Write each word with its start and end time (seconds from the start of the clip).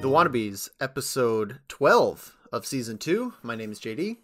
The 0.00 0.08
Wannabes, 0.08 0.70
episode 0.80 1.58
12 1.68 2.36
of 2.52 2.64
season 2.66 2.96
2. 2.98 3.34
My 3.42 3.54
name 3.54 3.70
is 3.70 3.78
JD. 3.80 4.16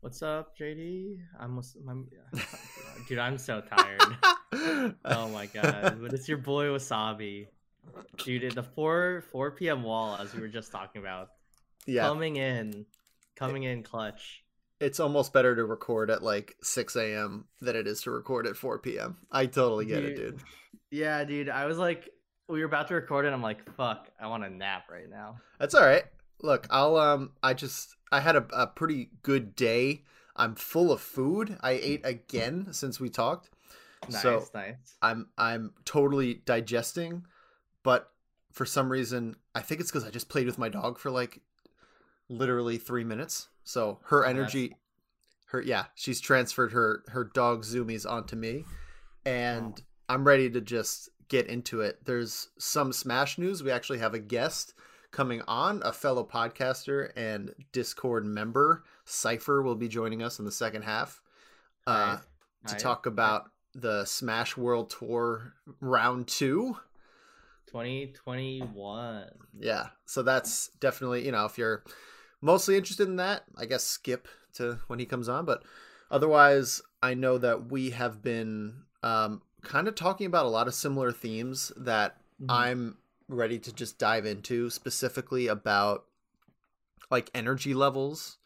What's 0.00 0.22
up, 0.22 0.56
JD? 0.58 1.18
I'm, 1.38 1.60
I'm 1.88 2.08
dude. 3.08 3.18
I'm 3.18 3.36
so 3.36 3.60
tired. 3.60 4.16
oh 5.04 5.28
my 5.28 5.46
god! 5.46 5.98
But 6.00 6.12
it's 6.14 6.28
your 6.28 6.38
boy 6.38 6.66
Wasabi, 6.66 7.48
dude. 8.18 8.44
At 8.44 8.54
the 8.54 8.62
four 8.62 9.24
four 9.32 9.50
p.m. 9.50 9.82
wall, 9.82 10.16
as 10.16 10.34
we 10.34 10.40
were 10.40 10.48
just 10.48 10.70
talking 10.72 11.02
about, 11.02 11.30
Yeah, 11.84 12.06
coming 12.06 12.36
in, 12.36 12.86
coming 13.36 13.64
in 13.64 13.82
clutch. 13.82 14.44
it's 14.80 15.00
almost 15.00 15.32
better 15.32 15.54
to 15.56 15.64
record 15.64 16.10
at 16.10 16.22
like 16.22 16.54
6 16.62 16.94
a.m. 16.96 17.44
than 17.60 17.74
it 17.76 17.86
is 17.86 18.00
to 18.02 18.10
record 18.12 18.46
at 18.46 18.56
4 18.56 18.78
p.m. 18.78 19.18
I 19.32 19.46
totally 19.46 19.84
get 19.86 20.04
it, 20.04 20.16
dude. 20.16 20.40
Yeah, 20.90 21.24
dude. 21.24 21.48
I 21.50 21.66
was 21.66 21.76
like, 21.76 22.08
we 22.48 22.60
were 22.60 22.66
about 22.66 22.88
to 22.88 22.94
record 22.94 23.24
it. 23.26 23.32
I'm 23.32 23.42
like, 23.42 23.58
fuck, 23.76 24.08
I 24.20 24.26
want 24.26 24.44
a 24.44 24.50
nap 24.50 24.84
right 24.90 25.08
now. 25.08 25.36
That's 25.58 25.74
all 25.74 25.84
right. 25.86 26.04
Look, 26.42 26.66
I'll 26.70 26.96
um 26.96 27.32
I 27.42 27.54
just 27.54 27.96
I 28.10 28.20
had 28.20 28.36
a, 28.36 28.46
a 28.52 28.66
pretty 28.66 29.10
good 29.22 29.54
day. 29.54 30.04
I'm 30.36 30.54
full 30.54 30.92
of 30.92 31.00
food. 31.00 31.58
I 31.60 31.72
ate 31.72 32.00
again 32.04 32.68
since 32.72 33.00
we 33.00 33.10
talked. 33.10 33.50
Nice, 34.08 34.22
So- 34.22 34.44
nice. 34.54 34.96
I'm 35.02 35.28
I'm 35.36 35.72
totally 35.84 36.34
digesting, 36.46 37.24
but 37.82 38.10
for 38.52 38.64
some 38.64 38.90
reason, 38.90 39.36
I 39.54 39.60
think 39.60 39.80
it's 39.80 39.90
cuz 39.90 40.04
I 40.04 40.10
just 40.10 40.28
played 40.28 40.46
with 40.46 40.58
my 40.58 40.68
dog 40.68 40.98
for 40.98 41.10
like 41.10 41.40
literally 42.28 42.78
3 42.78 43.04
minutes. 43.04 43.48
So 43.64 44.00
her 44.06 44.24
energy 44.24 44.76
her 45.46 45.60
yeah, 45.60 45.86
she's 45.94 46.20
transferred 46.20 46.72
her 46.72 47.02
her 47.08 47.24
dog 47.24 47.62
zoomies 47.64 48.08
onto 48.10 48.36
me 48.36 48.64
and 49.26 49.74
Oh. 49.78 49.84
I'm 50.10 50.24
ready 50.24 50.48
to 50.50 50.60
just 50.60 51.10
get 51.28 51.46
into 51.46 51.80
it. 51.80 52.04
There's 52.04 52.48
some 52.58 52.92
smash 52.92 53.38
news. 53.38 53.62
We 53.62 53.70
actually 53.70 53.98
have 53.98 54.14
a 54.14 54.18
guest 54.18 54.74
coming 55.10 55.42
on, 55.48 55.82
a 55.84 55.92
fellow 55.92 56.24
podcaster 56.24 57.10
and 57.16 57.54
Discord 57.72 58.26
member. 58.26 58.84
Cyfer 59.06 59.62
will 59.62 59.74
be 59.74 59.88
joining 59.88 60.22
us 60.22 60.38
in 60.38 60.44
the 60.44 60.52
second 60.52 60.82
half. 60.82 61.20
Uh, 61.86 62.16
Nice, 62.16 62.20
to 62.66 62.72
nice. 62.74 62.82
talk 62.82 63.06
about 63.06 63.50
the 63.74 64.04
Smash 64.04 64.56
World 64.56 64.90
Tour 64.90 65.54
round 65.80 66.26
two. 66.28 66.76
2021. 67.66 69.26
Yeah, 69.58 69.88
so 70.06 70.22
that's 70.22 70.68
definitely 70.80 71.24
you 71.24 71.32
know 71.32 71.44
if 71.44 71.58
you're 71.58 71.84
mostly 72.40 72.76
interested 72.76 73.08
in 73.08 73.16
that, 73.16 73.44
I 73.56 73.66
guess 73.66 73.84
skip 73.84 74.28
to 74.54 74.78
when 74.86 74.98
he 74.98 75.06
comes 75.06 75.28
on. 75.28 75.44
But 75.44 75.62
otherwise, 76.10 76.80
I 77.02 77.14
know 77.14 77.38
that 77.38 77.70
we 77.70 77.90
have 77.90 78.22
been 78.22 78.82
um, 79.02 79.42
kind 79.62 79.88
of 79.88 79.94
talking 79.94 80.26
about 80.26 80.46
a 80.46 80.50
lot 80.50 80.68
of 80.68 80.74
similar 80.74 81.12
themes 81.12 81.72
that 81.76 82.20
Mhm. 82.40 82.46
I'm 82.48 82.98
ready 83.28 83.58
to 83.58 83.72
just 83.72 83.98
dive 83.98 84.24
into, 84.24 84.70
specifically 84.70 85.46
about 85.48 86.06
like 87.10 87.30
energy 87.34 87.74
levels 87.74 88.38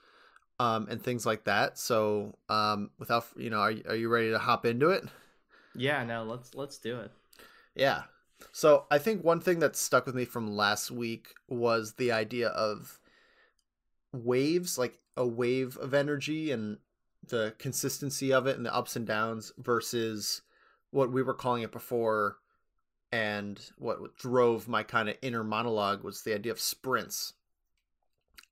um, 0.58 0.86
and 0.88 1.02
things 1.02 1.27
like 1.27 1.44
that. 1.44 1.78
So 1.78 2.38
um, 2.48 2.91
without 2.98 3.27
you 3.36 3.50
know, 3.50 3.58
are 3.58 3.74
are 3.88 3.96
you 3.96 4.08
ready 4.08 4.30
to 4.30 4.38
hop 4.38 4.64
into 4.64 4.91
it? 4.91 5.04
Yeah, 5.74 6.04
no, 6.04 6.24
let's 6.24 6.54
let's 6.54 6.78
do 6.78 7.00
it. 7.00 7.10
Yeah. 7.74 8.04
So 8.52 8.86
I 8.91 8.98
think 8.98 9.22
one 9.24 9.41
thing 9.41 9.60
that 9.60 9.76
stuck 9.76 10.06
with 10.06 10.14
me 10.14 10.24
from 10.24 10.56
last 10.56 10.91
week 10.91 11.34
was 11.48 11.94
the 11.94 12.12
idea 12.12 12.48
of 12.48 12.98
waves, 14.12 14.78
like 14.78 14.98
a 15.16 15.26
wave 15.26 15.76
of 15.78 15.94
energy 15.94 16.50
and 16.50 16.78
the 17.28 17.54
consistency 17.58 18.32
of 18.32 18.47
it 18.47 18.56
and 18.56 18.66
the 18.66 18.75
ups 18.75 18.97
and 18.97 19.06
downs 19.06 19.53
versus 19.58 20.42
what 20.92 21.10
we 21.10 21.22
were 21.22 21.34
calling 21.34 21.62
it 21.62 21.72
before 21.72 22.36
and 23.10 23.60
what 23.76 24.16
drove 24.16 24.69
my 24.69 24.82
kind 24.82 25.08
of 25.08 25.16
inner 25.20 25.42
monologue 25.42 26.04
was 26.04 26.22
the 26.22 26.34
idea 26.34 26.53
of 26.53 26.60
sprints. 26.60 27.32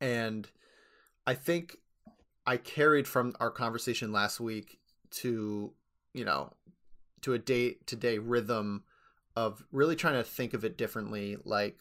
And 0.00 0.48
I 1.26 1.34
think 1.34 1.76
I 2.46 2.56
carried 2.56 3.06
from 3.06 3.34
our 3.38 3.50
conversation 3.50 4.10
last 4.10 4.40
week 4.40 4.80
to, 5.12 5.72
you 6.12 6.24
know, 6.24 6.52
to 7.20 7.34
a 7.34 7.38
day 7.38 7.76
to 7.86 7.94
day 7.96 8.18
rhythm 8.18 8.84
of 9.36 9.62
really 9.70 9.94
trying 9.94 10.14
to 10.14 10.24
think 10.24 10.54
of 10.54 10.64
it 10.64 10.76
differently 10.76 11.36
like 11.44 11.78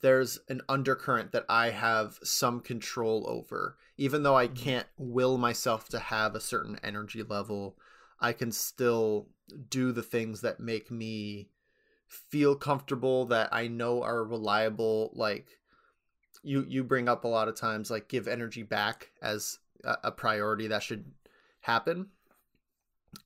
there's 0.00 0.38
an 0.48 0.60
undercurrent 0.68 1.32
that 1.32 1.44
I 1.48 1.70
have 1.70 2.18
some 2.22 2.60
control 2.60 3.24
over 3.28 3.76
even 3.96 4.22
though 4.22 4.36
I 4.36 4.48
Mhm. 4.48 4.54
can't 4.56 4.86
will 4.96 5.36
myself 5.38 5.88
to 5.90 5.98
have 5.98 6.34
a 6.34 6.40
certain 6.40 6.78
energy 6.82 7.22
level 7.22 7.78
I 8.20 8.32
can 8.32 8.52
still 8.52 9.28
do 9.68 9.92
the 9.92 10.02
things 10.02 10.42
that 10.42 10.60
make 10.60 10.90
me 10.90 11.48
feel 12.06 12.56
comfortable 12.56 13.26
that 13.26 13.48
I 13.52 13.68
know 13.68 14.02
are 14.02 14.24
reliable 14.24 15.10
like 15.14 15.60
you 16.42 16.64
you 16.68 16.82
bring 16.82 17.08
up 17.08 17.24
a 17.24 17.28
lot 17.28 17.48
of 17.48 17.54
times 17.54 17.90
like 17.90 18.08
give 18.08 18.26
energy 18.26 18.62
back 18.62 19.10
as 19.22 19.58
a, 19.84 19.96
a 20.04 20.12
priority 20.12 20.66
that 20.68 20.82
should 20.82 21.04
happen. 21.60 22.06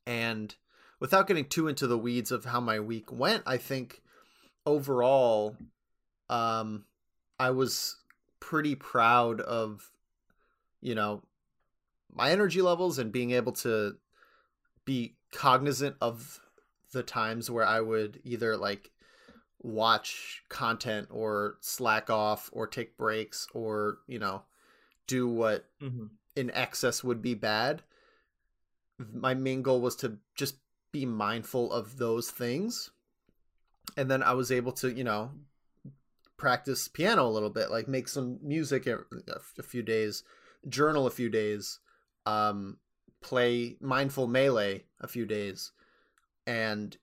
And 0.05 0.55
without 0.99 1.27
getting 1.27 1.45
too 1.45 1.67
into 1.67 1.87
the 1.87 1.97
weeds 1.97 2.31
of 2.31 2.45
how 2.45 2.59
my 2.59 2.79
week 2.79 3.11
went, 3.11 3.43
I 3.45 3.57
think 3.57 4.01
overall, 4.65 5.55
um, 6.29 6.85
I 7.39 7.51
was 7.51 7.97
pretty 8.39 8.75
proud 8.75 9.41
of, 9.41 9.91
you 10.81 10.95
know, 10.95 11.23
my 12.13 12.31
energy 12.31 12.61
levels 12.61 12.97
and 12.97 13.11
being 13.11 13.31
able 13.31 13.51
to 13.51 13.97
be 14.85 15.15
cognizant 15.31 15.95
of 15.99 16.39
the 16.93 17.03
times 17.03 17.51
where 17.51 17.65
I 17.65 17.81
would 17.81 18.21
either 18.23 18.55
like 18.55 18.91
watch 19.61 20.43
content 20.47 21.07
or 21.11 21.57
slack 21.59 22.09
off 22.09 22.49
or 22.53 22.67
take 22.67 22.97
breaks 22.97 23.47
or, 23.53 23.97
you 24.07 24.19
know, 24.19 24.43
do 25.07 25.27
what 25.27 25.65
hmm 25.79 26.05
in 26.35 26.51
excess 26.51 27.01
would 27.01 27.21
be 27.21 27.33
bad. 27.33 27.81
My 29.13 29.33
main 29.33 29.61
goal 29.61 29.79
was 29.79 29.95
to 29.97 30.17
just 30.35 30.57
be 30.91 31.05
mindful 31.05 31.71
of 31.71 31.97
those 31.97 32.29
things. 32.29 32.91
And 33.95 34.11
then 34.11 34.21
I 34.21 34.33
was 34.33 34.51
able 34.51 34.73
to, 34.73 34.91
you 34.91 35.05
know, 35.05 35.31
practice 36.37 36.87
piano 36.89 37.25
a 37.25 37.31
little 37.31 37.49
bit, 37.49 37.71
like 37.71 37.87
make 37.87 38.09
some 38.09 38.39
music 38.41 38.85
a, 38.85 38.99
a 39.57 39.63
few 39.63 39.81
days, 39.81 40.23
journal 40.67 41.07
a 41.07 41.11
few 41.11 41.29
days, 41.29 41.79
um, 42.25 42.77
play 43.25 43.75
mindful 43.81 44.27
melee 44.27 44.83
a 45.01 45.07
few 45.07 45.25
days. 45.25 45.71
And 46.45 46.95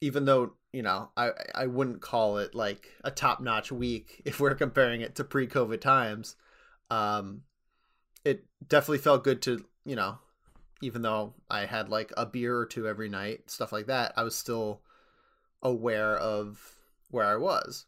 even 0.00 0.24
though, 0.24 0.54
you 0.72 0.82
know, 0.82 1.10
I, 1.16 1.30
I 1.54 1.66
wouldn't 1.66 2.02
call 2.02 2.38
it 2.38 2.56
like 2.56 2.88
a 3.04 3.12
top 3.12 3.40
notch 3.40 3.70
week 3.70 4.20
if 4.24 4.40
we're 4.40 4.56
comparing 4.56 5.00
it 5.00 5.14
to 5.14 5.24
pre 5.24 5.46
COVID 5.46 5.80
times, 5.80 6.34
um, 6.90 7.42
it 8.24 8.44
definitely 8.68 8.98
felt 8.98 9.22
good 9.22 9.40
to, 9.42 9.64
you 9.84 9.94
know, 9.94 10.18
even 10.82 11.02
though 11.02 11.34
I 11.48 11.66
had 11.66 11.88
like 11.88 12.12
a 12.16 12.26
beer 12.26 12.58
or 12.58 12.66
two 12.66 12.88
every 12.88 13.08
night, 13.08 13.48
stuff 13.48 13.70
like 13.70 13.86
that, 13.86 14.12
I 14.16 14.24
was 14.24 14.34
still 14.34 14.80
aware 15.62 16.16
of 16.16 16.60
where 17.10 17.26
I 17.26 17.36
was. 17.36 17.86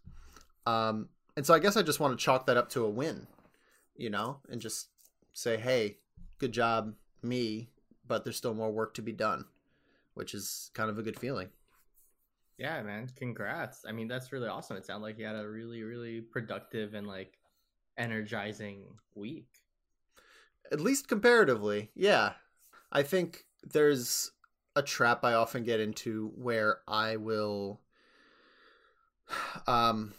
Um, 0.67 1.09
and 1.37 1.45
so 1.45 1.53
I 1.53 1.59
guess 1.59 1.77
I 1.77 1.83
just 1.83 1.99
want 1.99 2.17
to 2.17 2.25
chalk 2.25 2.47
that 2.47 2.57
up 2.57 2.69
to 2.71 2.85
a 2.85 2.91
win, 2.91 3.27
you 3.97 4.09
know, 4.09 4.39
and 4.49 4.61
just 4.61 4.89
say, 5.33 5.57
hey, 5.57 5.99
good 6.39 6.53
job, 6.53 6.95
me, 7.23 7.71
but 8.07 8.25
there's 8.25 8.37
still 8.37 8.55
more 8.55 8.71
work 8.71 8.95
to 8.95 9.03
be 9.03 9.13
done, 9.13 9.45
which 10.15 10.35
is 10.35 10.71
kind 10.75 10.91
of 10.91 10.99
a 10.99 11.03
good 11.03 11.19
feeling. 11.19 11.49
Yeah, 12.59 12.83
man. 12.83 13.09
Congrats. 13.17 13.85
I 13.89 13.93
mean, 13.93 14.07
that's 14.07 14.33
really 14.33 14.49
awesome. 14.49 14.77
It 14.77 14.85
sounded 14.85 15.07
like 15.07 15.19
you 15.19 15.25
had 15.25 15.37
a 15.37 15.49
really, 15.49 15.83
really 15.83 16.21
productive 16.21 16.95
and 16.95 17.07
like 17.07 17.39
energizing 17.97 18.85
week. 19.15 19.49
At 20.71 20.81
least 20.81 21.09
comparatively, 21.09 21.91
yeah. 21.95 22.33
I 22.93 23.03
think 23.03 23.45
there's 23.63 24.33
a 24.77 24.83
trap 24.83 25.25
I 25.25 25.35
often 25.35 25.65
get 25.65 25.81
into 25.81 26.33
where 26.37 26.79
I 26.87 27.17
will 27.17 27.81
um 29.67 30.15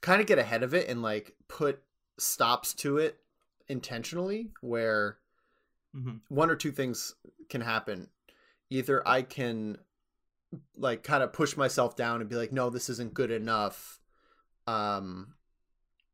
kind 0.00 0.20
of 0.20 0.26
get 0.26 0.38
ahead 0.38 0.62
of 0.62 0.72
it 0.74 0.88
and 0.88 1.02
like 1.02 1.34
put 1.48 1.82
stops 2.18 2.74
to 2.74 2.98
it 2.98 3.18
intentionally 3.68 4.50
where 4.60 5.18
Mm-hmm. 5.96 6.18
one 6.28 6.50
or 6.50 6.56
two 6.56 6.70
things 6.70 7.16
can 7.48 7.60
happen. 7.60 8.08
Either 8.70 9.06
I 9.06 9.22
can 9.22 9.78
like 10.76 11.02
kind 11.02 11.22
of 11.22 11.32
push 11.32 11.56
myself 11.56 11.96
down 11.96 12.20
and 12.20 12.30
be 12.30 12.36
like, 12.36 12.52
no, 12.52 12.70
this 12.70 12.88
isn't 12.88 13.14
good 13.14 13.30
enough. 13.30 14.00
Um, 14.66 15.34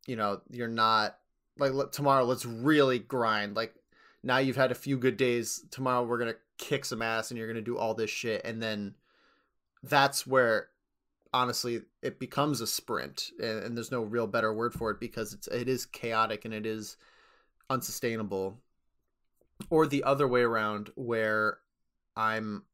you 0.07 0.17
know, 0.17 0.41
you're 0.51 0.69
not 0.69 1.19
like 1.59 1.73
let, 1.73 1.93
tomorrow. 1.93 2.25
Let's 2.25 2.47
really 2.47 2.99
grind. 2.99 3.55
Like 3.55 3.75
now 4.23 4.39
you've 4.39 4.57
had 4.57 4.73
a 4.73 4.77
few 4.77 4.99
good 4.99 5.17
days. 5.17 5.65
Tomorrow 5.71 6.05
we're 6.05 6.19
gonna 6.19 6.35
kick 6.59 6.85
some 6.85 7.03
ass 7.03 7.31
and 7.31 7.37
you're 7.39 7.49
gonna 7.49 7.61
do 7.61 7.77
all 7.77 7.95
this 7.95 8.11
shit. 8.11 8.43
And 8.45 8.63
then 8.63 8.95
that's 9.83 10.27
where 10.27 10.69
honestly 11.35 11.83
it 12.03 12.19
becomes 12.19 12.63
a 12.63 12.67
sprint 12.67 13.31
and, 13.39 13.63
and 13.63 13.77
there's 13.77 13.91
no 13.91 14.03
real 14.03 14.27
better 14.27 14.55
word 14.55 14.73
for 14.73 14.91
it 14.91 14.99
because 14.99 15.35
it's 15.35 15.49
it 15.49 15.69
is 15.69 15.85
chaotic 15.85 16.47
and 16.47 16.55
it 16.55 16.65
is 16.65 16.97
unsustainable 17.69 18.59
or 19.71 19.87
the 19.87 20.05
other 20.05 20.29
way 20.29 20.43
around 20.43 20.91
where 20.95 21.59
i'm 22.17 22.65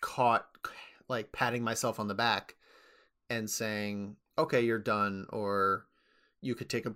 caught 0.00 0.46
like 1.08 1.32
patting 1.32 1.62
myself 1.62 1.98
on 2.00 2.08
the 2.08 2.14
back 2.14 2.54
and 3.30 3.48
saying 3.48 4.16
okay, 4.38 4.60
you're 4.62 4.78
done, 4.78 5.26
or 5.30 5.86
you 6.40 6.54
could 6.54 6.68
take 6.68 6.86
a 6.86 6.94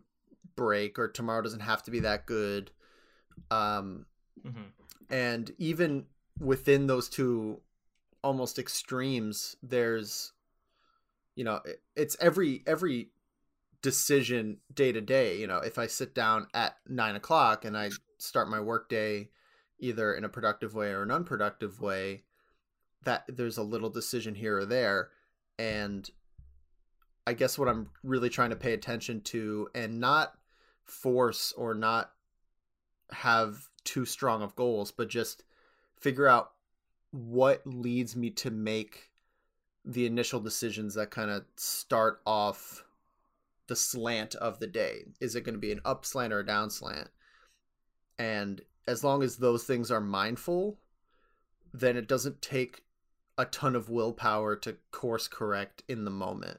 break, 0.56 0.99
or 0.99 1.09
tomorrow 1.09 1.43
doesn't 1.43 1.61
have 1.61 1.83
to 1.85 1.91
be 1.91 2.00
that 2.00 2.27
good. 2.27 2.71
Um, 3.50 4.06
hmm 4.43 4.62
and 5.11 5.53
even 5.56 6.05
within 6.39 6.87
those 6.87 7.09
two 7.09 7.62
almost 8.23 8.59
extremes, 8.59 9.56
there's, 9.62 10.33
you 11.35 11.44
know, 11.44 11.61
it's 11.97 12.17
every 12.21 12.62
every 12.67 13.09
decision 13.81 14.59
day 14.75 14.93
to 14.93 15.01
day. 15.01 15.39
You 15.39 15.47
know, 15.47 15.59
if 15.59 15.79
I 15.79 15.87
sit 15.87 16.15
down 16.15 16.47
at 16.53 16.77
nine 16.87 17.17
o'clock 17.17 17.65
and 17.65 17.77
I 17.77 17.89
start 18.19 18.49
my 18.49 18.61
workday 18.61 19.29
either 19.79 20.12
in 20.12 20.25
a 20.25 20.29
productive 20.29 20.75
way 20.75 20.91
or 20.91 21.03
an 21.03 21.11
unproductive 21.11 21.81
way, 21.81 22.25
that 23.05 23.25
there's 23.29 23.59
a 23.59 23.62
little 23.62 23.91
decision 23.91 24.35
here 24.35 24.59
or 24.59 24.67
there, 24.67 25.11
and 25.59 26.11
I 27.26 27.35
guess 27.35 27.59
what 27.59 27.69
I'm 27.69 27.91
really 28.03 28.31
trying 28.31 28.50
to 28.50 28.56
pay 28.56 28.73
attention 28.73 29.20
to 29.23 29.69
and 29.75 30.00
not 30.00 30.32
force 30.82 31.53
or 31.53 31.75
not 31.75 32.11
have 33.12 33.69
too 33.85 34.05
strong 34.05 34.43
of 34.43 34.56
goals, 34.56 34.91
but 34.91 35.09
just 35.09 35.44
figure 36.00 36.26
out 36.26 36.53
what 37.11 37.67
leads 37.67 38.17
me 38.17 38.31
to 38.31 38.50
make 38.50 39.11
the 39.85 40.06
initial 40.06 40.41
decisions 40.41 40.94
that 40.94 41.11
kind 41.11 41.31
of 41.31 41.44
start 41.56 42.20
off 42.26 42.85
the 43.69 43.76
slant 43.76 44.35
of 44.35 44.59
the 44.59 44.67
day. 44.67 45.05
Is 45.20 45.35
it 45.35 45.44
going 45.44 45.55
to 45.55 45.61
be 45.61 45.73
an 45.73 45.81
up 45.85 46.05
slant 46.05 46.32
or 46.32 46.41
a 46.41 46.47
down 46.47 46.70
slant? 46.70 47.09
And 48.19 48.61
as 48.87 49.05
long 49.05 49.23
as 49.23 49.37
those 49.37 49.65
things 49.65 49.91
are 49.91 50.00
mindful, 50.00 50.79
then 51.73 51.97
it 51.97 52.09
doesn't 52.09 52.43
take 52.43 52.82
a 53.37 53.44
ton 53.44 53.76
of 53.76 53.88
willpower 53.88 54.56
to 54.56 54.76
course 54.91 55.29
correct 55.29 55.82
in 55.88 56.05
the 56.05 56.11
moment. 56.11 56.59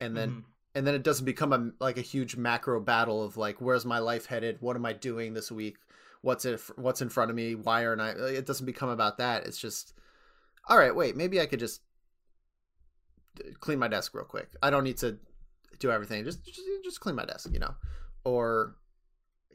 And 0.00 0.16
then 0.16 0.30
Mhm. 0.30 0.44
and 0.74 0.86
then 0.86 0.94
it 0.94 1.02
doesn't 1.02 1.26
become 1.26 1.52
a 1.52 1.72
like 1.84 1.98
a 1.98 2.02
huge 2.02 2.36
macro 2.36 2.80
battle 2.80 3.22
of 3.22 3.36
like 3.36 3.60
where's 3.60 3.84
my 3.84 3.98
life 3.98 4.26
headed? 4.26 4.56
What 4.60 4.76
am 4.76 4.86
i 4.86 4.92
doing 4.94 5.34
this 5.34 5.50
week? 5.50 5.76
What's 6.22 6.44
it 6.44 6.60
what's 6.76 7.02
in 7.02 7.10
front 7.10 7.30
of 7.30 7.36
me? 7.36 7.54
Why 7.54 7.84
aren't 7.84 8.00
i 8.00 8.10
it 8.10 8.46
doesn't 8.46 8.64
become 8.66 8.88
about 8.88 9.18
that. 9.18 9.46
It's 9.46 9.58
just 9.58 9.92
all 10.68 10.78
right 10.78 10.94
wait 10.94 11.16
maybe 11.16 11.40
i 11.40 11.46
could 11.46 11.58
just 11.60 11.82
clean 13.60 13.78
my 13.78 13.88
desk 13.88 14.14
real 14.14 14.24
quick. 14.24 14.50
I 14.62 14.70
don't 14.70 14.84
need 14.84 14.98
to 14.98 15.18
do 15.78 15.90
everything. 15.90 16.24
Just 16.24 16.44
just, 16.44 16.60
just 16.84 17.00
clean 17.00 17.16
my 17.16 17.24
desk 17.26 17.50
you 17.52 17.58
know? 17.58 17.74
Or 18.24 18.76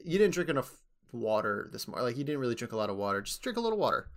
you 0.04 0.18
didn't 0.18 0.34
drink 0.34 0.50
enough 0.50 0.72
water 1.16 1.68
this 1.72 1.86
morning 1.88 2.04
like 2.06 2.16
you 2.16 2.24
didn't 2.24 2.40
really 2.40 2.54
drink 2.54 2.72
a 2.72 2.76
lot 2.76 2.90
of 2.90 2.96
water 2.96 3.20
just 3.22 3.42
drink 3.42 3.56
a 3.56 3.60
little 3.60 3.78
water 3.78 4.08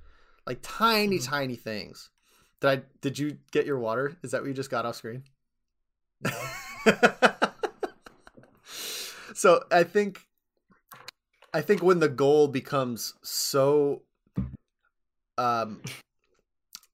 like 0.46 0.60
tiny 0.62 1.18
Mhm. 1.20 1.26
tiny 1.26 1.56
things 1.56 2.10
did 2.60 2.68
i 2.70 2.82
did 3.02 3.18
you 3.20 3.38
get 3.52 3.66
your 3.66 3.80
water 3.80 4.18
is 4.24 4.32
that 4.32 4.42
what 4.42 4.48
you 4.48 4.54
just 4.54 4.70
got 4.70 4.86
off 4.86 4.96
screen 4.96 5.24
No. 6.22 6.32
so 9.34 9.64
I 9.72 9.84
think 9.84 10.26
I 11.54 11.62
think 11.62 11.82
when 11.82 12.00
the 12.00 12.10
goal 12.10 12.48
becomes 12.48 13.14
so 13.24 14.04
um 15.38 15.82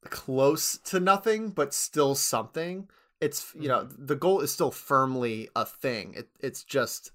close 0.09 0.77
to 0.85 0.99
nothing 0.99 1.49
but 1.49 1.73
still 1.73 2.13
something, 2.15 2.87
it's 3.19 3.51
you 3.59 3.67
know, 3.67 3.83
the 3.83 4.15
goal 4.15 4.41
is 4.41 4.51
still 4.51 4.71
firmly 4.71 5.49
a 5.55 5.65
thing. 5.65 6.13
It 6.15 6.29
it's 6.39 6.63
just 6.63 7.11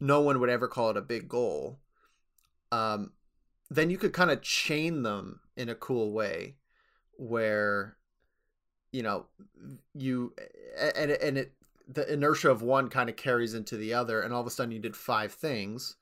no 0.00 0.20
one 0.20 0.40
would 0.40 0.50
ever 0.50 0.68
call 0.68 0.90
it 0.90 0.96
a 0.96 1.02
big 1.02 1.28
goal. 1.28 1.78
Um 2.72 3.12
then 3.70 3.90
you 3.90 3.98
could 3.98 4.12
kind 4.12 4.30
of 4.30 4.40
chain 4.40 5.02
them 5.02 5.40
in 5.56 5.68
a 5.68 5.74
cool 5.74 6.12
way 6.12 6.56
where 7.16 7.96
you 8.92 9.02
know 9.02 9.26
you 9.94 10.32
and 10.96 11.10
and 11.10 11.38
it 11.38 11.52
the 11.86 12.10
inertia 12.12 12.50
of 12.50 12.62
one 12.62 12.88
kind 12.88 13.08
of 13.08 13.16
carries 13.16 13.54
into 13.54 13.76
the 13.76 13.92
other 13.94 14.20
and 14.20 14.32
all 14.32 14.40
of 14.40 14.46
a 14.46 14.50
sudden 14.50 14.72
you 14.72 14.78
did 14.78 14.96
five 14.96 15.32
things 15.32 15.96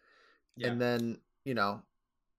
Yeah. 0.56 0.68
and 0.68 0.80
then 0.80 1.18
you 1.44 1.54
know 1.54 1.82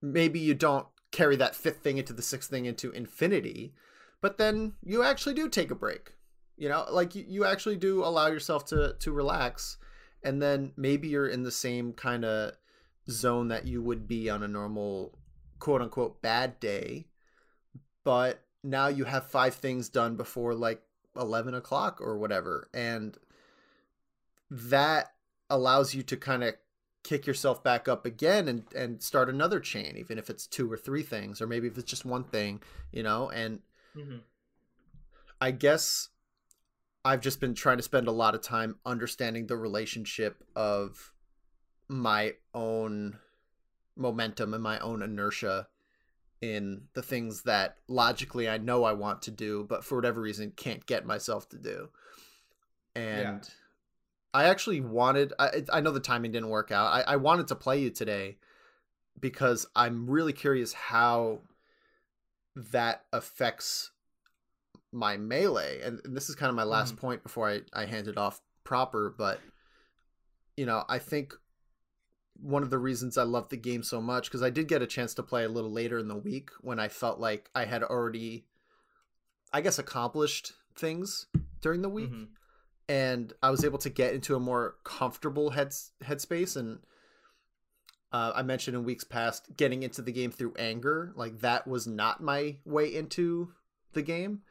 maybe 0.00 0.38
you 0.38 0.54
don't 0.54 0.86
carry 1.10 1.36
that 1.36 1.54
fifth 1.56 1.78
thing 1.78 1.98
into 1.98 2.12
the 2.12 2.22
sixth 2.22 2.50
thing 2.50 2.66
into 2.66 2.90
infinity 2.92 3.74
but 4.20 4.38
then 4.38 4.74
you 4.84 5.02
actually 5.02 5.34
do 5.34 5.48
take 5.48 5.70
a 5.70 5.74
break 5.74 6.12
you 6.56 6.68
know 6.68 6.84
like 6.90 7.14
you, 7.14 7.24
you 7.26 7.44
actually 7.44 7.76
do 7.76 8.04
allow 8.04 8.26
yourself 8.28 8.64
to 8.66 8.94
to 9.00 9.12
relax 9.12 9.78
and 10.22 10.42
then 10.42 10.72
maybe 10.76 11.08
you're 11.08 11.28
in 11.28 11.42
the 11.42 11.50
same 11.50 11.92
kind 11.92 12.24
of 12.24 12.52
zone 13.10 13.48
that 13.48 13.66
you 13.66 13.82
would 13.82 14.06
be 14.06 14.28
on 14.28 14.42
a 14.42 14.48
normal 14.48 15.18
quote 15.58 15.80
unquote 15.80 16.20
bad 16.22 16.58
day 16.60 17.06
but 18.04 18.44
now 18.62 18.88
you 18.88 19.04
have 19.04 19.26
five 19.26 19.54
things 19.54 19.88
done 19.88 20.16
before 20.16 20.54
like 20.54 20.82
11 21.16 21.54
o'clock 21.54 22.00
or 22.00 22.18
whatever 22.18 22.68
and 22.72 23.16
that 24.50 25.12
allows 25.50 25.94
you 25.94 26.02
to 26.02 26.16
kind 26.16 26.44
of 26.44 26.54
kick 27.04 27.26
yourself 27.26 27.62
back 27.62 27.88
up 27.88 28.04
again 28.04 28.48
and 28.48 28.64
and 28.74 29.02
start 29.02 29.28
another 29.28 29.60
chain 29.60 29.94
even 29.96 30.18
if 30.18 30.28
it's 30.28 30.46
two 30.46 30.70
or 30.70 30.76
three 30.76 31.02
things 31.02 31.40
or 31.40 31.46
maybe 31.46 31.66
if 31.66 31.78
it's 31.78 31.90
just 31.90 32.04
one 32.04 32.24
thing 32.24 32.60
you 32.92 33.02
know 33.02 33.30
and 33.30 33.60
Mhm. 33.96 34.20
i 35.40 35.50
guess 35.50 36.08
i've 37.08 37.20
just 37.20 37.40
been 37.40 37.54
trying 37.54 37.76
to 37.76 37.82
spend 37.82 38.06
a 38.06 38.12
lot 38.12 38.34
of 38.34 38.42
time 38.42 38.76
understanding 38.84 39.46
the 39.46 39.56
relationship 39.56 40.44
of 40.54 41.12
my 41.88 42.34
own 42.54 43.18
momentum 43.96 44.54
and 44.54 44.62
my 44.62 44.78
own 44.78 45.02
inertia 45.02 45.66
in 46.40 46.82
the 46.94 47.02
things 47.02 47.42
that 47.42 47.76
logically 47.88 48.48
I 48.48 48.58
know 48.58 48.84
I 48.84 48.92
want 48.92 49.22
to 49.22 49.30
do, 49.30 49.66
but 49.68 49.84
for 49.84 49.96
whatever 49.96 50.20
reason 50.20 50.52
can't 50.54 50.86
get 50.86 51.04
myself 51.04 51.48
to 51.50 51.58
do. 51.58 51.88
And 52.94 53.48
I 54.32 54.44
actually 54.44 54.80
wanted, 54.80 55.32
I, 55.38 55.64
I 55.72 55.80
know 55.80 55.90
the 55.90 56.00
timing 56.00 56.32
didn't 56.32 56.50
work 56.50 56.70
out. 56.70 56.92
I, 56.92 57.12
I 57.12 57.16
wanted 57.16 57.48
to 57.48 57.54
play 57.54 57.80
you 57.80 57.90
today 57.90 58.36
because 59.18 59.66
I'm 59.74 60.08
really 60.08 60.32
curious 60.32 60.72
how 60.72 61.40
that 62.54 63.04
affects 63.12 63.90
my 64.92 65.16
melee. 65.16 65.80
And 65.82 66.00
this 66.04 66.28
is 66.28 66.34
kind 66.34 66.50
of 66.50 66.56
my 66.56 66.64
last 66.64 66.94
Mhm. 66.94 66.98
point 66.98 67.22
before 67.22 67.48
I, 67.50 67.60
I 67.72 67.84
hand 67.86 68.08
it 68.08 68.16
off 68.16 68.40
proper. 68.64 69.14
But, 69.16 69.40
you 70.56 70.66
know, 70.66 70.84
I 70.88 70.98
think 70.98 71.34
one 72.40 72.62
of 72.62 72.70
the 72.70 72.78
reasons 72.78 73.18
I 73.18 73.24
love 73.24 73.48
the 73.48 73.56
game 73.56 73.82
so 73.82 74.00
much 74.00 74.26
because 74.28 74.42
I 74.42 74.50
did 74.50 74.68
get 74.68 74.80
a 74.82 74.86
chance 74.86 75.12
to 75.14 75.22
play 75.22 75.44
a 75.44 75.48
little 75.48 75.72
later 75.72 75.98
in 75.98 76.08
the 76.08 76.16
week 76.16 76.50
when 76.60 76.78
I 76.78 76.88
felt 76.88 77.18
like 77.18 77.50
I 77.54 77.64
had 77.64 77.82
already, 77.82 78.46
I 79.52 79.60
guess, 79.60 79.78
accomplished 79.78 80.52
things 80.76 81.26
during 81.60 81.82
the 81.82 81.88
week, 81.88 82.10
Mhm. 82.12 82.28
and 82.88 83.32
I 83.42 83.50
was 83.50 83.64
able 83.64 83.78
to 83.78 83.90
get 83.90 84.14
into 84.14 84.36
a 84.36 84.40
more 84.40 84.76
comfortable 84.84 85.50
head 85.50 85.70
headspace. 86.02 86.56
And 86.56 86.78
uh, 88.12 88.32
I 88.34 88.42
mentioned 88.42 88.76
in 88.76 88.84
weeks 88.84 89.04
past 89.04 89.56
getting 89.56 89.82
into 89.82 90.00
the 90.00 90.12
game 90.12 90.30
through 90.30 90.54
anger, 90.58 91.12
like 91.16 91.40
that 91.40 91.66
was 91.66 91.86
not 91.88 92.22
my 92.22 92.58
way 92.64 92.94
into 92.94 93.52
the 93.92 94.02
game, 94.02 94.42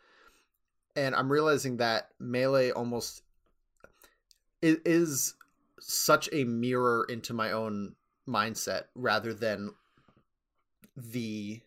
and 0.97 1.15
I'm 1.15 1.31
realizing 1.31 1.77
that 1.77 2.09
melee 2.19 2.71
almost 2.71 3.21
i- 4.63 4.81
is 4.83 5.35
such 5.79 6.27
a 6.33 6.43
mirror 6.43 7.05
into 7.07 7.33
my 7.33 7.51
own 7.51 7.95
mindset 8.27 8.85
rather 8.95 9.33
than 9.33 9.69
the 10.95 11.61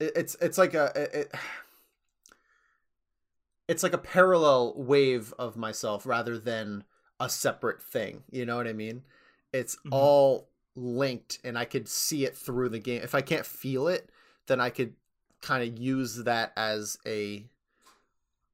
it's 0.00 0.36
it's 0.40 0.56
like 0.58 0.74
a 0.74 0.92
it, 0.94 1.34
it's 3.68 3.82
like 3.82 3.92
a 3.92 3.98
parallel 3.98 4.74
wave 4.76 5.34
of 5.38 5.56
myself 5.56 6.06
rather 6.06 6.38
than 6.38 6.84
a 7.20 7.28
separate 7.28 7.82
thing 7.82 8.22
you 8.30 8.44
know 8.46 8.56
what 8.56 8.66
i 8.68 8.72
mean 8.72 9.02
it's 9.52 9.76
Mhm. 9.84 9.92
all 9.92 10.48
linked 10.74 11.38
and 11.44 11.58
i 11.58 11.64
could 11.64 11.88
see 11.88 12.24
it 12.24 12.36
through 12.36 12.68
the 12.68 12.78
game 12.78 13.02
if 13.02 13.14
i 13.14 13.20
can't 13.20 13.46
feel 13.46 13.86
it 13.88 14.10
then 14.46 14.60
i 14.60 14.70
could 14.70 14.94
kind 15.40 15.62
of 15.68 15.78
use 15.78 16.16
that 16.24 16.52
as 16.56 16.96
a 17.06 17.44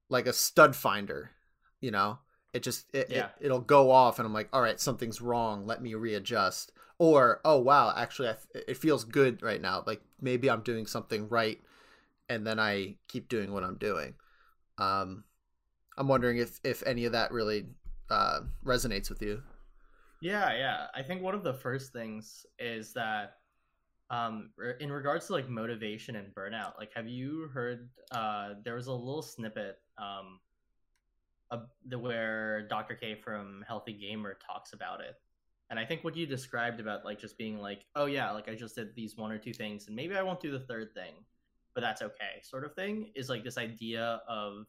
like 0.08 0.26
a 0.26 0.32
stud 0.32 0.74
finder 0.76 1.30
you 1.80 1.90
know? 1.92 2.18
It 2.52 2.62
just 2.64 2.86
it, 2.94 3.08
Yeah. 3.10 3.26
it 3.38 3.46
it'll 3.46 3.60
go 3.60 3.90
off 3.90 4.18
and 4.18 4.26
i'm 4.26 4.32
like 4.32 4.48
all 4.52 4.62
right 4.62 4.80
something's 4.80 5.20
wrong. 5.20 5.66
Let 5.66 5.80
me 5.82 5.94
readjust. 5.94 6.72
Or 6.98 7.40
oh 7.44 7.58
wow 7.60 7.92
actually 7.96 8.28
I, 8.30 8.36
it 8.66 8.76
feels 8.76 9.04
good 9.04 9.42
right 9.42 9.60
now. 9.60 9.84
Like 9.86 10.00
maybe 10.20 10.50
i'm 10.50 10.62
doing 10.62 10.86
something 10.86 11.28
right 11.28 11.60
and 12.28 12.46
then 12.46 12.58
i 12.58 12.96
keep 13.06 13.28
doing 13.28 13.52
what 13.52 13.62
i'm 13.64 13.76
doing. 13.76 14.14
Um 14.78 15.24
i'm 15.96 16.08
wondering 16.08 16.38
if 16.38 16.58
if 16.64 16.82
any 16.86 17.04
of 17.04 17.12
that 17.12 17.30
really 17.32 17.66
uh 18.10 18.40
resonates 18.64 19.08
with 19.10 19.22
you. 19.22 19.42
Yeah, 20.20 20.52
yeah. 20.54 20.86
I 20.94 21.02
think 21.02 21.22
one 21.22 21.34
of 21.34 21.44
the 21.44 21.54
first 21.54 21.92
things 21.92 22.44
is 22.58 22.92
that 22.94 23.37
um 24.10 24.50
in 24.80 24.90
regards 24.90 25.26
to 25.26 25.32
like 25.32 25.48
motivation 25.48 26.16
and 26.16 26.34
burnout, 26.34 26.78
like 26.78 26.92
have 26.94 27.08
you 27.08 27.48
heard 27.52 27.88
uh 28.10 28.54
there 28.64 28.74
was 28.74 28.86
a 28.86 28.92
little 28.92 29.22
snippet 29.22 29.78
um 29.98 30.40
the 31.86 31.98
where 31.98 32.66
Dr. 32.68 32.94
K 32.94 33.14
from 33.14 33.64
Healthy 33.66 33.94
Gamer 33.94 34.36
talks 34.46 34.72
about 34.72 35.00
it. 35.00 35.16
And 35.70 35.78
I 35.78 35.84
think 35.84 36.02
what 36.02 36.16
you 36.16 36.26
described 36.26 36.80
about 36.80 37.04
like 37.04 37.20
just 37.20 37.36
being 37.36 37.58
like, 37.58 37.84
oh 37.94 38.06
yeah, 38.06 38.30
like 38.30 38.48
I 38.48 38.54
just 38.54 38.74
did 38.74 38.94
these 38.94 39.16
one 39.16 39.30
or 39.30 39.38
two 39.38 39.52
things 39.52 39.86
and 39.86 39.96
maybe 39.96 40.16
I 40.16 40.22
won't 40.22 40.40
do 40.40 40.50
the 40.50 40.60
third 40.60 40.94
thing, 40.94 41.14
but 41.74 41.80
that's 41.80 42.02
okay, 42.02 42.40
sort 42.42 42.64
of 42.64 42.74
thing 42.74 43.10
is 43.14 43.28
like 43.28 43.44
this 43.44 43.58
idea 43.58 44.20
of 44.28 44.66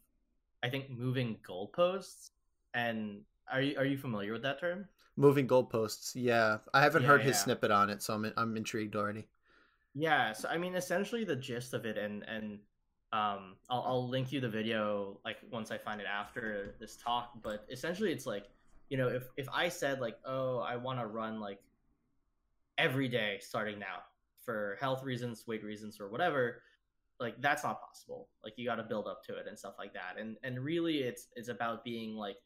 I 0.62 0.70
think 0.70 0.90
moving 0.90 1.38
goalposts. 1.48 2.32
And 2.74 3.22
are 3.52 3.62
you 3.62 3.78
are 3.78 3.86
you 3.86 3.98
familiar 3.98 4.34
with 4.34 4.44
that 4.44 4.60
term? 4.60 4.88
Moving 5.20 5.48
goalposts. 5.48 6.14
Yeah, 6.16 6.62
I 6.74 6.82
haven't 6.82 7.04
Yeah, 7.04 7.06
heard 7.06 7.22
his 7.22 7.40
snippet 7.40 7.70
on 7.70 7.92
it, 7.92 8.02
so 8.02 8.16
I'm 8.16 8.34
I'm 8.36 8.58
intrigued 8.58 8.96
already. 8.96 9.28
Yeah, 9.96 10.34
so 10.34 10.48
I 10.50 10.58
mean, 10.58 10.76
essentially 10.76 11.24
the 11.24 11.36
gist 11.36 11.74
of 11.74 11.86
it, 11.86 11.98
and 11.98 12.24
and 12.24 12.60
um, 13.12 13.56
I'll 13.70 13.84
I'll 13.86 14.08
link 14.10 14.32
you 14.32 14.40
the 14.40 14.50
video 14.50 15.20
like 15.26 15.38
once 15.52 15.72
I 15.72 15.78
find 15.78 16.00
it 16.00 16.08
after 16.08 16.76
this 16.80 16.96
talk. 16.98 17.32
But 17.42 17.66
essentially, 17.70 18.12
it's 18.12 18.26
like, 18.26 18.46
you 18.90 18.98
know, 18.98 19.08
if 19.10 19.30
if 19.38 19.48
I 19.54 19.70
said 19.70 20.00
like, 20.00 20.18
oh, 20.26 20.60
I 20.60 20.76
want 20.78 21.00
to 21.00 21.08
run 21.08 21.40
like 21.40 21.60
every 22.78 23.08
day 23.08 23.38
starting 23.42 23.80
now 23.80 24.04
for 24.44 24.78
health 24.80 25.04
reasons, 25.04 25.46
weight 25.48 25.64
reasons, 25.64 26.00
or 26.00 26.10
whatever, 26.10 26.62
like 27.20 27.42
that's 27.42 27.64
not 27.64 27.82
possible. 27.82 28.30
Like 28.44 28.54
you 28.58 28.66
got 28.66 28.76
to 28.76 28.84
build 28.84 29.08
up 29.08 29.24
to 29.26 29.36
it 29.38 29.48
and 29.48 29.58
stuff 29.58 29.76
like 29.78 29.94
that. 29.94 30.16
And 30.20 30.38
and 30.44 30.60
really, 30.60 31.00
it's 31.00 31.28
it's 31.36 31.50
about 31.50 31.84
being 31.84 32.16
like 32.16 32.38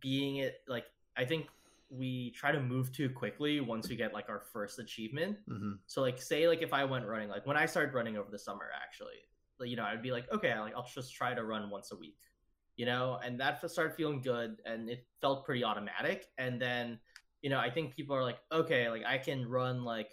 being 0.00 0.36
it 0.36 0.56
like 0.68 0.84
I 1.16 1.24
think 1.24 1.46
we 1.88 2.30
try 2.32 2.50
to 2.50 2.60
move 2.60 2.92
too 2.92 3.08
quickly 3.08 3.60
once 3.60 3.88
we 3.88 3.96
get 3.96 4.12
like 4.12 4.28
our 4.28 4.40
first 4.52 4.78
achievement. 4.78 5.38
Hmm 5.48 5.74
so 5.86 6.02
like 6.02 6.20
say 6.20 6.48
like 6.48 6.62
if 6.62 6.72
I 6.72 6.84
went 6.84 7.06
running, 7.06 7.28
like 7.28 7.46
when 7.46 7.56
I 7.56 7.66
started 7.66 7.94
running 7.94 8.16
over 8.16 8.30
the 8.30 8.38
summer, 8.38 8.66
actually, 8.74 9.20
like, 9.58 9.70
you 9.70 9.76
know, 9.76 9.84
I'd 9.84 10.02
be 10.02 10.12
like, 10.12 10.30
okay, 10.32 10.58
like 10.58 10.74
I'll 10.74 10.86
just 10.92 11.14
try 11.14 11.34
to 11.34 11.44
run 11.44 11.70
once 11.70 11.92
a 11.92 11.96
week, 11.96 12.18
you 12.76 12.86
know, 12.86 13.18
and 13.24 13.40
that 13.40 13.68
started 13.70 13.94
feeling 13.94 14.20
good 14.20 14.60
and 14.66 14.90
it 14.90 15.06
felt 15.20 15.44
pretty 15.44 15.64
automatic. 15.64 16.26
And 16.38 16.60
then, 16.60 16.98
you 17.42 17.50
know, 17.50 17.58
I 17.58 17.70
think 17.70 17.94
people 17.94 18.16
are 18.16 18.22
like, 18.22 18.38
okay, 18.52 18.90
like 18.90 19.04
I 19.06 19.18
can 19.18 19.48
run 19.48 19.84
like 19.84 20.10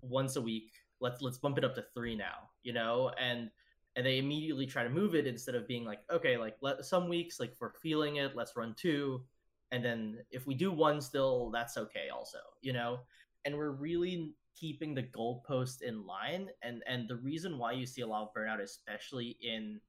once 0.00 0.36
a 0.36 0.40
week. 0.40 0.72
Let's 1.00 1.20
let's 1.22 1.38
bump 1.38 1.58
it 1.58 1.64
up 1.64 1.74
to 1.74 1.84
three 1.94 2.16
now, 2.16 2.50
you 2.62 2.72
know, 2.72 3.12
and 3.20 3.50
and 3.96 4.06
they 4.06 4.18
immediately 4.18 4.66
try 4.66 4.84
to 4.84 4.90
move 4.90 5.14
it 5.14 5.26
instead 5.26 5.54
of 5.54 5.66
being 5.66 5.84
like, 5.84 6.00
okay, 6.10 6.36
like 6.36 6.56
let 6.60 6.84
some 6.84 7.08
weeks 7.08 7.40
like 7.40 7.52
if 7.52 7.60
we're 7.60 7.72
feeling 7.82 8.16
it, 8.16 8.36
let's 8.36 8.56
run 8.56 8.74
two, 8.78 9.22
and 9.70 9.84
then 9.84 10.18
if 10.30 10.46
we 10.46 10.54
do 10.54 10.72
one 10.72 11.00
still, 11.00 11.50
that's 11.50 11.76
okay 11.76 12.08
also, 12.14 12.38
you 12.62 12.72
know? 12.72 13.00
And 13.44 13.56
we're 13.56 13.70
really 13.70 14.34
keeping 14.58 14.94
the 14.94 15.02
goalpost 15.02 15.82
in 15.82 16.04
line 16.04 16.48
and 16.62 16.82
and 16.88 17.08
the 17.08 17.16
reason 17.16 17.58
why 17.58 17.72
you 17.72 17.86
see 17.86 18.02
a 18.02 18.06
lot 18.06 18.22
of 18.22 18.28
burnout 18.34 18.60
especially 18.60 19.36
in 19.40 19.80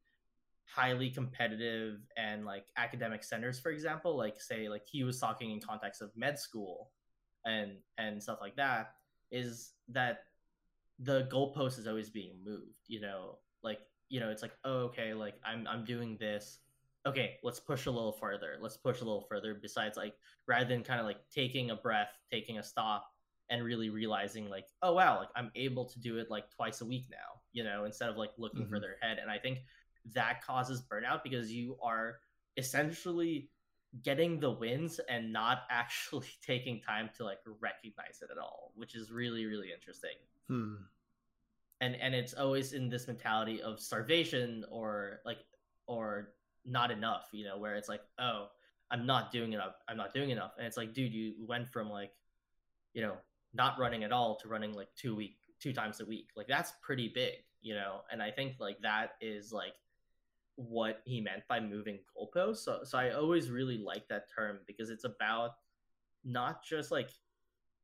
highly 0.65 1.09
competitive 1.09 2.01
and 2.17 2.45
like 2.45 2.65
academic 2.77 3.23
centers 3.23 3.59
for 3.59 3.71
example 3.71 4.15
like 4.15 4.39
say 4.39 4.69
like 4.69 4.83
he 4.85 5.03
was 5.03 5.19
talking 5.19 5.49
in 5.49 5.59
context 5.59 6.03
of 6.03 6.11
med 6.15 6.37
school 6.37 6.91
and 7.45 7.71
and 7.97 8.21
stuff 8.21 8.37
like 8.41 8.55
that 8.55 8.91
is 9.31 9.71
that 9.87 10.19
the 10.99 11.27
goalpost 11.31 11.79
is 11.79 11.87
always 11.87 12.11
being 12.11 12.35
moved 12.45 12.85
you 12.87 13.01
know? 13.01 13.39
Like 13.63 13.79
you 14.09 14.19
know 14.19 14.29
it's 14.29 14.41
like 14.41 14.53
oh, 14.65 14.89
okay 14.89 15.13
like 15.13 15.35
i'm 15.45 15.67
i'm 15.67 15.85
doing 15.85 16.17
this 16.19 16.59
okay 17.05 17.37
let's 17.43 17.59
push 17.59 17.85
a 17.85 17.91
little 17.91 18.11
further 18.11 18.57
let's 18.59 18.77
push 18.77 19.01
a 19.01 19.03
little 19.03 19.25
further 19.29 19.53
besides 19.53 19.95
like 19.97 20.15
rather 20.47 20.65
than 20.65 20.83
kind 20.83 20.99
of 20.99 21.05
like 21.05 21.19
taking 21.33 21.71
a 21.71 21.75
breath 21.75 22.09
taking 22.31 22.57
a 22.57 22.63
stop 22.63 23.11
and 23.49 23.63
really 23.63 23.89
realizing 23.89 24.49
like 24.49 24.67
oh 24.81 24.93
wow 24.93 25.19
like 25.19 25.29
i'm 25.35 25.51
able 25.55 25.85
to 25.85 25.99
do 25.99 26.17
it 26.17 26.29
like 26.29 26.49
twice 26.51 26.81
a 26.81 26.85
week 26.85 27.05
now 27.09 27.39
you 27.53 27.63
know 27.63 27.85
instead 27.85 28.09
of 28.09 28.17
like 28.17 28.31
looking 28.37 28.65
Mhm. 28.65 28.69
further 28.69 28.95
ahead 29.01 29.17
and 29.17 29.31
i 29.31 29.37
think 29.37 29.59
that 30.13 30.43
causes 30.43 30.81
burnout 30.81 31.23
because 31.23 31.51
you 31.51 31.77
are 31.81 32.19
essentially 32.57 33.49
getting 34.03 34.39
the 34.39 34.51
wins 34.51 34.99
and 35.09 35.31
not 35.31 35.63
actually 35.69 36.27
taking 36.45 36.81
time 36.81 37.09
to 37.15 37.23
like 37.23 37.39
recognize 37.59 38.21
it 38.21 38.29
at 38.29 38.37
all 38.37 38.73
which 38.75 38.93
is 38.95 39.09
really 39.09 39.45
really 39.45 39.71
interesting 39.73 40.17
Hmm. 40.47 40.75
and 41.81 41.95
and 41.95 42.13
it's 42.13 42.33
always 42.33 42.73
in 42.73 42.89
this 42.89 43.07
mentality 43.07 43.61
of 43.61 43.79
starvation 43.79 44.65
or 44.69 45.21
like 45.25 45.39
or 45.87 46.33
not 46.65 46.91
enough 46.91 47.27
you 47.31 47.45
know 47.45 47.57
where 47.57 47.75
it's 47.75 47.89
like 47.89 48.01
oh 48.19 48.47
i'm 48.91 49.05
not 49.05 49.31
doing 49.31 49.53
enough 49.53 49.75
i'm 49.87 49.97
not 49.97 50.13
doing 50.13 50.29
enough. 50.29 50.51
And 50.57 50.65
it's 50.65 50.77
like 50.77 50.93
dude 50.93 51.13
you 51.13 51.33
went 51.47 51.69
from 51.69 51.89
like 51.89 52.11
you 52.93 53.01
know 53.01 53.15
not 53.53 53.79
running 53.79 54.03
at 54.03 54.11
all 54.11 54.35
to 54.37 54.47
running 54.47 54.73
like 54.73 54.89
two 54.95 55.15
week 55.15 55.37
two 55.59 55.73
times 55.73 55.99
a 55.99 56.05
week. 56.05 56.29
Like 56.35 56.47
that's 56.47 56.73
pretty 56.81 57.11
big 57.13 57.33
you 57.61 57.73
know? 57.73 58.01
And 58.11 58.21
i 58.23 58.31
think 58.31 58.55
like 58.59 58.81
that 58.81 59.11
is 59.21 59.51
like 59.51 59.73
what 60.55 61.01
he 61.05 61.21
meant 61.21 61.43
by 61.47 61.59
moving 61.59 61.99
goalposts. 62.15 62.57
So 62.57 62.79
so 62.83 62.97
i 62.97 63.11
always 63.11 63.49
really 63.49 63.77
like 63.77 64.07
that 64.09 64.29
term 64.33 64.59
because 64.67 64.89
it's 64.89 65.05
about 65.05 65.51
not 66.25 66.63
just 66.63 66.91
like 66.91 67.09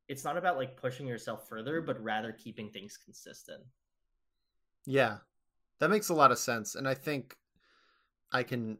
it's 0.08 0.24
not 0.24 0.36
about 0.36 0.56
like 0.56 0.76
pushing 0.76 1.06
yourself 1.06 1.48
further 1.48 1.80
but 1.80 2.02
rather 2.02 2.32
keeping 2.32 2.70
things 2.70 2.98
consistent. 3.02 3.62
Yeah, 4.86 5.18
that 5.80 5.90
makes 5.90 6.10
a 6.10 6.14
lot 6.14 6.30
of 6.30 6.38
sense. 6.38 6.76
And 6.76 6.86
I 6.86 6.94
think 6.94 7.36
I 8.32 8.42
can 8.42 8.78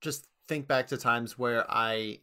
just 0.00 0.26
think 0.48 0.66
back 0.66 0.88
to 0.88 0.96
times 0.96 1.38
where 1.38 1.64
I, 1.70 2.20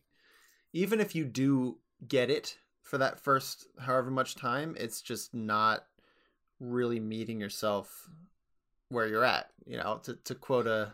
even 0.73 0.99
if 0.99 1.15
you 1.15 1.25
do 1.25 1.77
get 2.07 2.29
it 2.29 2.57
for 2.83 2.97
that 2.97 3.19
first 3.19 3.67
however 3.79 4.11
much 4.11 4.35
time, 4.35 4.75
it's 4.79 5.01
just 5.01 5.33
not 5.33 5.85
really 6.59 6.99
meeting 6.99 7.39
yourself 7.39 8.09
where 8.89 9.07
you're 9.07 9.23
at, 9.23 9.49
you 9.65 9.77
know, 9.77 9.99
to, 10.03 10.15
to 10.25 10.35
quote 10.35 10.67
a, 10.67 10.93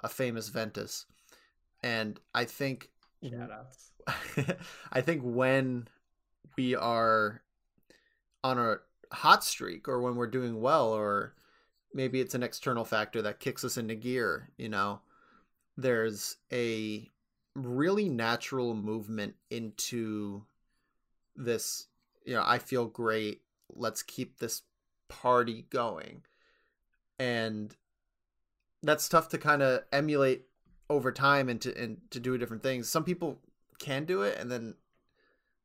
a 0.00 0.08
famous 0.08 0.48
Ventus. 0.48 1.06
And 1.82 2.18
I 2.34 2.44
think 2.44 2.90
I 4.92 5.00
think 5.00 5.22
when 5.24 5.88
we 6.56 6.74
are 6.74 7.42
on 8.44 8.58
a 8.58 8.76
hot 9.12 9.44
streak 9.44 9.88
or 9.88 10.00
when 10.00 10.16
we're 10.16 10.26
doing 10.26 10.60
well 10.60 10.88
or 10.88 11.34
maybe 11.96 12.20
it's 12.20 12.34
an 12.34 12.42
external 12.42 12.84
factor 12.84 13.22
that 13.22 13.40
kicks 13.40 13.64
us 13.64 13.78
into 13.78 13.94
gear, 13.94 14.50
you 14.58 14.68
know, 14.68 15.00
there's 15.78 16.36
a 16.52 17.10
really 17.54 18.10
natural 18.10 18.74
movement 18.74 19.34
into 19.50 20.42
this, 21.34 21.86
you 22.26 22.34
know, 22.34 22.44
I 22.44 22.58
feel 22.58 22.84
great. 22.84 23.40
Let's 23.74 24.02
keep 24.02 24.38
this 24.38 24.62
party 25.08 25.64
going. 25.70 26.22
And 27.18 27.74
that's 28.82 29.08
tough 29.08 29.30
to 29.30 29.38
kind 29.38 29.62
of 29.62 29.80
emulate 29.90 30.44
over 30.90 31.10
time 31.10 31.48
and 31.48 31.60
to 31.62 31.74
and 31.82 31.98
to 32.10 32.20
do 32.20 32.34
a 32.34 32.38
different 32.38 32.62
things. 32.62 32.90
Some 32.90 33.04
people 33.04 33.38
can 33.78 34.04
do 34.04 34.20
it 34.20 34.38
and 34.38 34.50
then 34.50 34.74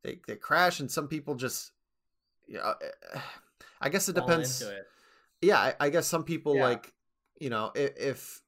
they 0.02 0.20
they 0.28 0.36
crash 0.36 0.80
and 0.80 0.90
some 0.90 1.08
people 1.08 1.36
just 1.36 1.72
yeah 2.48 2.74
i 3.82 3.88
guess 3.88 4.10
it 4.10 4.16
depends 4.16 4.62
it. 4.62 4.86
Yeah 5.42 5.58
I, 5.60 5.74
I 5.80 5.90
guess 5.90 6.08
some 6.08 6.24
people 6.24 6.56
Yeah. 6.56 6.62
like 6.64 6.94
you 7.40 7.50
know 7.50 7.72
if, 7.76 7.98
if 7.98 8.42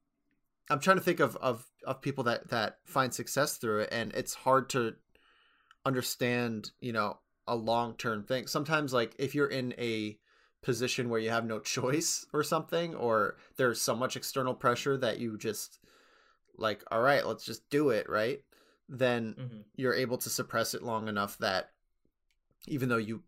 i'm 0.69 0.79
trying 0.79 0.97
to 0.97 1.03
think 1.03 1.19
of, 1.19 1.35
of 1.37 1.65
of 1.85 2.01
people 2.01 2.23
that 2.25 2.49
that 2.49 2.77
find 2.85 3.13
success 3.13 3.57
through 3.57 3.81
it 3.81 3.89
and 3.91 4.11
it's 4.13 4.33
hard 4.33 4.69
to 4.69 4.93
understand 5.85 6.71
you 6.79 6.93
know 6.93 7.17
a 7.47 7.55
long-term 7.55 8.23
thing 8.23 8.47
sometimes 8.47 8.93
like 8.93 9.13
if 9.19 9.35
you're 9.35 9.47
in 9.47 9.73
a 9.77 10.17
position 10.61 11.09
where 11.09 11.19
you 11.19 11.29
have 11.29 11.45
no 11.45 11.59
choice 11.75 12.25
or 12.33 12.41
something 12.43 12.95
or 12.95 13.35
there's 13.57 13.81
so 13.81 13.95
much 13.95 14.15
external 14.15 14.53
pressure 14.53 14.97
that 14.97 15.19
you 15.19 15.37
just 15.37 15.79
like 16.57 16.83
all 16.91 17.01
right 17.01 17.25
let's 17.27 17.43
just 17.45 17.69
do 17.69 17.89
it 17.89 18.09
right 18.09 18.43
then 18.87 19.35
Mhm. 19.37 19.63
you're 19.75 19.93
able 19.93 20.17
to 20.17 20.29
suppress 20.29 20.73
it 20.73 20.83
long 20.83 21.07
enough 21.07 21.37
that 21.39 21.71
even 22.67 22.87
though 22.89 22.97
you 22.97 23.23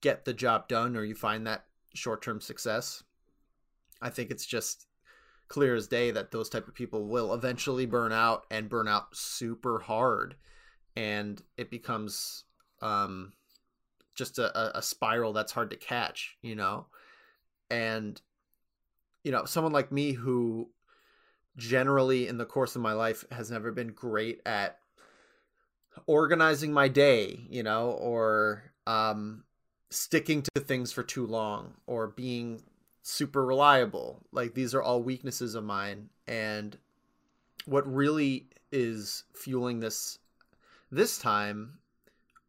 get 0.00 0.24
the 0.24 0.32
job 0.32 0.66
done 0.68 0.96
or 0.96 1.04
you 1.04 1.14
find 1.14 1.46
that 1.46 1.66
short-term 1.94 2.40
success. 2.40 3.02
I 4.00 4.10
think 4.10 4.30
it's 4.30 4.46
just 4.46 4.86
clear 5.48 5.74
as 5.74 5.86
day 5.86 6.10
that 6.10 6.30
those 6.30 6.48
type 6.48 6.66
of 6.66 6.74
people 6.74 7.06
will 7.06 7.34
eventually 7.34 7.84
burn 7.84 8.10
out 8.12 8.46
and 8.50 8.68
burn 8.70 8.88
out 8.88 9.14
super 9.14 9.78
hard. 9.78 10.34
And 10.96 11.42
it 11.56 11.70
becomes 11.70 12.44
um 12.80 13.32
just 14.14 14.38
a, 14.38 14.58
a- 14.58 14.78
a 14.78 14.82
spiral 14.82 15.32
that's 15.32 15.52
hard 15.52 15.70
to 15.70 15.76
catch 15.76 16.36
you 16.42 16.54
know? 16.54 16.86
And 17.70 18.20
you 19.24 19.30
know 19.30 19.44
someone 19.44 19.72
like 19.72 19.92
me 19.92 20.12
who 20.12 20.70
generally 21.56 22.28
in 22.28 22.38
the 22.38 22.46
course 22.46 22.74
of 22.74 22.82
my 22.82 22.92
life 22.92 23.24
has 23.30 23.50
never 23.50 23.70
been 23.72 23.92
great 23.92 24.40
at 24.46 24.78
organizing 26.06 26.72
my 26.72 26.88
day, 26.88 27.46
you 27.50 27.62
know, 27.62 27.90
or 27.90 28.72
um 28.86 29.44
sticking 29.92 30.42
to 30.42 30.60
things 30.60 30.92
for 30.92 31.02
too 31.02 31.26
long 31.26 31.74
or 31.86 32.08
being 32.08 32.62
super 33.02 33.44
reliable. 33.44 34.20
Like 34.32 34.54
these 34.54 34.74
are 34.74 34.82
all 34.82 35.02
weaknesses 35.02 35.54
of 35.54 35.64
mine 35.64 36.08
and 36.26 36.76
what 37.66 37.92
really 37.92 38.48
is 38.70 39.24
fueling 39.34 39.80
this 39.80 40.18
this 40.90 41.18
time 41.18 41.78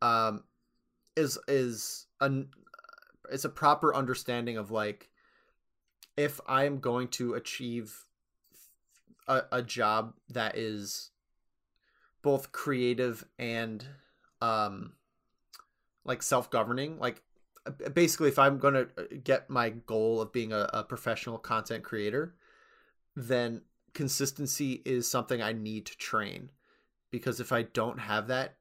um 0.01 0.43
is 1.15 1.38
is 1.47 2.07
an 2.21 2.47
it's 3.31 3.45
a 3.45 3.50
proper 3.50 3.93
understanding 3.95 4.57
of 4.57 4.71
like 4.71 5.09
if 6.15 6.39
I'm 6.47 6.79
going 6.79 7.07
to 7.09 7.33
achieve 7.33 8.05
a, 9.27 9.43
a 9.51 9.62
job 9.62 10.13
that 10.29 10.57
is 10.57 11.12
both 12.21 12.51
creative 12.51 13.25
and 13.38 13.85
um 14.41 14.93
like 16.05 16.21
self-governing 16.21 17.00
like 17.00 17.21
basically 17.93 18.27
if 18.27 18.38
i'm 18.38 18.58
going 18.58 18.74
to 18.74 18.88
uh, 18.98 19.03
get 19.24 19.50
my 19.50 19.70
goal 19.70 20.22
of 20.22 20.32
being 20.32 20.51
a, 20.51 20.70
a 20.74 20.84
professional 20.84 21.38
content 21.38 21.84
creator 21.84 22.36
then 23.15 23.62
consistency 23.93 24.82
is 24.86 25.10
something 25.10 25.41
I 25.41 25.53
need 25.53 25.86
to 25.88 25.98
train 25.98 26.50
because 27.12 27.39
if 27.39 27.51
I 27.51 27.63
don't 27.63 28.00
have 28.00 28.27
that, 28.27 28.55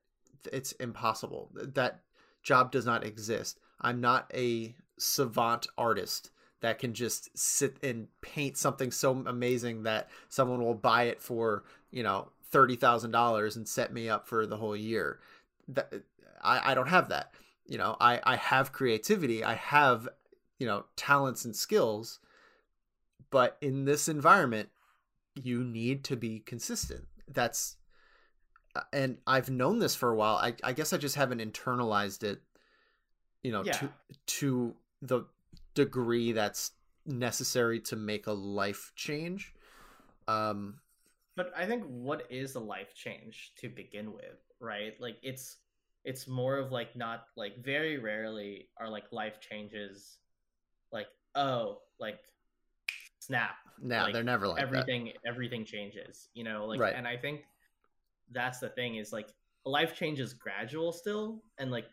it's 0.53 0.73
impossible. 0.73 1.51
That 1.55 2.03
job 2.43 2.71
does 2.71 2.87
not 2.87 3.05
exist. 3.05 3.59
I'm 3.81 4.01
not 4.01 4.31
a 4.35 4.75
savant 4.99 5.67
artist 5.79 6.31
that 6.61 6.79
can 6.79 6.95
just 6.95 7.37
sit 7.37 7.77
and 7.83 8.09
paint 8.21 8.57
something 8.57 8.91
so 8.91 9.25
amazing 9.27 9.83
that 9.83 10.11
someone 10.29 10.63
will 10.63 10.75
buy 10.75 11.05
it 11.05 11.21
for, 11.21 11.65
you 11.91 12.03
know, 12.03 12.29
$30,000 12.53 13.57
and 13.57 13.67
set 13.67 13.93
me 13.93 14.09
up 14.09 14.29
for 14.29 14.47
the 14.47 14.59
whole 14.59 14.77
year. 14.77 15.19
That 15.69 15.93
I, 16.43 16.73
I 16.73 16.75
don't 16.75 16.89
have 16.89 17.09
that. 17.09 17.33
You 17.73 17.79
know, 17.79 17.97
I, 17.99 18.21
I 18.23 18.37
have 18.37 18.71
creativity. 18.71 19.43
I 19.43 19.55
have, 19.55 20.07
you 20.59 20.67
know, 20.67 20.85
talents 20.95 21.47
and 21.47 21.57
skills. 21.57 22.21
But 23.31 23.57
in 23.63 23.87
this 23.87 24.09
environment, 24.09 24.69
you 25.43 25.65
need 25.65 26.05
to 26.05 26.17
be 26.17 26.41
consistent. 26.41 27.07
That's 27.27 27.77
uh, 28.77 28.83
and 28.93 29.17
I've 29.27 29.49
known 29.49 29.79
this 29.79 29.95
for 29.95 30.11
a 30.11 30.15
while. 30.15 30.37
I, 30.37 30.55
I 30.63 30.75
guess 30.75 30.93
I 30.93 30.99
just 30.99 31.17
haven't 31.17 31.41
internalized 31.41 32.25
it, 32.25 32.43
you 33.43 33.53
know, 33.53 33.65
yeah. 33.65 33.73
to 33.73 33.89
to 34.27 34.75
the 35.01 35.23
degree 35.73 36.33
that's 36.33 36.73
necessary 37.07 37.81
to 37.81 37.97
make 37.97 38.27
a 38.27 38.33
life 38.33 38.93
change. 38.97 39.55
Um, 40.29 40.75
but 41.37 41.51
I 41.57 41.65
think 41.65 41.85
what 41.85 42.27
is 42.29 42.55
a 42.55 42.61
life 42.61 42.95
change 42.95 43.55
to 43.61 43.71
begin 43.71 44.13
with, 44.13 44.45
right? 44.61 44.93
Like 45.01 45.17
it's 45.23 45.57
it's 46.05 46.27
more 46.27 46.57
of 46.57 46.73
like 46.73 46.95
not 46.97 47.27
like 47.37 47.63
very 47.63 47.99
rarely 47.99 48.69
are 48.79 48.89
like 48.89 49.05
life 49.13 49.41
changes 49.41 50.19
like 50.93 51.07
oh 51.35 51.79
like 52.01 52.19
snap 53.19 53.57
no 53.81 54.03
like, 54.03 54.13
they're 54.13 54.23
never 54.23 54.49
like 54.49 54.61
everything 54.61 55.05
that. 55.07 55.29
everything 55.29 55.65
changes 55.65 56.29
you 56.35 56.45
know 56.45 56.67
like 56.67 56.81
right. 56.81 56.95
and 56.97 57.07
i 57.07 57.17
think 57.17 57.43
that's 58.33 58.59
the 58.59 58.69
thing 58.71 58.97
is 58.97 59.13
like 59.13 59.29
life 59.65 59.95
change 59.95 60.19
is 60.19 60.33
gradual 60.33 60.93
still 60.93 61.43
and 61.59 61.71
like 61.71 61.87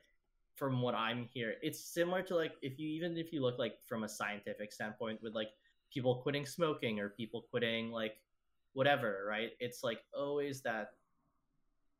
from 0.55 0.81
what 0.81 0.95
i'm 0.95 1.27
here 1.31 1.55
it's 1.61 1.79
similar 1.79 2.21
to 2.21 2.35
like 2.35 2.53
if 2.61 2.79
you 2.79 2.89
even 2.89 3.15
if 3.15 3.31
you 3.31 3.41
look 3.41 3.59
like 3.59 3.75
from 3.87 4.03
a 4.03 4.09
scientific 4.09 4.73
standpoint 4.73 5.21
with 5.21 5.35
like 5.35 5.49
people 5.93 6.15
quitting 6.15 6.45
smoking 6.45 6.99
or 6.99 7.09
people 7.09 7.45
quitting 7.49 7.91
like 7.91 8.15
whatever 8.73 9.25
right 9.27 9.51
it's 9.59 9.83
like 9.83 9.99
always 10.17 10.61
that 10.61 10.93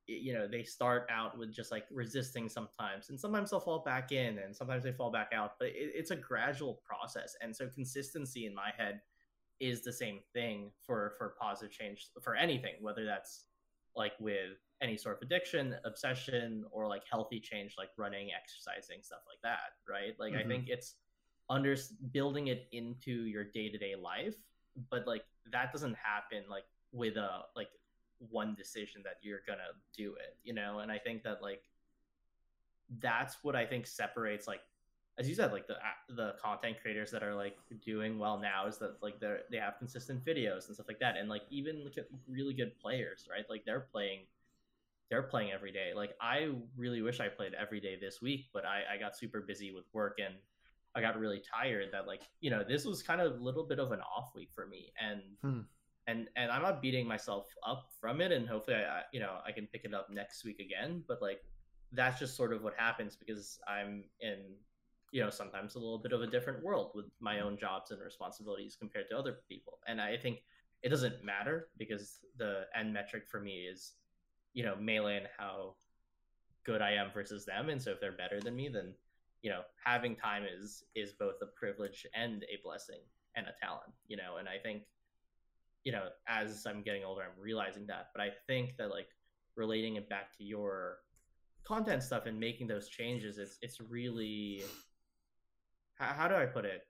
you 0.09 0.33
know 0.33 0.47
they 0.47 0.63
start 0.63 1.07
out 1.11 1.37
with 1.37 1.53
just 1.53 1.71
like 1.71 1.85
resisting 1.91 2.49
sometimes 2.49 3.09
and 3.09 3.19
sometimes 3.19 3.51
they'll 3.51 3.59
fall 3.59 3.83
back 3.83 4.11
in 4.11 4.39
and 4.39 4.55
sometimes 4.55 4.83
they 4.83 4.91
fall 4.91 5.11
back 5.11 5.29
out 5.33 5.53
but 5.59 5.67
it, 5.67 5.91
it's 5.93 6.11
a 6.11 6.15
gradual 6.15 6.81
process 6.83 7.35
and 7.41 7.55
so 7.55 7.67
consistency 7.67 8.45
in 8.45 8.53
my 8.53 8.71
head 8.75 9.01
is 9.59 9.83
the 9.83 9.93
same 9.93 10.19
thing 10.33 10.71
for 10.85 11.13
for 11.17 11.35
positive 11.39 11.71
change 11.71 12.07
for 12.21 12.35
anything 12.35 12.73
whether 12.81 13.05
that's 13.05 13.45
like 13.95 14.13
with 14.19 14.57
any 14.81 14.97
sort 14.97 15.17
of 15.17 15.21
addiction 15.21 15.75
obsession 15.85 16.63
or 16.71 16.87
like 16.87 17.03
healthy 17.09 17.39
change 17.39 17.75
like 17.77 17.89
running 17.97 18.29
exercising 18.31 18.99
stuff 19.01 19.19
like 19.27 19.39
that 19.43 19.73
right 19.87 20.15
like 20.19 20.33
mm-hmm. 20.33 20.45
i 20.45 20.49
think 20.49 20.69
it's 20.69 20.95
under 21.49 21.75
building 22.11 22.47
it 22.47 22.67
into 22.71 23.11
your 23.11 23.43
day-to-day 23.43 23.95
life 24.01 24.35
but 24.89 25.05
like 25.05 25.23
that 25.51 25.71
doesn't 25.71 25.95
happen 25.95 26.43
like 26.49 26.63
with 26.91 27.17
a 27.17 27.41
like 27.55 27.69
one 28.29 28.55
decision 28.55 29.01
that 29.03 29.15
you're 29.21 29.41
gonna 29.47 29.71
do 29.95 30.13
it 30.15 30.37
you 30.43 30.53
know? 30.53 30.79
And 30.79 30.91
i 30.91 30.97
think 30.97 31.23
that 31.23 31.41
like 31.41 31.63
that's 32.99 33.37
what 33.43 33.55
i 33.55 33.65
think 33.65 33.85
separates 33.85 34.47
like 34.47 34.61
as 35.19 35.27
you 35.27 35.35
said 35.35 35.51
like 35.51 35.67
the 35.67 35.75
the 36.15 36.33
content 36.41 36.77
creators 36.81 37.11
that 37.11 37.21
are 37.21 37.35
like 37.35 37.57
doing 37.83 38.17
well 38.17 38.39
now 38.39 38.65
is 38.65 38.77
that 38.77 38.95
like 39.03 39.19
they're 39.19 39.41
they 39.51 39.57
have 39.57 39.77
consistent 39.77 40.23
videos 40.23 40.67
and 40.67 40.75
stuff 40.75 40.87
like 40.87 40.99
that. 40.99 41.17
And 41.17 41.27
like 41.27 41.41
even 41.49 41.83
look 41.83 41.97
at 41.97 42.07
really 42.27 42.53
good 42.53 42.79
players 42.79 43.27
right? 43.29 43.43
Like 43.49 43.65
they're 43.65 43.87
playing 43.91 44.19
they're 45.09 45.23
playing 45.23 45.51
every 45.51 45.73
day. 45.73 45.91
Like 45.93 46.15
i 46.21 46.49
really 46.77 47.01
wish 47.01 47.19
i 47.19 47.27
played 47.27 47.53
every 47.53 47.81
day 47.81 47.97
this 47.99 48.21
week 48.21 48.47
but 48.53 48.65
i 48.65 48.95
i 48.95 48.97
got 48.97 49.17
super 49.17 49.41
busy 49.41 49.71
with 49.71 49.85
work 49.93 50.19
and 50.23 50.35
i 50.95 51.01
got 51.01 51.19
really 51.19 51.41
tired 51.53 51.89
that 51.91 52.07
like 52.07 52.21
you 52.39 52.49
know 52.49 52.63
this 52.67 52.85
was 52.85 53.03
kind 53.03 53.19
of 53.19 53.39
a 53.39 53.43
little 53.43 53.65
bit 53.65 53.79
of 53.79 53.91
an 53.91 53.99
off 54.01 54.31
week 54.35 54.49
for 54.55 54.65
me. 54.67 54.91
And 54.99 55.21
hmm 55.41 55.61
and 56.09 56.27
and 56.35 56.51
I'm 56.51 56.61
not 56.61 56.81
beating 56.81 57.07
myself 57.07 57.45
up 57.65 57.89
from 58.01 58.21
it, 58.21 58.31
and 58.31 58.47
hopefully 58.47 58.77
I, 58.77 59.01
you 59.13 59.19
know 59.19 59.37
I 59.45 59.51
can 59.51 59.67
pick 59.67 59.85
it 59.85 59.93
up 59.93 60.09
next 60.09 60.43
week 60.43 60.59
again. 60.59 61.03
But 61.07 61.21
like 61.21 61.41
that's 61.91 62.19
just 62.19 62.35
sort 62.35 62.53
of 62.53 62.63
what 62.63 62.73
happens 62.77 63.15
because 63.15 63.59
I'm 63.67 64.03
in 64.19 64.37
you 65.11 65.23
know 65.23 65.29
sometimes 65.29 65.75
a 65.75 65.79
little 65.79 65.99
bit 65.99 66.11
of 66.11 66.21
a 66.21 66.27
different 66.27 66.63
world 66.63 66.91
with 66.95 67.05
my 67.19 67.41
own 67.41 67.57
jobs 67.57 67.91
and 67.91 68.01
responsibilities 68.01 68.75
compared 68.79 69.09
to 69.11 69.17
other 69.17 69.37
people, 69.47 69.79
and 69.87 70.01
I 70.01 70.17
think 70.17 70.39
it 70.81 70.89
doesn't 70.89 71.23
matter 71.23 71.67
because 71.77 72.19
the 72.37 72.63
end 72.75 72.93
metric 72.93 73.23
for 73.29 73.39
me 73.39 73.67
is 73.71 73.93
you 74.53 74.63
know 74.63 74.75
melee 74.75 75.17
and 75.17 75.27
how 75.37 75.75
good 76.65 76.81
I 76.81 76.91
am 76.93 77.11
versus 77.13 77.45
them, 77.45 77.69
and 77.69 77.81
so 77.81 77.91
if 77.91 77.99
they're 78.01 78.11
better 78.11 78.41
than 78.41 78.55
me, 78.55 78.69
then 78.69 78.93
you 79.43 79.51
know 79.51 79.61
having 79.83 80.15
time 80.15 80.43
is 80.43 80.83
is 80.95 81.13
both 81.13 81.35
a 81.43 81.47
privilege 81.59 82.07
and 82.15 82.43
a 82.43 82.57
blessing 82.63 83.01
and 83.35 83.45
a 83.45 83.53
talent, 83.63 83.93
you 84.07 84.17
know, 84.17 84.37
and 84.39 84.49
I 84.49 84.57
think 84.57 84.83
you 85.83 85.91
know, 85.91 86.09
as 86.27 86.65
I'm 86.65 86.81
getting 86.81 87.03
older, 87.03 87.21
I'm 87.21 87.41
realizing 87.41 87.87
that. 87.87 88.09
But 88.13 88.21
I 88.21 88.29
think 88.47 88.77
that 88.77 88.89
like 88.89 89.07
relating 89.55 89.95
it 89.95 90.09
back 90.09 90.35
to 90.37 90.43
your 90.43 90.97
content 91.63 92.03
stuff 92.03 92.25
and 92.25 92.39
making 92.39 92.67
those 92.67 92.89
changes, 92.89 93.37
it's 93.37 93.57
it's 93.61 93.79
really 93.79 94.63
how, 95.95 96.13
how 96.13 96.27
do 96.27 96.35
I 96.35 96.45
put 96.45 96.65
it? 96.65 96.85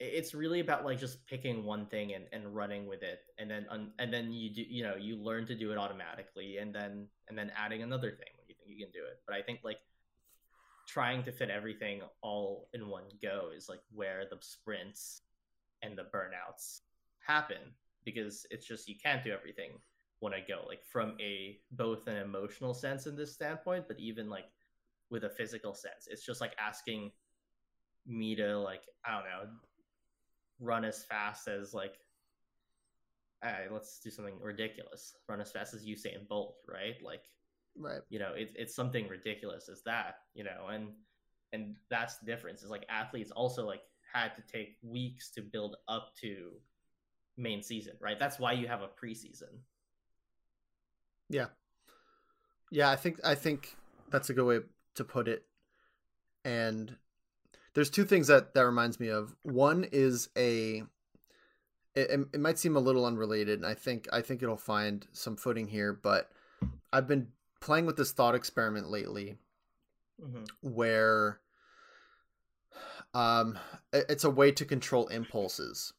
It's 0.00 0.32
really 0.32 0.60
about 0.60 0.84
like 0.84 1.00
just 1.00 1.26
picking 1.26 1.64
one 1.64 1.86
thing 1.86 2.14
and, 2.14 2.26
and 2.32 2.54
running 2.54 2.86
with 2.86 3.02
it, 3.02 3.20
and 3.38 3.50
then 3.50 3.66
un, 3.68 3.90
and 3.98 4.12
then 4.12 4.32
you 4.32 4.54
do 4.54 4.62
you 4.62 4.84
know 4.84 4.94
you 4.94 5.16
learn 5.16 5.46
to 5.46 5.56
do 5.56 5.72
it 5.72 5.78
automatically, 5.78 6.58
and 6.58 6.74
then 6.74 7.08
and 7.28 7.36
then 7.36 7.50
adding 7.56 7.82
another 7.82 8.10
thing 8.10 8.30
when 8.36 8.46
you 8.48 8.54
think 8.54 8.70
you 8.70 8.84
can 8.84 8.92
do 8.92 9.04
it. 9.04 9.20
But 9.26 9.34
I 9.34 9.42
think 9.42 9.60
like 9.64 9.78
trying 10.86 11.22
to 11.22 11.32
fit 11.32 11.50
everything 11.50 12.00
all 12.22 12.68
in 12.72 12.88
one 12.88 13.04
go 13.20 13.50
is 13.54 13.68
like 13.68 13.80
where 13.92 14.24
the 14.30 14.38
sprints 14.40 15.22
and 15.82 15.96
the 15.96 16.06
burnouts 16.14 16.80
happen 17.20 17.72
because 18.04 18.46
it's 18.50 18.66
just 18.66 18.88
you 18.88 18.94
can't 19.02 19.24
do 19.24 19.30
everything 19.30 19.72
when 20.20 20.34
I 20.34 20.40
go 20.46 20.64
like 20.66 20.84
from 20.84 21.14
a 21.20 21.58
both 21.72 22.06
an 22.06 22.16
emotional 22.16 22.74
sense 22.74 23.06
in 23.06 23.16
this 23.16 23.32
standpoint, 23.34 23.84
but 23.86 23.98
even 24.00 24.28
like 24.28 24.46
with 25.10 25.24
a 25.24 25.30
physical 25.30 25.74
sense. 25.74 26.08
It's 26.08 26.24
just 26.24 26.40
like 26.40 26.54
asking 26.58 27.12
me 28.06 28.34
to 28.36 28.58
like 28.58 28.82
I 29.04 29.12
don't 29.14 29.24
know 29.24 29.50
run 30.60 30.84
as 30.84 31.04
fast 31.04 31.48
as 31.48 31.74
like 31.74 31.94
right, 33.44 33.72
let's 33.72 34.00
do 34.00 34.10
something 34.10 34.34
ridiculous. 34.40 35.14
Run 35.28 35.40
as 35.40 35.52
fast 35.52 35.74
as 35.74 35.84
Usain 35.84 36.26
Bolt, 36.28 36.56
right? 36.68 36.96
Like 37.04 37.24
right. 37.76 38.00
You 38.08 38.18
know, 38.18 38.32
it's 38.34 38.52
it's 38.56 38.74
something 38.74 39.08
ridiculous 39.08 39.68
as 39.68 39.82
that, 39.84 40.16
you 40.34 40.44
know, 40.44 40.68
and 40.70 40.88
and 41.52 41.76
that's 41.90 42.18
the 42.18 42.26
difference. 42.26 42.62
Is 42.62 42.70
like 42.70 42.86
athletes 42.88 43.30
also 43.30 43.66
like 43.66 43.82
had 44.12 44.34
to 44.36 44.42
take 44.42 44.76
weeks 44.82 45.30
to 45.30 45.42
build 45.42 45.76
up 45.88 46.14
to 46.20 46.52
main 47.36 47.62
season, 47.62 47.94
right? 48.00 48.18
That's 48.18 48.38
why 48.38 48.52
you 48.52 48.66
have 48.66 48.82
a 48.82 48.88
preseason. 48.88 49.60
Yeah. 51.28 51.46
Yeah, 52.70 52.90
I 52.90 52.96
think 52.96 53.20
I 53.24 53.34
think 53.34 53.76
that's 54.10 54.30
a 54.30 54.34
good 54.34 54.44
way 54.44 54.60
to 54.96 55.04
put 55.04 55.28
it. 55.28 55.44
And 56.44 56.96
there's 57.74 57.90
two 57.90 58.04
things 58.04 58.26
that 58.26 58.54
that 58.54 58.66
reminds 58.66 59.00
me 59.00 59.08
of. 59.08 59.34
One 59.42 59.86
is 59.90 60.28
a 60.36 60.82
it, 61.94 62.28
it 62.32 62.40
might 62.40 62.58
seem 62.58 62.76
a 62.76 62.80
little 62.80 63.06
unrelated, 63.06 63.58
and 63.58 63.66
I 63.66 63.74
think 63.74 64.08
I 64.12 64.20
think 64.20 64.42
it'll 64.42 64.56
find 64.56 65.06
some 65.12 65.36
footing 65.36 65.68
here, 65.68 65.92
but 65.92 66.30
I've 66.92 67.08
been 67.08 67.28
playing 67.60 67.86
with 67.86 67.96
this 67.96 68.12
thought 68.12 68.34
experiment 68.34 68.88
lately 68.88 69.36
mm-hmm. 70.22 70.44
where 70.60 71.40
um, 73.18 73.58
it's 73.92 74.22
a 74.22 74.30
way 74.30 74.52
to 74.52 74.64
control 74.64 75.08
impulses, 75.08 75.92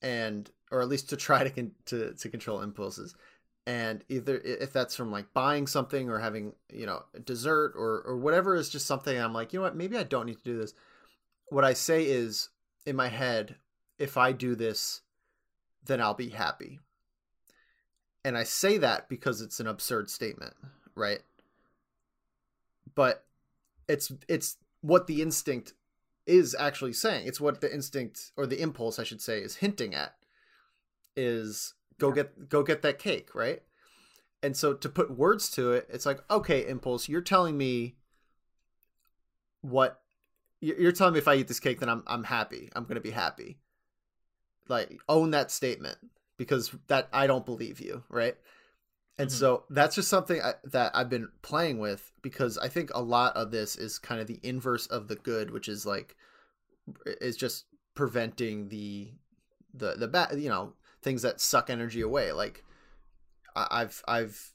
and 0.00 0.50
or 0.70 0.80
at 0.80 0.88
least 0.88 1.10
to 1.10 1.16
try 1.16 1.44
to 1.44 1.50
con- 1.50 1.72
to 1.84 2.14
to 2.14 2.28
control 2.30 2.62
impulses. 2.62 3.14
And 3.66 4.02
either 4.08 4.40
if 4.42 4.72
that's 4.72 4.96
from 4.96 5.10
like 5.10 5.34
buying 5.34 5.66
something 5.66 6.08
or 6.08 6.18
having 6.18 6.54
you 6.72 6.86
know 6.86 7.02
dessert 7.24 7.74
or 7.76 8.02
or 8.06 8.16
whatever 8.16 8.54
is 8.54 8.70
just 8.70 8.86
something 8.86 9.18
I'm 9.18 9.34
like 9.34 9.52
you 9.52 9.58
know 9.58 9.64
what 9.64 9.76
maybe 9.76 9.98
I 9.98 10.04
don't 10.04 10.26
need 10.26 10.38
to 10.38 10.44
do 10.44 10.56
this. 10.56 10.72
What 11.50 11.64
I 11.64 11.74
say 11.74 12.04
is 12.04 12.48
in 12.86 12.96
my 12.96 13.08
head, 13.08 13.56
if 13.98 14.16
I 14.16 14.32
do 14.32 14.54
this, 14.54 15.02
then 15.84 16.00
I'll 16.00 16.14
be 16.14 16.30
happy. 16.30 16.78
And 18.24 18.36
I 18.36 18.44
say 18.44 18.78
that 18.78 19.10
because 19.10 19.42
it's 19.42 19.60
an 19.60 19.66
absurd 19.66 20.08
statement, 20.08 20.54
right? 20.94 21.20
But 22.94 23.24
it's 23.88 24.10
it's 24.26 24.56
what 24.80 25.06
the 25.06 25.20
instinct 25.20 25.74
is 26.26 26.56
actually 26.58 26.92
saying. 26.92 27.26
It's 27.26 27.40
what 27.40 27.60
the 27.60 27.72
instinct 27.72 28.32
or 28.36 28.46
the 28.46 28.60
impulse, 28.60 28.98
I 28.98 29.04
should 29.04 29.22
say, 29.22 29.40
is 29.40 29.56
hinting 29.56 29.94
at. 29.94 30.14
Is 31.16 31.74
go 31.98 32.08
yeah. 32.08 32.14
get 32.14 32.48
go 32.48 32.62
get 32.62 32.82
that 32.82 32.98
cake, 32.98 33.34
right? 33.34 33.62
And 34.42 34.56
so 34.56 34.74
to 34.74 34.88
put 34.88 35.16
words 35.16 35.50
to 35.52 35.72
it, 35.72 35.88
it's 35.90 36.06
like, 36.06 36.20
okay, 36.30 36.66
impulse, 36.68 37.08
you're 37.08 37.20
telling 37.22 37.56
me 37.56 37.96
what 39.62 40.00
you're 40.60 40.92
telling 40.92 41.14
me 41.14 41.18
if 41.18 41.28
I 41.28 41.36
eat 41.36 41.48
this 41.48 41.60
cake, 41.60 41.80
then 41.80 41.88
I'm 41.88 42.02
I'm 42.06 42.24
happy. 42.24 42.70
I'm 42.74 42.84
gonna 42.84 43.00
be 43.00 43.10
happy. 43.10 43.58
like 44.68 44.98
own 45.08 45.30
that 45.30 45.50
statement 45.50 45.98
because 46.36 46.74
that 46.88 47.08
I 47.12 47.26
don't 47.26 47.46
believe 47.46 47.80
you, 47.80 48.04
right? 48.08 48.36
And 49.18 49.30
Mhm. 49.30 49.32
so 49.32 49.64
that's 49.70 49.94
just 49.94 50.08
something 50.08 50.42
I, 50.42 50.54
that 50.64 50.94
I've 50.94 51.08
been 51.08 51.30
playing 51.42 51.78
with 51.78 52.12
because 52.22 52.58
I 52.58 52.68
think 52.68 52.90
a 52.94 53.00
lot 53.00 53.34
of 53.36 53.50
this 53.50 53.74
is 53.76 53.98
kind 53.98 54.20
of 54.20 54.26
the 54.26 54.40
inverse 54.42 54.86
of 54.86 55.08
the 55.08 55.16
good, 55.16 55.50
which 55.50 55.68
is 55.68 55.86
like 55.86 56.16
is 57.20 57.36
just 57.36 57.64
preventing 57.94 58.68
the 58.68 59.12
the 59.72 59.94
the 59.94 60.06
bad 60.08 60.38
you 60.40 60.48
know 60.50 60.74
things 61.02 61.22
that 61.22 61.40
suck 61.40 61.70
energy 61.70 62.00
away. 62.02 62.32
Like 62.32 62.62
I, 63.54 63.66
I've 63.70 64.02
I've 64.06 64.52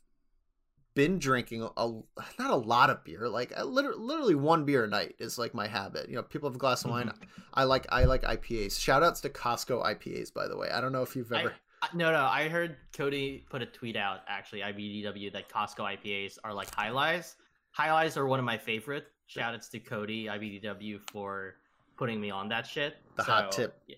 been 0.93 1.17
drinking 1.19 1.63
a 1.63 1.89
not 2.37 2.51
a 2.51 2.55
lot 2.55 2.89
of 2.89 3.03
beer, 3.03 3.29
like 3.29 3.57
I 3.57 3.63
literally, 3.63 3.97
literally 3.99 4.35
one 4.35 4.65
beer 4.65 4.83
a 4.83 4.87
night 4.87 5.15
is 5.19 5.39
like 5.39 5.53
my 5.55 5.67
habit. 5.67 6.09
You 6.09 6.15
know, 6.17 6.23
people 6.23 6.49
have 6.49 6.55
a 6.55 6.59
glass 6.59 6.83
of 6.85 6.91
wine. 6.91 7.07
Mm-hmm. 7.07 7.41
I 7.53 7.63
like 7.63 7.87
I 7.89 8.03
like 8.03 8.21
IPAs. 8.23 8.79
Shout 8.79 9.01
outs 9.01 9.21
to 9.21 9.29
Costco 9.29 9.83
IPAs, 9.83 10.31
by 10.33 10.47
the 10.47 10.57
way. 10.57 10.69
I 10.69 10.81
don't 10.81 10.91
know 10.91 11.01
if 11.01 11.15
you've 11.15 11.31
ever. 11.31 11.49
I- 11.49 11.53
no, 11.93 12.11
no. 12.11 12.25
I 12.25 12.47
heard 12.47 12.77
Cody 12.95 13.45
put 13.49 13.61
a 13.61 13.65
tweet 13.65 13.95
out 13.95 14.21
actually, 14.27 14.61
IBDW, 14.61 15.31
that 15.33 15.49
Costco 15.49 15.97
IPAs 15.97 16.37
are 16.43 16.53
like 16.53 16.75
Jai 16.75 16.89
Alais. 16.89 17.35
Highlights 17.71 18.17
are 18.17 18.25
one 18.25 18.39
of 18.39 18.45
my 18.45 18.57
favorite. 18.57 19.07
Shout 19.27 19.53
outs 19.53 19.69
to 19.69 19.79
Cody 19.79 20.25
IBDW 20.25 20.99
for 21.11 21.55
putting 21.97 22.19
me 22.19 22.29
on 22.29 22.49
that 22.49 22.67
shit. 22.67 22.97
The 23.15 23.23
hot 23.23 23.51
tip. 23.51 23.81
Yeah, 23.87 23.95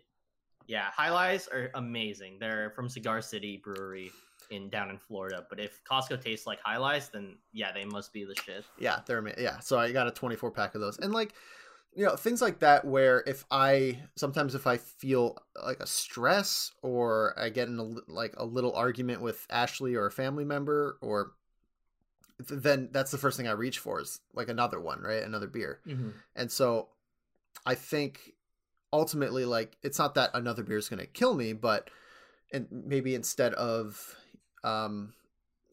Yeah, 0.67 0.89
Jai 0.97 1.09
Alais 1.09 1.51
are 1.51 1.71
amazing. 1.75 2.37
They're 2.39 2.71
from 2.75 2.87
Cigar 2.87 3.21
City 3.21 3.61
Brewery 3.63 4.11
in 4.51 4.69
down 4.69 4.89
in 4.89 4.97
Florida. 4.97 5.45
But 5.49 5.59
if 5.59 5.83
Costco 5.83 6.21
tastes 6.21 6.45
like 6.45 6.59
high 6.61 6.75
Jai 6.75 6.79
Alais, 6.79 7.11
then 7.11 7.37
yeah, 7.51 7.71
they 7.71 7.85
must 7.85 8.13
be 8.13 8.23
the 8.23 8.35
shit. 8.35 8.63
Yeah, 8.77 8.99
they're 9.05 9.23
yeah. 9.39 9.59
So 9.59 9.79
I 9.79 9.91
got 9.91 10.07
a 10.07 10.11
24 10.11 10.51
pack 10.51 10.75
of 10.75 10.81
those, 10.81 10.99
and 10.99 11.13
like, 11.13 11.33
you 11.95 12.05
know, 12.05 12.15
things 12.15 12.41
like 12.41 12.59
that. 12.59 12.85
Where 12.85 13.23
if 13.27 13.45
I 13.51 13.99
sometimes 14.15 14.55
if 14.55 14.67
I 14.67 14.77
feel 14.77 15.37
like 15.63 15.79
a 15.79 15.87
stress 15.87 16.71
or 16.81 17.33
I 17.37 17.49
get 17.49 17.67
in 17.67 17.79
a, 17.79 18.11
like 18.11 18.33
a 18.37 18.45
little 18.45 18.73
argument 18.73 19.21
with 19.21 19.45
Ashley 19.49 19.95
or 19.95 20.05
a 20.05 20.11
family 20.11 20.45
member, 20.45 20.97
or 21.01 21.33
then 22.39 22.89
that's 22.91 23.11
the 23.11 23.17
first 23.17 23.37
thing 23.37 23.47
I 23.47 23.51
reach 23.51 23.79
for 23.79 24.01
is 24.01 24.19
like 24.33 24.49
another 24.49 24.79
one, 24.79 25.01
right? 25.01 25.23
Another 25.23 25.47
beer. 25.47 25.79
And 26.35 26.51
so 26.51 26.89
I 27.65 27.75
think 27.75 28.33
ultimately 28.91 29.45
like 29.45 29.77
it's 29.83 29.99
not 29.99 30.15
that 30.15 30.31
another 30.33 30.63
beer 30.63 30.77
is 30.77 30.89
going 30.89 30.99
to 30.99 31.05
kill 31.05 31.35
me, 31.35 31.53
but 31.53 31.89
and 32.51 32.67
maybe 32.71 33.15
instead 33.15 33.53
of 33.53 34.15
um 34.63 35.13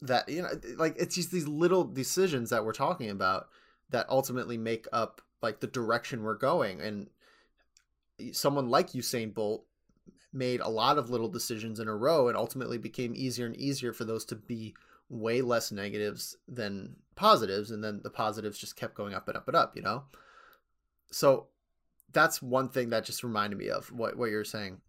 that 0.01 0.27
you 0.27 0.41
know 0.41 0.49
like 0.77 0.95
it's 0.97 1.15
just 1.15 1.31
these 1.31 1.47
little 1.47 1.83
decisions 1.83 2.49
that 2.49 2.65
we're 2.65 2.73
talking 2.73 3.09
about 3.09 3.47
that 3.89 4.09
ultimately 4.09 4.57
make 4.57 4.87
up 4.91 5.21
like 5.41 5.59
the 5.59 5.67
direction 5.67 6.23
we're 6.23 6.35
going 6.35 6.81
and 6.81 7.09
someone 8.33 8.69
like 8.69 8.91
Usain 8.91 9.33
Bolt 9.33 9.65
made 10.33 10.59
a 10.61 10.69
lot 10.69 10.97
of 10.97 11.09
little 11.09 11.27
decisions 11.29 11.79
in 11.79 11.87
a 11.87 11.95
row 11.95 12.27
and 12.27 12.37
ultimately 12.37 12.77
became 12.77 13.13
easier 13.15 13.45
and 13.45 13.55
easier 13.57 13.91
for 13.93 14.05
those 14.05 14.23
to 14.25 14.35
be 14.35 14.73
way 15.09 15.41
less 15.41 15.71
negatives 15.71 16.37
than 16.47 16.95
positives 17.15 17.69
and 17.71 17.83
then 17.83 17.99
the 18.03 18.09
positives 18.09 18.57
just 18.57 18.77
kept 18.77 18.95
going 18.95 19.13
up 19.13 19.27
and 19.27 19.35
up 19.35 19.47
and 19.47 19.57
up 19.57 19.75
you 19.75 19.81
know 19.81 20.03
so 21.11 21.47
that's 22.13 22.41
one 22.41 22.69
thing 22.69 22.89
that 22.89 23.03
just 23.03 23.23
reminded 23.23 23.57
me 23.59 23.69
of 23.69 23.91
what, 23.91 24.17
what 24.17 24.29
you're 24.29 24.45
saying 24.45 24.79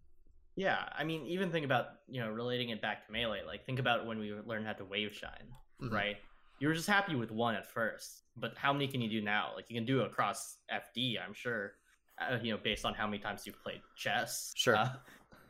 Yeah, 0.55 0.87
I 0.97 1.03
mean, 1.03 1.25
even 1.25 1.51
think 1.51 1.65
about 1.65 1.87
you 2.07 2.21
know 2.21 2.29
relating 2.29 2.69
it 2.69 2.81
back 2.81 3.05
to 3.07 3.11
melee. 3.11 3.41
Like 3.45 3.65
think 3.65 3.79
about 3.79 4.05
when 4.05 4.19
we 4.19 4.33
learned 4.33 4.65
how 4.67 4.73
to 4.73 4.85
wave 4.85 5.13
shine, 5.13 5.49
Mhm. 5.81 5.91
right? 5.91 6.17
You 6.63 6.69
were 6.69 6.73
just 6.73 6.87
happy 6.87 7.13
with 7.13 7.29
one 7.29 7.55
at 7.55 7.69
first, 7.69 8.21
but 8.37 8.53
how 8.55 8.71
many 8.71 8.87
can 8.87 9.01
you 9.01 9.09
do 9.09 9.21
now? 9.21 9.51
Like 9.53 9.69
you 9.69 9.75
can 9.75 9.85
do 9.85 9.99
it 9.99 10.05
across 10.05 10.59
FD, 10.71 11.17
I'm 11.21 11.33
sure. 11.33 11.73
Uh, 12.17 12.37
you 12.41 12.53
know, 12.53 12.57
based 12.63 12.85
on 12.85 12.93
how 12.93 13.05
many 13.05 13.19
times 13.19 13.45
you've 13.45 13.61
played 13.61 13.81
chess. 13.97 14.53
Sure. 14.55 14.77
Uh, 14.77 14.87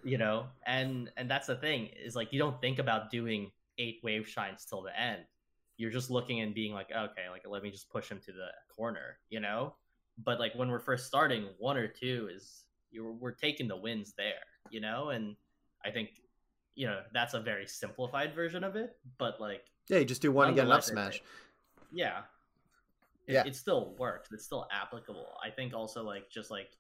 you 0.04 0.18
know, 0.18 0.48
and 0.66 1.12
and 1.16 1.30
that's 1.30 1.46
the 1.46 1.56
thing 1.56 1.90
is 2.04 2.16
like 2.16 2.34
you 2.34 2.40
don't 2.40 2.60
think 2.62 2.80
about 2.80 3.12
doing 3.12 3.52
eight 3.78 4.00
wave 4.04 4.28
shines 4.28 4.66
till 4.66 4.82
the 4.82 5.00
end. 5.00 5.22
You're 5.78 5.92
just 5.92 6.10
looking 6.10 6.42
and 6.42 6.56
being 6.56 6.74
like, 6.74 6.90
okay, 6.90 7.30
like 7.30 7.44
let 7.48 7.62
me 7.62 7.70
just 7.70 7.92
push 7.92 8.10
him 8.10 8.20
to 8.26 8.32
the 8.32 8.48
corner, 8.76 9.20
you 9.30 9.40
know. 9.40 9.76
But 10.18 10.40
like 10.40 10.56
when 10.56 10.70
we're 10.70 10.80
first 10.80 11.06
starting, 11.06 11.46
one 11.60 11.78
or 11.78 11.88
two 11.88 12.28
is 12.34 12.64
you're 12.90 13.12
we're 13.12 13.36
taking 13.36 13.68
the 13.68 13.78
wins 13.78 14.16
there, 14.18 14.42
you 14.72 14.82
know, 14.82 15.10
and 15.10 15.36
I 15.86 15.92
think 15.92 16.10
you 16.74 16.88
know 16.88 17.02
that's 17.14 17.36
a 17.36 17.40
very 17.40 17.68
simplified 17.68 18.34
version 18.34 18.64
of 18.64 18.76
it, 18.76 18.96
but 19.20 19.40
like 19.40 19.66
yeah 19.90 20.00
you 20.00 20.06
just 20.06 20.22
do 20.22 20.32
one 20.32 20.48
and 20.48 20.56
get 20.56 20.66
an 20.66 20.72
up 20.72 20.84
smash 20.84 21.18
it- 21.18 21.24
yeah, 21.96 22.20
it, 23.28 23.34
Yeah. 23.34 23.44
it 23.46 23.56
still 23.56 23.94
works. 24.00 24.30
It's 24.32 24.44
still 24.44 24.68
applicable. 24.72 25.28
I 25.46 25.50
think 25.52 25.74
also 25.76 26.04
like 26.04 26.30
just 26.32 26.50
like 26.50 26.72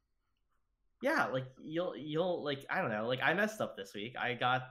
yeah, 1.01 1.25
like 1.27 1.45
you'll 1.61 1.95
you'll 1.95 2.43
like 2.43 2.65
I 2.69 2.81
don't 2.81 2.89
know, 2.91 3.07
like 3.07 3.19
I 3.21 3.33
messed 3.33 3.61
up 3.61 3.75
this 3.77 3.93
week. 3.93 4.15
I 4.17 4.33
got 4.33 4.63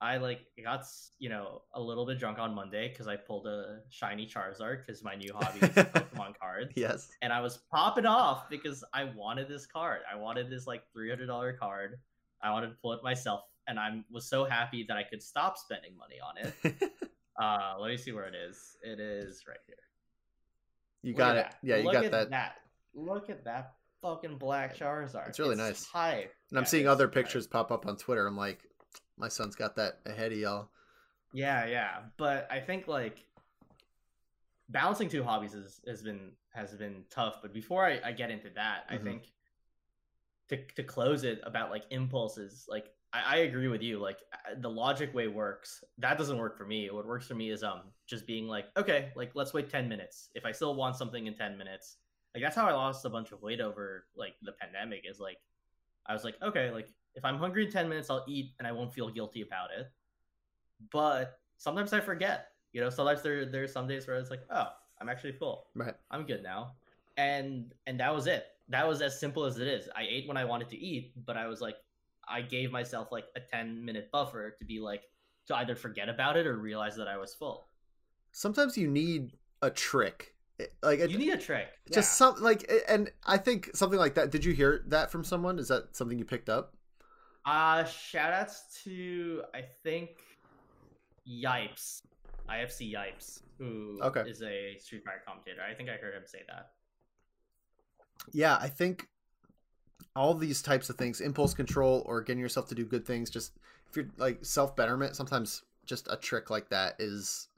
I 0.00 0.16
like 0.16 0.40
got 0.62 0.86
you 1.18 1.28
know 1.28 1.62
a 1.74 1.80
little 1.80 2.06
bit 2.06 2.18
drunk 2.18 2.38
on 2.38 2.54
Monday 2.54 2.88
because 2.88 3.06
I 3.08 3.16
pulled 3.16 3.46
a 3.46 3.80
shiny 3.90 4.26
Charizard 4.26 4.86
because 4.86 5.02
my 5.04 5.14
new 5.16 5.32
hobby 5.34 5.58
is 5.60 5.68
Pokemon 5.74 6.38
cards 6.40 6.72
yes 6.76 7.08
and 7.22 7.32
I 7.32 7.40
was 7.40 7.58
popping 7.70 8.06
off 8.06 8.48
because 8.48 8.82
I 8.94 9.04
wanted 9.04 9.48
this 9.48 9.66
card. 9.66 10.00
I 10.10 10.16
wanted 10.16 10.48
this 10.50 10.66
like 10.66 10.82
three 10.94 11.10
hundred 11.10 11.26
dollar 11.26 11.52
card. 11.52 11.98
I 12.42 12.50
wanted 12.52 12.68
to 12.68 12.74
pull 12.82 12.92
it 12.92 13.02
myself, 13.02 13.42
and 13.68 13.78
I 13.78 14.02
was 14.10 14.26
so 14.26 14.44
happy 14.44 14.84
that 14.88 14.96
I 14.96 15.02
could 15.02 15.22
stop 15.22 15.58
spending 15.58 15.92
money 15.96 16.16
on 16.20 16.52
it. 16.70 16.92
Uh, 17.40 17.74
let 17.80 17.88
me 17.90 17.96
see 17.96 18.12
where 18.12 18.26
it 18.26 18.34
is. 18.34 18.76
It 18.82 19.00
is 19.00 19.42
right 19.48 19.58
here. 19.66 19.76
you 21.02 21.12
Look 21.12 21.18
got 21.18 21.36
it 21.36 21.44
that. 21.46 21.56
yeah 21.62 21.76
you 21.76 21.84
Look 21.84 21.92
got 21.94 22.04
at 22.04 22.30
that. 22.30 22.56
Look 22.94 23.28
at 23.30 23.44
that 23.44 23.72
fucking 24.02 24.38
black 24.38 24.76
Charizard. 24.76 25.28
It's 25.28 25.38
really 25.40 25.56
nice. 25.56 25.84
High. 25.86 26.12
and 26.20 26.28
Yeah, 26.52 26.58
i'm 26.60 26.66
seeing 26.66 26.84
it's 26.84 26.90
other 26.92 27.08
pictures 27.08 27.46
pop 27.46 27.72
up 27.72 27.86
on 27.86 27.96
twitter 27.96 28.26
i'm 28.26 28.36
like 28.36 28.60
my 29.16 29.28
son's 29.28 29.56
got 29.56 29.74
that 29.76 30.00
ahead 30.06 30.30
of 30.32 30.38
y'all 30.38 30.68
Yeah, 31.32 31.66
yeah, 31.66 32.02
but 32.16 32.46
I 32.50 32.60
think 32.60 32.86
like 32.86 33.24
balancing 34.68 35.08
two 35.08 35.24
hobbies 35.24 35.54
is, 35.54 35.80
has 35.86 36.02
been 36.02 36.30
has 36.52 36.72
been 36.76 37.04
tough. 37.10 37.42
But 37.42 37.52
before 37.52 37.84
I, 37.84 38.00
I 38.04 38.12
get 38.12 38.30
into 38.30 38.50
that, 38.54 38.88
Mhm. 38.88 38.94
I 38.94 38.98
think 38.98 39.32
to 40.50 40.56
to 40.76 40.82
close 40.84 41.24
it 41.24 41.40
about 41.44 41.70
like 41.70 41.84
impulses, 41.90 42.66
like 42.68 42.86
I, 43.14 43.22
I 43.26 43.36
agree 43.38 43.68
with 43.68 43.82
you. 43.82 43.98
Like 43.98 44.18
uh, 44.32 44.54
the 44.60 44.68
logic 44.68 45.14
way 45.14 45.28
works. 45.28 45.82
That 45.98 46.18
doesn't 46.18 46.36
work 46.36 46.58
for 46.58 46.66
me. 46.66 46.90
What 46.90 47.06
works 47.06 47.26
for 47.26 47.34
me 47.34 47.50
is 47.50 47.62
um 47.62 47.82
just 48.06 48.26
being 48.26 48.46
like, 48.46 48.66
okay, 48.76 49.12
like 49.16 49.30
let's 49.34 49.54
wait 49.54 49.70
ten 49.70 49.88
minutes. 49.88 50.28
If 50.34 50.44
I 50.44 50.52
still 50.52 50.74
want 50.74 50.96
something 50.96 51.26
in 51.26 51.34
ten 51.34 51.56
minutes, 51.56 51.96
like 52.34 52.42
that's 52.42 52.56
how 52.56 52.66
I 52.66 52.72
lost 52.72 53.04
a 53.06 53.10
bunch 53.10 53.32
of 53.32 53.40
weight 53.40 53.60
over 53.60 54.06
like 54.16 54.34
the 54.42 54.52
pandemic. 54.52 55.04
Is 55.08 55.20
like 55.20 55.38
I 56.06 56.12
was 56.12 56.24
like, 56.24 56.34
okay, 56.42 56.70
like 56.70 56.88
if 57.14 57.24
I'm 57.24 57.38
hungry 57.38 57.64
in 57.64 57.70
ten 57.70 57.88
minutes, 57.88 58.10
I'll 58.10 58.24
eat 58.28 58.52
and 58.58 58.68
I 58.68 58.72
won't 58.72 58.92
feel 58.92 59.08
guilty 59.08 59.40
about 59.42 59.70
it 59.78 59.86
but 60.90 61.38
sometimes 61.56 61.92
I 61.92 62.00
forget. 62.00 62.48
You 62.72 62.80
know, 62.80 62.90
sometimes 62.90 63.22
there 63.22 63.46
there's 63.46 63.72
some 63.72 63.86
days 63.86 64.06
where 64.06 64.16
it's 64.16 64.30
like, 64.30 64.42
oh, 64.50 64.66
I'm 65.00 65.08
actually 65.08 65.32
full. 65.32 65.68
right 65.74 65.94
I'm 66.10 66.24
good 66.24 66.42
now. 66.42 66.72
And 67.16 67.72
and 67.86 67.98
that 68.00 68.14
was 68.14 68.26
it. 68.26 68.46
That 68.68 68.86
was 68.88 69.02
as 69.02 69.18
simple 69.20 69.44
as 69.44 69.58
it 69.58 69.68
is. 69.68 69.88
I 69.94 70.06
ate 70.08 70.26
when 70.26 70.36
I 70.36 70.44
wanted 70.44 70.68
to 70.70 70.76
eat, 70.76 71.12
but 71.24 71.36
I 71.36 71.46
was 71.46 71.60
like 71.60 71.76
I 72.28 72.42
gave 72.42 72.70
myself 72.72 73.08
like 73.12 73.26
a 73.36 73.40
10 73.40 73.84
minute 73.84 74.10
buffer 74.12 74.50
to 74.58 74.64
be 74.64 74.80
like 74.80 75.02
to 75.48 75.56
either 75.56 75.74
forget 75.76 76.08
about 76.08 76.36
it 76.36 76.46
or 76.46 76.56
realize 76.56 76.96
that 76.96 77.08
I 77.08 77.16
was 77.18 77.34
full. 77.34 77.68
sometimes 78.32 78.76
you 78.78 78.88
need 78.88 79.32
a 79.62 79.70
trick 79.70 80.34
like 80.82 81.00
it, 81.00 81.10
You 81.10 81.18
need 81.18 81.32
a 81.32 81.36
trick. 81.38 81.66
just 81.92 82.08
yeah. 82.20 82.26
some 82.32 82.42
like 82.42 82.70
and 82.88 83.10
i 83.26 83.36
think 83.36 83.70
something 83.74 83.98
like 83.98 84.14
that 84.14 84.30
did 84.30 84.44
you 84.44 84.52
hear 84.52 84.84
that 84.88 85.10
from 85.10 85.24
someone 85.24 85.58
is 85.58 85.68
that 85.68 85.96
something 85.96 86.18
you 86.18 86.24
picked 86.24 86.48
up 86.48 86.74
Uh 87.44 87.84
shout 87.84 88.32
outs 88.32 88.82
to 88.84 89.42
I 89.54 89.62
think 89.82 90.10
Yipes. 91.28 92.02
IFC 92.48 92.92
Yipes, 92.92 93.40
who 93.58 93.94
is 93.96 94.00
Okay. 94.02 94.20
is 94.30 94.42
a 94.42 94.76
Street 94.78 95.02
Fighter 95.04 95.22
commentator. 95.26 95.60
I 95.62 95.74
think 95.74 95.88
I 95.88 95.96
heard 95.96 96.14
him 96.14 96.22
say 96.26 96.42
that. 96.48 96.70
yeah 98.32 98.56
i 98.60 98.68
think 98.68 99.08
all 100.16 100.34
these 100.34 100.62
types 100.62 100.88
of 100.90 100.96
things 100.96 101.20
impulse 101.20 101.54
control 101.54 102.02
or 102.06 102.22
getting 102.22 102.40
yourself 102.40 102.68
to 102.68 102.74
do 102.74 102.84
good 102.84 103.06
things 103.06 103.30
just 103.30 103.52
if 103.88 103.96
you're 103.96 104.08
like 104.16 104.44
self-betterment 104.44 105.16
sometimes 105.16 105.62
just 105.86 106.06
a 106.10 106.16
trick 106.16 106.50
like 106.50 106.68
that 106.70 106.94
is 106.98 107.48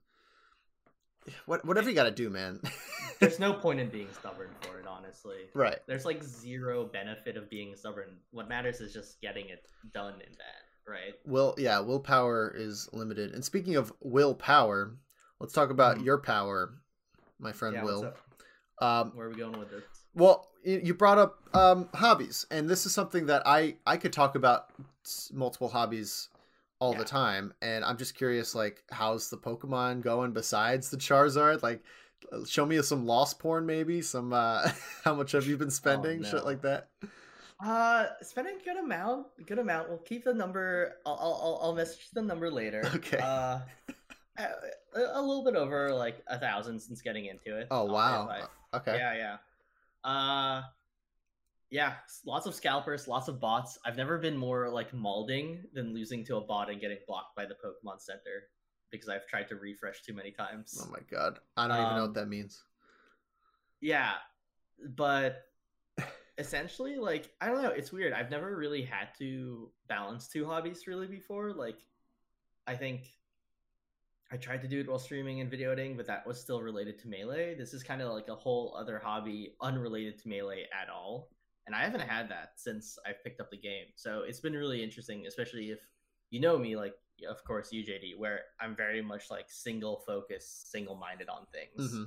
what 1.47 1.65
whatever 1.65 1.89
you 1.89 1.95
got 1.95 2.05
to 2.05 2.11
do 2.11 2.31
man 2.31 2.61
There's 3.21 3.39
no 3.39 3.55
point 3.55 3.81
in 3.81 3.89
being 3.89 4.09
stubborn 4.13 4.51
for 4.61 4.79
it, 4.79 4.87
honestly. 4.87 5.49
right 5.55 5.79
There's 5.87 6.05
like 6.05 6.23
zero 6.23 6.85
benefit 6.85 7.37
of 7.39 7.49
being 7.49 7.75
stubborn. 7.75 8.17
What 8.31 8.49
matters 8.49 8.81
is 8.81 8.93
just 8.93 9.21
getting 9.23 9.49
it 9.49 9.65
done 9.95 10.15
in 10.15 10.33
that, 10.33 10.91
right? 10.91 11.15
will 11.25 11.55
yeah 11.59 11.81
willpower 11.81 12.53
is 12.55 12.89
limited 12.93 13.33
and 13.33 13.45
speaking 13.45 13.75
of 13.77 13.93
willpower 14.01 14.97
let's 15.41 15.53
talk 15.53 15.71
about 15.71 15.99
Mhm. 15.99 16.05
your 16.05 16.19
power 16.19 16.75
my 17.39 17.53
friend 17.53 17.75
Yeah, 17.75 17.85
will 17.85 18.15
um 18.81 19.13
Where 19.15 19.27
are 19.27 19.31
we 19.31 19.37
going 19.37 19.59
with 19.59 19.71
this? 19.71 19.85
Well, 20.17 20.49
you 20.65 20.95
brought 20.95 21.19
up 21.19 21.39
um, 21.55 21.89
hobbies, 21.95 22.45
and 22.51 22.69
this 22.69 22.87
is 22.87 22.93
something 22.95 23.27
that 23.27 23.43
I 23.47 23.77
I 23.87 23.97
could 23.99 24.13
talk 24.13 24.35
about 24.35 24.71
multiple 25.33 25.69
hobbies 25.69 26.29
all 26.81 26.93
Yeah. 26.93 26.99
the 26.99 27.05
time, 27.05 27.55
and 27.63 27.85
I'm 27.85 27.97
just 27.99 28.15
curious, 28.17 28.55
like, 28.55 28.83
how's 28.91 29.31
the 29.31 29.37
Pokemon 29.37 30.01
going 30.03 30.33
besides 30.33 30.91
the 30.91 30.97
Charizard? 30.97 31.63
Like, 31.63 31.83
uh, 32.33 32.45
show 32.45 32.67
me 32.67 32.81
some 32.83 33.07
lost 33.07 33.39
porn, 33.39 33.67
maybe 33.67 34.03
some. 34.03 34.33
uh 34.33 34.69
How 35.05 35.15
much 35.15 35.33
have 35.33 35.47
you 35.47 35.57
been 35.57 35.71
spending? 35.71 36.19
Oh, 36.21 36.23
no. 36.23 36.29
Shit 36.31 36.45
like 36.45 36.63
that. 36.63 36.89
Uh, 37.65 38.07
spending 38.23 38.57
a 38.61 38.65
good 38.65 38.77
amount, 38.79 39.27
good 39.47 39.59
amount. 39.59 39.89
We'll 39.89 39.99
keep 39.99 40.25
the 40.25 40.35
number. 40.35 40.95
I'll 41.07 41.19
I'll 41.21 41.59
I'll 41.63 41.75
message 41.75 42.09
the 42.13 42.23
number 42.23 42.51
later. 42.51 42.83
Okay. 42.95 43.19
Uh, 43.19 43.61
a, 44.39 44.49
a 45.15 45.21
little 45.23 45.45
bit 45.45 45.57
over 45.57 45.95
like 45.95 46.23
a 46.27 46.39
thousand 46.39 46.81
since 46.81 47.01
getting 47.01 47.27
into 47.27 47.57
it. 47.59 47.69
Oh 47.71 47.85
wow. 47.85 48.49
Okay. 48.75 48.97
Yeah, 48.99 49.15
yeah. 49.15 49.37
Uh 50.07 50.63
yeah, 51.69 51.95
lots 52.25 52.47
of 52.47 52.55
scalpers, 52.55 53.09
lots 53.09 53.27
of 53.29 53.41
bots. 53.41 53.77
I've 53.85 53.97
never 53.97 54.19
been 54.19 54.37
more 54.37 54.69
like 54.69 54.93
malding 54.93 55.65
than 55.73 55.93
losing 55.93 56.25
to 56.27 56.37
a 56.37 56.41
bot 56.41 56.71
and 56.71 56.81
getting 56.81 56.99
blocked 57.09 57.35
by 57.35 57.45
the 57.45 57.55
Pokemon 57.55 58.01
Center 58.01 58.45
because 58.91 59.09
I've 59.09 59.27
tried 59.27 59.49
to 59.49 59.57
refresh 59.57 60.03
too 60.03 60.15
many 60.15 60.31
times. 60.31 60.81
Oh 60.81 60.89
my 60.93 61.01
god. 61.11 61.41
I 61.57 61.67
don't 61.67 61.77
even 61.77 61.97
know 61.97 62.03
Um, 62.03 62.03
what 62.03 62.15
that 62.15 62.29
means. 62.29 62.63
Yeah, 63.81 64.13
but 64.95 65.43
essentially, 66.39 66.97
like, 66.97 67.31
I 67.41 67.47
don't 67.47 67.63
know, 67.63 67.71
it's 67.71 67.93
weird. 67.93 68.13
I've 68.13 68.31
never 68.31 68.57
really 68.57 68.83
had 68.83 69.09
to 69.19 69.71
balance 69.89 70.29
two 70.29 70.47
hobbies 70.47 70.87
really 70.87 71.09
before. 71.09 71.53
Like, 71.53 71.79
I 72.67 72.77
think 72.77 73.09
I 74.31 74.37
tried 74.37 74.63
to 74.63 74.69
do 74.69 74.81
it 74.81 74.89
while 74.89 74.99
streaming 74.99 75.41
and 75.41 75.51
video 75.51 75.71
editing, 75.71 75.97
but 75.97 76.07
that 76.09 76.27
was 76.27 76.41
still 76.41 76.61
related 76.61 76.99
to 77.01 77.09
Melee. 77.09 77.55
This 77.55 77.73
is 77.73 77.83
kind 77.83 78.03
of 78.03 78.13
like 78.13 78.29
a 78.29 78.35
whole 78.35 78.75
other 78.77 78.99
hobby 78.99 79.55
unrelated 79.61 80.19
to 80.21 80.29
Melee 80.29 80.67
at 80.73 80.89
all. 80.89 81.31
And 81.67 81.75
I 81.75 81.83
haven't 81.83 82.01
had 82.01 82.29
that 82.31 82.53
since 82.57 82.99
I 83.07 83.13
picked 83.13 83.41
up 83.41 83.51
the 83.51 83.57
game. 83.57 83.87
So 83.95 84.23
it's 84.27 84.41
been 84.41 84.53
really 84.55 84.83
interesting, 84.83 85.27
especially 85.27 85.71
if 85.71 85.79
you 86.31 86.41
know 86.41 86.59
me, 86.59 86.77
like, 86.77 86.95
of 87.29 87.43
course, 87.45 87.71
UJD, 87.73 88.19
where 88.19 88.41
I'm 88.61 88.75
very 88.75 89.01
much 89.01 89.31
like 89.31 89.47
single 89.49 90.03
focused, 90.07 90.71
single 90.73 90.97
minded 90.97 91.29
on 91.29 91.47
things. 91.53 91.93
hmm 91.93 92.05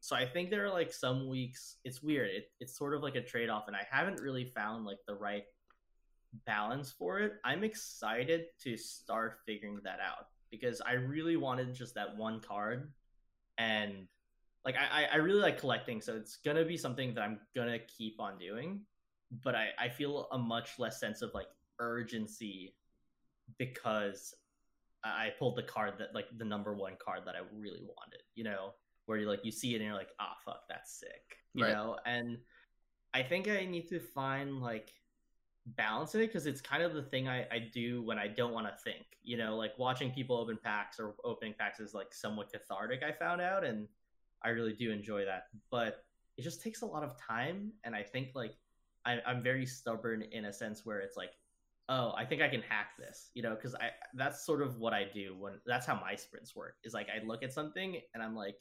So 0.00 0.16
I 0.16 0.24
think 0.26 0.50
there 0.50 0.64
are 0.64 0.72
like 0.72 0.92
some 0.92 1.28
weeks 1.28 1.76
it's 1.84 2.02
weird. 2.02 2.30
It, 2.30 2.50
it's 2.60 2.76
sort 2.76 2.94
of 2.94 3.02
like 3.02 3.14
a 3.16 3.22
trade 3.22 3.50
off, 3.50 3.66
and 3.66 3.76
I 3.76 3.86
haven't 3.90 4.20
really 4.20 4.44
found 4.46 4.84
like 4.86 4.98
the 5.06 5.14
right 5.14 5.44
balance 6.46 6.92
for 6.92 7.20
it. 7.20 7.34
I'm 7.44 7.64
excited 7.64 8.46
to 8.64 8.76
start 8.76 9.40
figuring 9.44 9.80
that 9.84 10.00
out 10.00 10.26
because 10.50 10.80
I 10.80 10.92
really 10.94 11.36
wanted 11.36 11.74
just 11.74 11.94
that 11.94 12.16
one 12.16 12.40
card, 12.40 12.92
and 13.58 14.08
like 14.64 14.76
I, 14.76 15.06
I- 15.12 15.16
really 15.16 15.40
like 15.40 15.58
collecting, 15.58 16.00
so 16.00 16.16
it's 16.16 16.36
gonna 16.44 16.64
be 16.64 16.76
something 16.76 17.14
that 17.14 17.22
I'm 17.22 17.40
gonna 17.54 17.78
keep 17.78 18.20
on 18.20 18.38
doing. 18.38 18.80
But 19.30 19.54
I, 19.54 19.68
I 19.78 19.88
feel 19.90 20.26
a 20.32 20.38
much 20.38 20.78
less 20.78 20.98
sense 21.00 21.20
of 21.22 21.32
like 21.34 21.48
urgency 21.78 22.74
because 23.58 24.34
I 25.04 25.26
I 25.26 25.32
pulled 25.38 25.56
the 25.56 25.62
card 25.62 25.94
that 25.98 26.14
like 26.14 26.26
the 26.36 26.44
number 26.44 26.74
one 26.74 26.96
card 26.98 27.20
that 27.26 27.34
I 27.36 27.40
really 27.56 27.82
wanted, 27.82 28.22
you 28.34 28.44
know, 28.44 28.74
where 29.06 29.18
you 29.18 29.28
like 29.28 29.44
you 29.44 29.52
see 29.52 29.72
it 29.74 29.76
and 29.76 29.84
you're 29.84 29.94
like, 29.94 30.10
ah, 30.18 30.36
fuck, 30.44 30.62
that's 30.68 30.98
sick, 30.98 31.38
you 31.54 31.64
Right. 31.64 31.72
know. 31.72 31.96
And 32.04 32.38
I 33.14 33.22
think 33.22 33.48
I 33.48 33.64
need 33.64 33.88
to 33.88 34.00
find 34.00 34.60
like 34.60 34.92
balance 35.76 36.14
in 36.14 36.20
it 36.20 36.28
because 36.28 36.46
it's 36.46 36.60
kind 36.60 36.82
of 36.82 36.94
the 36.94 37.02
thing 37.02 37.28
I, 37.28 37.46
I 37.50 37.58
do 37.72 38.02
when 38.02 38.18
I 38.18 38.28
don't 38.28 38.52
want 38.52 38.66
to 38.66 38.74
think, 38.82 39.04
you 39.22 39.36
know, 39.36 39.56
like 39.56 39.72
watching 39.78 40.10
people 40.10 40.36
open 40.36 40.58
packs 40.62 40.98
or 40.98 41.14
opening 41.24 41.54
packs 41.58 41.80
is 41.80 41.94
like 41.94 42.14
somewhat 42.14 42.52
cathartic. 42.52 43.02
I 43.02 43.12
found 43.12 43.40
out, 43.40 43.64
and 43.64 43.86
I 44.42 44.50
really 44.50 44.72
do 44.72 44.90
enjoy 44.90 45.24
that, 45.24 45.44
but 45.70 46.04
it 46.36 46.42
just 46.42 46.62
takes 46.62 46.82
a 46.82 46.86
lot 46.86 47.02
of 47.02 47.20
time, 47.20 47.72
and 47.84 47.94
I 47.94 48.02
think 48.02 48.30
like 48.34 48.54
I, 49.04 49.18
I'm 49.26 49.42
very 49.42 49.66
stubborn 49.66 50.22
in 50.22 50.46
a 50.46 50.52
sense 50.52 50.84
where 50.84 51.00
it's 51.00 51.16
like 51.16 51.30
oh 51.88 52.12
i 52.16 52.24
think 52.24 52.42
i 52.42 52.48
can 52.48 52.62
hack 52.62 52.90
this 52.98 53.30
you 53.34 53.42
know 53.42 53.54
because 53.54 53.74
i 53.76 53.90
that's 54.14 54.44
sort 54.44 54.62
of 54.62 54.78
what 54.78 54.92
i 54.92 55.04
do 55.04 55.34
when 55.38 55.54
that's 55.66 55.86
how 55.86 55.98
my 55.98 56.14
sprints 56.14 56.54
work 56.54 56.76
is 56.84 56.92
like 56.92 57.08
i 57.08 57.24
look 57.24 57.42
at 57.42 57.52
something 57.52 58.00
and 58.14 58.22
i'm 58.22 58.36
like 58.36 58.56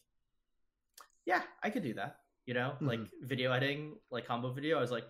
yeah 1.26 1.41
i 1.63 1.70
could 1.70 1.84
do 1.84 1.93
that 1.93 2.17
you 2.46 2.54
know 2.54 2.74
like 2.80 3.00
mm-hmm. 3.00 3.26
video 3.26 3.52
editing 3.52 3.96
like 4.12 4.26
combo 4.26 4.52
video 4.52 4.78
i 4.78 4.82
was 4.82 4.91
like 4.91 5.06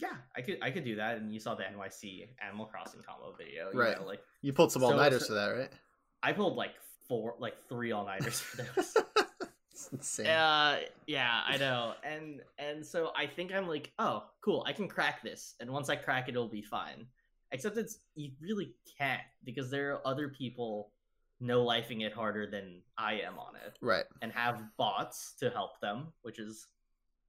yeah 0.00 0.16
i 0.36 0.40
could 0.40 0.58
i 0.62 0.70
could 0.70 0.84
do 0.84 0.96
that 0.96 1.16
and 1.18 1.32
you 1.32 1.38
saw 1.40 1.54
the 1.54 1.62
nyc 1.64 2.28
animal 2.44 2.66
crossing 2.66 3.00
combo 3.02 3.34
video 3.36 3.70
you 3.72 3.78
Right. 3.78 3.98
know, 3.98 4.06
like 4.06 4.20
You 4.42 4.52
pulled 4.52 4.72
some 4.72 4.82
all 4.84 4.94
nighters 4.96 5.22
it's- 5.22 5.28
for 5.28 5.34
that, 5.34 5.48
right? 5.48 5.70
i 6.22 6.32
pulled 6.32 6.56
like 6.56 6.74
four 7.08 7.34
like 7.38 7.54
three 7.68 7.92
all-nighters 7.92 8.40
for 8.40 8.56
those 8.62 8.96
it's 9.72 9.88
insane. 9.92 10.26
uh, 10.26 10.78
yeah, 11.06 11.40
I 11.46 11.56
know, 11.56 11.94
and 12.04 12.42
and 12.58 12.84
so 12.86 13.12
I 13.16 13.26
think 13.26 13.52
I'm 13.52 13.66
like, 13.66 13.90
oh, 13.98 14.24
cool, 14.42 14.62
I 14.66 14.72
can 14.74 14.86
crack 14.88 15.22
this, 15.22 15.54
and 15.58 15.70
once 15.70 15.88
I 15.88 15.96
crack 15.96 16.28
it, 16.28 16.32
it'll 16.32 16.48
be 16.48 16.60
fine. 16.62 17.06
Except 17.50 17.76
it's 17.78 17.98
you 18.14 18.30
really 18.42 18.74
can't 18.98 19.22
because 19.42 19.70
there 19.70 19.92
are 19.94 20.06
other 20.06 20.28
people 20.28 20.92
no 21.40 21.64
lifing 21.64 22.02
it 22.06 22.12
harder 22.12 22.46
than 22.46 22.82
I 22.98 23.14
am 23.20 23.38
on 23.38 23.56
it, 23.56 23.78
Right. 23.80 24.04
and 24.20 24.30
have 24.32 24.60
bots 24.76 25.34
to 25.40 25.48
help 25.48 25.80
them, 25.80 26.08
which 26.22 26.38
is 26.38 26.66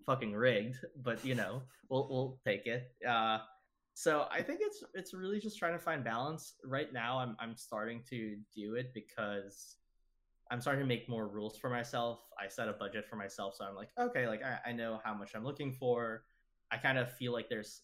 fucking 0.06 0.34
rigged. 0.34 0.78
But 1.04 1.24
you 1.26 1.36
know, 1.36 1.64
we'll 1.90 2.08
we'll 2.10 2.40
take 2.46 2.68
it. 2.68 2.92
Uh, 3.08 3.40
so 3.94 4.28
I 4.32 4.42
think 4.42 4.60
it's 4.62 4.84
it's 4.94 5.14
really 5.14 5.40
just 5.40 5.58
trying 5.58 5.74
to 5.74 5.80
find 5.80 6.04
balance. 6.04 6.56
Right 6.64 6.92
now, 6.94 7.20
I'm 7.20 7.36
I'm 7.40 7.56
starting 7.56 8.02
to 8.10 8.38
do 8.56 8.76
it 8.76 8.94
because 8.94 9.78
I'm 10.50 10.62
starting 10.62 10.82
to 10.82 10.88
make 10.88 11.08
more 11.08 11.28
rules 11.28 11.58
for 11.58 11.70
myself. 11.70 12.20
I 12.40 12.48
set 12.48 12.68
a 12.68 12.74
budget 12.74 13.06
for 13.10 13.16
myself, 13.16 13.56
so 13.56 13.66
I'm 13.66 13.76
like, 13.76 13.90
okay, 14.00 14.28
like 14.28 14.42
I, 14.44 14.70
I 14.70 14.72
know 14.74 15.00
how 15.04 15.14
much 15.14 15.32
I'm 15.36 15.46
looking 15.46 15.72
for. 15.72 16.24
I 16.72 16.78
kind 16.78 16.98
of 16.98 17.12
feel 17.14 17.34
like 17.34 17.50
there's 17.50 17.82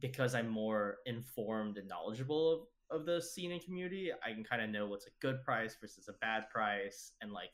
because 0.00 0.34
I'm 0.34 0.48
more 0.48 0.98
informed 1.06 1.78
and 1.78 1.88
knowledgeable 1.88 2.68
of, 2.90 3.00
of 3.00 3.06
the 3.06 3.20
scene 3.20 3.52
and 3.52 3.62
community, 3.62 4.10
I 4.24 4.32
can 4.32 4.44
kind 4.44 4.62
of 4.62 4.70
know 4.70 4.86
what's 4.86 5.06
a 5.06 5.10
good 5.20 5.42
price 5.42 5.76
versus 5.80 6.08
a 6.08 6.12
bad 6.14 6.48
price. 6.50 7.12
And 7.20 7.32
like 7.32 7.50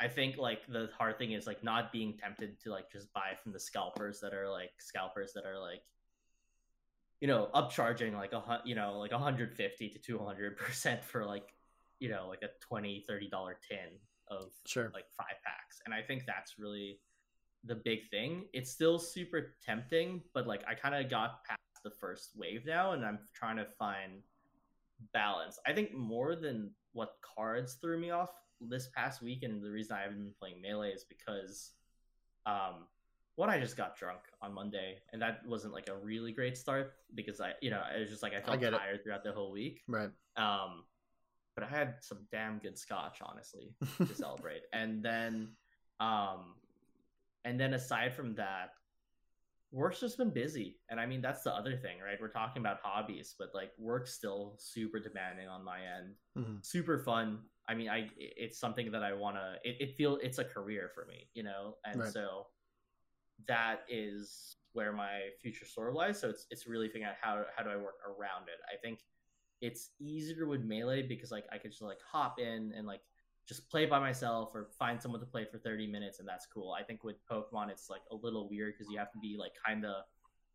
I 0.00 0.08
think 0.08 0.36
like 0.36 0.66
the 0.68 0.88
hard 0.98 1.18
thing 1.18 1.32
is 1.32 1.46
like 1.46 1.62
not 1.62 1.92
being 1.92 2.16
tempted 2.16 2.60
to 2.62 2.70
like 2.70 2.90
just 2.90 3.12
buy 3.12 3.32
from 3.42 3.52
the 3.52 3.60
scalpers 3.60 4.20
that 4.20 4.34
are 4.34 4.50
like 4.50 4.72
scalpers 4.78 5.32
that 5.34 5.46
are 5.46 5.58
like 5.58 5.82
you 7.20 7.28
know 7.28 7.48
upcharging 7.54 8.14
like 8.14 8.32
a 8.32 8.60
you 8.64 8.74
know 8.74 8.98
like 8.98 9.12
150 9.12 9.88
to 9.88 9.98
200 9.98 10.56
percent 10.56 11.04
for 11.04 11.24
like 11.24 11.54
you 12.00 12.08
know 12.08 12.26
like 12.28 12.42
a 12.42 12.48
20 12.60 13.04
30 13.06 13.28
dollar 13.28 13.56
tin 13.68 13.98
of 14.28 14.50
Sure. 14.66 14.90
like 14.94 15.04
five 15.16 15.36
packs. 15.44 15.80
And 15.84 15.94
i 15.94 16.02
think 16.02 16.24
that's 16.26 16.58
really 16.58 16.98
the 17.66 17.74
big 17.76 18.10
thing. 18.10 18.44
It's 18.52 18.70
still 18.70 18.98
super 18.98 19.54
tempting 19.64 20.22
but 20.34 20.46
like 20.46 20.64
i 20.68 20.74
kind 20.74 20.94
of 20.94 21.08
got 21.10 21.44
past 21.44 21.60
the 21.84 21.90
first 21.90 22.30
wave 22.36 22.64
now 22.66 22.92
and 22.92 23.04
i'm 23.04 23.18
trying 23.34 23.56
to 23.56 23.66
find 23.78 24.22
balance. 25.12 25.58
I 25.66 25.72
think 25.72 25.94
more 25.94 26.34
than 26.36 26.70
what 26.92 27.16
cards 27.22 27.74
threw 27.74 27.98
me 27.98 28.10
off 28.10 28.30
this 28.68 28.88
past 28.94 29.22
week 29.22 29.42
and 29.42 29.62
the 29.62 29.70
reason 29.70 29.96
i 29.96 30.02
haven't 30.02 30.18
been 30.18 30.34
playing 30.38 30.60
melee 30.62 30.90
is 30.90 31.04
because 31.04 31.72
um 32.46 32.86
one 33.36 33.50
i 33.50 33.58
just 33.58 33.76
got 33.76 33.96
drunk 33.96 34.20
on 34.42 34.52
monday 34.54 34.98
and 35.12 35.20
that 35.22 35.40
wasn't 35.46 35.72
like 35.72 35.88
a 35.88 35.96
really 35.96 36.32
great 36.32 36.56
start 36.56 36.94
because 37.14 37.40
i 37.40 37.52
you 37.60 37.70
know 37.70 37.82
it 37.94 38.00
was 38.00 38.10
just 38.10 38.22
like 38.22 38.32
i 38.34 38.40
felt 38.40 38.62
it. 38.62 38.70
tired 38.70 39.02
throughout 39.02 39.24
the 39.24 39.32
whole 39.32 39.50
week 39.52 39.82
Right. 39.88 40.10
um 40.36 40.84
but 41.56 41.64
i 41.64 41.68
had 41.68 41.94
some 42.00 42.18
damn 42.32 42.58
good 42.58 42.76
scotch 42.78 43.18
honestly 43.22 43.74
to 43.98 44.14
celebrate. 44.14 44.62
And 44.72 45.02
then 45.04 45.50
um 46.00 46.54
and 47.44 47.60
then 47.60 47.74
aside 47.74 48.14
from 48.14 48.34
that, 48.36 48.70
work's 49.70 50.00
just 50.00 50.16
been 50.18 50.30
busy. 50.30 50.78
And 50.88 50.98
I 50.98 51.06
mean 51.06 51.20
that's 51.20 51.42
the 51.42 51.52
other 51.54 51.76
thing, 51.76 51.98
right? 52.04 52.16
We're 52.20 52.28
talking 52.28 52.60
about 52.60 52.78
hobbies, 52.82 53.34
but 53.38 53.48
like 53.54 53.70
work's 53.78 54.12
still 54.14 54.56
super 54.58 54.98
demanding 54.98 55.46
on 55.48 55.62
my 55.64 55.78
end. 55.78 56.14
Mhm. 56.36 56.64
Super 56.66 56.98
fun. 56.98 57.40
I 57.68 57.74
mean, 57.74 57.88
I 57.88 58.10
it's 58.16 58.58
something 58.58 58.90
that 58.92 59.02
I 59.02 59.12
want 59.12 59.36
to 59.36 59.56
it, 59.64 59.76
it 59.80 59.96
feel 59.96 60.16
it's 60.22 60.38
a 60.38 60.44
career 60.44 60.90
for 60.94 61.06
me, 61.06 61.30
you 61.34 61.42
know? 61.42 61.76
And 61.84 62.00
Right. 62.00 62.12
so 62.12 62.48
that 63.46 63.80
is 63.88 64.56
where 64.72 64.92
my 64.92 65.30
future 65.40 65.66
sort 65.66 65.88
of 65.88 65.94
lies. 65.94 66.20
So 66.20 66.30
it's 66.30 66.46
it's 66.50 66.66
really 66.66 66.88
figuring 66.88 67.04
out 67.06 67.16
how 67.20 67.44
how 67.56 67.62
do 67.62 67.70
I 67.70 67.76
work 67.76 67.96
around 68.06 68.48
it. 68.48 68.60
I 68.72 68.76
think 68.80 69.00
it's 69.60 69.90
easier 70.00 70.46
with 70.46 70.62
melee 70.62 71.02
because 71.02 71.30
like 71.30 71.46
I 71.52 71.58
could 71.58 71.70
just 71.72 71.82
like 71.82 72.00
hop 72.02 72.38
in 72.40 72.72
and 72.76 72.86
like 72.86 73.02
just 73.46 73.68
play 73.70 73.86
by 73.86 73.98
myself 74.00 74.54
or 74.54 74.70
find 74.78 75.00
someone 75.00 75.20
to 75.20 75.26
play 75.26 75.44
for 75.44 75.58
30 75.58 75.86
minutes 75.86 76.18
and 76.18 76.28
that's 76.28 76.46
cool. 76.46 76.72
I 76.72 76.82
think 76.82 77.04
with 77.04 77.16
Pokemon 77.30 77.70
it's 77.70 77.90
like 77.90 78.02
a 78.10 78.16
little 78.16 78.48
weird 78.48 78.74
because 78.74 78.90
you 78.90 78.98
have 78.98 79.12
to 79.12 79.18
be 79.18 79.36
like 79.38 79.52
kind 79.66 79.84
of 79.84 80.04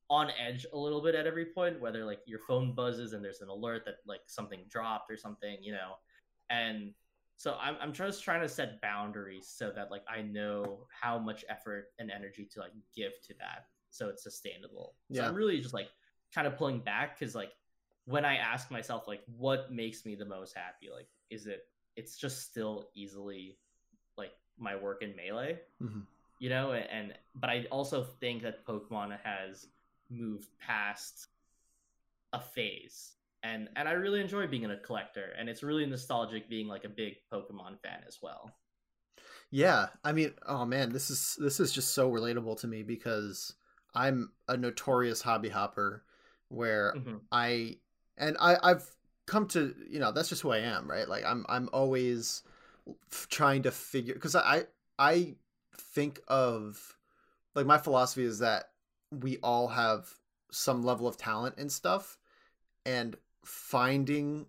on 0.09 0.31
edge 0.31 0.65
a 0.73 0.77
little 0.77 1.01
bit 1.01 1.15
at 1.15 1.27
every 1.27 1.45
point 1.45 1.79
whether 1.79 2.03
like 2.05 2.21
your 2.25 2.39
phone 2.39 2.73
buzzes 2.73 3.13
and 3.13 3.23
there's 3.23 3.41
an 3.41 3.49
alert 3.49 3.83
that 3.85 3.95
like 4.07 4.21
something 4.27 4.65
dropped 4.69 5.11
or 5.11 5.17
something, 5.17 5.57
you 5.61 5.71
know. 5.71 5.93
And 6.49 6.93
so 7.37 7.57
I'm 7.59 7.75
I'm 7.79 7.93
just 7.93 8.23
trying 8.23 8.41
to 8.41 8.49
set 8.49 8.81
boundaries 8.81 9.47
so 9.47 9.71
that 9.71 9.91
like 9.91 10.03
I 10.09 10.21
know 10.21 10.87
how 10.89 11.17
much 11.17 11.45
effort 11.49 11.87
and 11.99 12.11
energy 12.11 12.45
to 12.53 12.59
like 12.59 12.71
give 12.95 13.13
to 13.27 13.33
that 13.39 13.67
so 13.91 14.09
it's 14.09 14.23
sustainable. 14.23 14.95
So 15.11 15.21
Yeah. 15.21 15.27
I'm 15.27 15.35
really 15.35 15.59
just 15.59 15.73
like 15.73 15.89
kind 16.33 16.47
of 16.47 16.57
pulling 16.57 16.79
back 16.79 17.17
because 17.17 17.35
like 17.35 17.51
when 18.05 18.25
I 18.25 18.35
ask 18.37 18.71
myself 18.71 19.07
like 19.07 19.21
what 19.37 19.71
makes 19.71 20.05
me 20.05 20.15
the 20.15 20.25
most 20.25 20.55
happy, 20.55 20.89
like 20.93 21.07
is 21.29 21.47
it 21.47 21.67
it's 21.95 22.17
just 22.17 22.41
still 22.41 22.89
easily 22.95 23.57
like 24.17 24.31
my 24.57 24.75
work 24.75 25.01
in 25.01 25.15
melee, 25.15 25.59
Mhm. 25.81 26.05
you 26.39 26.49
know, 26.49 26.73
and 26.73 27.13
but 27.35 27.49
I 27.49 27.65
also 27.71 28.03
think 28.03 28.43
that 28.43 28.65
Pokemon 28.65 29.17
has 29.21 29.67
moved 30.09 30.49
past 30.59 31.27
a 32.33 32.39
phase. 32.39 33.15
And 33.43 33.69
and 33.75 33.87
I 33.87 33.93
really 33.93 34.19
enjoy 34.21 34.47
being 34.47 34.65
a 34.65 34.77
collector 34.77 35.33
and 35.37 35.47
it's 35.49 35.63
really 35.63 35.85
nostalgic 35.85 36.49
being 36.49 36.67
like 36.67 36.83
a 36.83 36.89
big 36.89 37.15
Pokemon 37.31 37.79
fan 37.81 38.03
as 38.07 38.19
well. 38.21 38.53
Yeah, 39.51 39.87
I 40.03 40.11
mean, 40.11 40.33
oh 40.47 40.65
man, 40.65 40.91
this 40.91 41.09
is 41.09 41.37
this 41.39 41.59
is 41.59 41.71
just 41.71 41.93
so 41.93 42.11
relatable 42.11 42.59
to 42.61 42.67
me 42.67 42.83
because 42.83 43.53
I'm 43.95 44.31
a 44.47 44.55
notorious 44.57 45.21
hobby 45.21 45.49
hopper 45.49 46.03
where 46.49 46.99
Mhm. 46.99 47.19
I 47.31 47.77
and 48.17 48.37
I 48.39 48.57
I've 48.61 48.95
come 49.25 49.47
to 49.49 49.75
you 49.89 49.99
know 49.99 50.11
that's 50.11 50.29
just 50.29 50.41
who 50.41 50.51
I 50.51 50.59
am 50.59 50.89
right 50.89 51.07
like 51.07 51.23
I'm 51.23 51.45
I'm 51.49 51.69
always 51.73 52.43
trying 53.29 53.63
to 53.63 53.71
figure 53.71 54.13
because 54.13 54.35
I 54.35 54.65
I 54.99 55.35
think 55.77 56.21
of 56.27 56.97
like 57.55 57.65
my 57.65 57.77
philosophy 57.77 58.25
is 58.25 58.39
that 58.39 58.71
we 59.11 59.37
all 59.43 59.67
have 59.69 60.09
some 60.51 60.83
level 60.83 61.07
of 61.07 61.17
talent 61.17 61.55
and 61.57 61.71
stuff 61.71 62.17
and 62.85 63.15
finding 63.43 64.45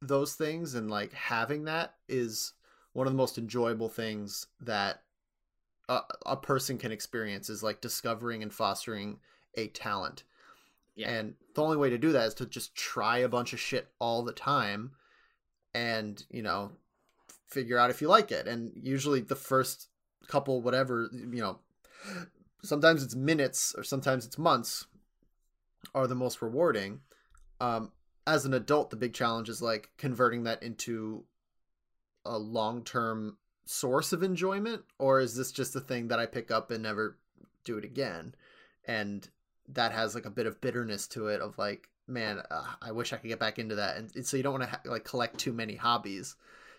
those 0.00 0.34
things 0.34 0.74
and 0.74 0.90
like 0.90 1.12
having 1.12 1.64
that 1.64 1.94
is 2.08 2.54
one 2.92 3.06
of 3.06 3.12
the 3.12 3.16
most 3.16 3.38
enjoyable 3.38 3.88
things 3.88 4.46
that 4.60 5.02
a, 5.88 6.00
a 6.26 6.36
person 6.36 6.78
can 6.78 6.92
experience 6.92 7.48
is 7.48 7.62
like 7.62 7.80
discovering 7.80 8.42
and 8.42 8.52
fostering 8.52 9.18
a 9.54 9.68
talent 9.68 10.24
Yeah. 10.96 11.10
and 11.10 11.34
the 11.54 11.62
only 11.62 11.76
way 11.76 11.90
to 11.90 11.98
do 11.98 12.12
that 12.12 12.26
is 12.26 12.34
to 12.34 12.46
just 12.46 12.74
try 12.74 13.18
a 13.18 13.28
bunch 13.28 13.52
of 13.52 13.60
shit 13.60 13.88
all 13.98 14.22
the 14.22 14.32
time 14.32 14.92
and, 15.74 16.24
you 16.30 16.42
know, 16.42 16.72
figure 17.48 17.78
out 17.78 17.90
if 17.90 18.00
you 18.00 18.08
like 18.08 18.30
it. 18.32 18.46
And 18.46 18.72
usually 18.82 19.20
the 19.20 19.36
first 19.36 19.88
couple, 20.26 20.62
whatever, 20.62 21.08
you 21.12 21.40
know, 21.40 21.58
sometimes 22.62 23.02
it's 23.02 23.14
minutes 23.14 23.74
or 23.76 23.84
sometimes 23.84 24.26
it's 24.26 24.38
months 24.38 24.86
are 25.94 26.06
the 26.06 26.14
most 26.14 26.42
rewarding. 26.42 27.00
Um, 27.60 27.92
as 28.26 28.44
an 28.44 28.54
adult, 28.54 28.90
the 28.90 28.96
big 28.96 29.14
challenge 29.14 29.48
is 29.48 29.62
like 29.62 29.90
converting 29.96 30.44
that 30.44 30.62
into 30.62 31.24
a 32.24 32.38
long 32.38 32.84
term 32.84 33.38
source 33.64 34.12
of 34.12 34.22
enjoyment, 34.22 34.82
or 34.98 35.20
is 35.20 35.36
this 35.36 35.52
just 35.52 35.76
a 35.76 35.80
thing 35.80 36.08
that 36.08 36.18
I 36.18 36.26
pick 36.26 36.50
up 36.50 36.70
and 36.70 36.82
never 36.82 37.18
do 37.64 37.78
it 37.78 37.84
again? 37.84 38.34
And 38.84 39.28
that 39.68 39.92
has 39.92 40.14
like 40.14 40.26
a 40.26 40.30
bit 40.30 40.46
of 40.46 40.60
bitterness 40.60 41.06
to 41.08 41.28
it 41.28 41.40
of 41.40 41.56
like 41.58 41.88
man 42.08 42.40
uh, 42.50 42.64
i 42.80 42.90
wish 42.90 43.12
i 43.12 43.16
could 43.16 43.28
get 43.28 43.38
back 43.38 43.58
into 43.58 43.76
that 43.76 43.96
and, 43.96 44.26
so 44.26 44.36
you 44.36 44.42
don't 44.42 44.52
want 44.52 44.64
to 44.64 44.70
ha- 44.70 44.80
like 44.84 45.04
collect 45.04 45.38
too 45.38 45.52
many 45.52 45.76
hobbies 45.76 46.36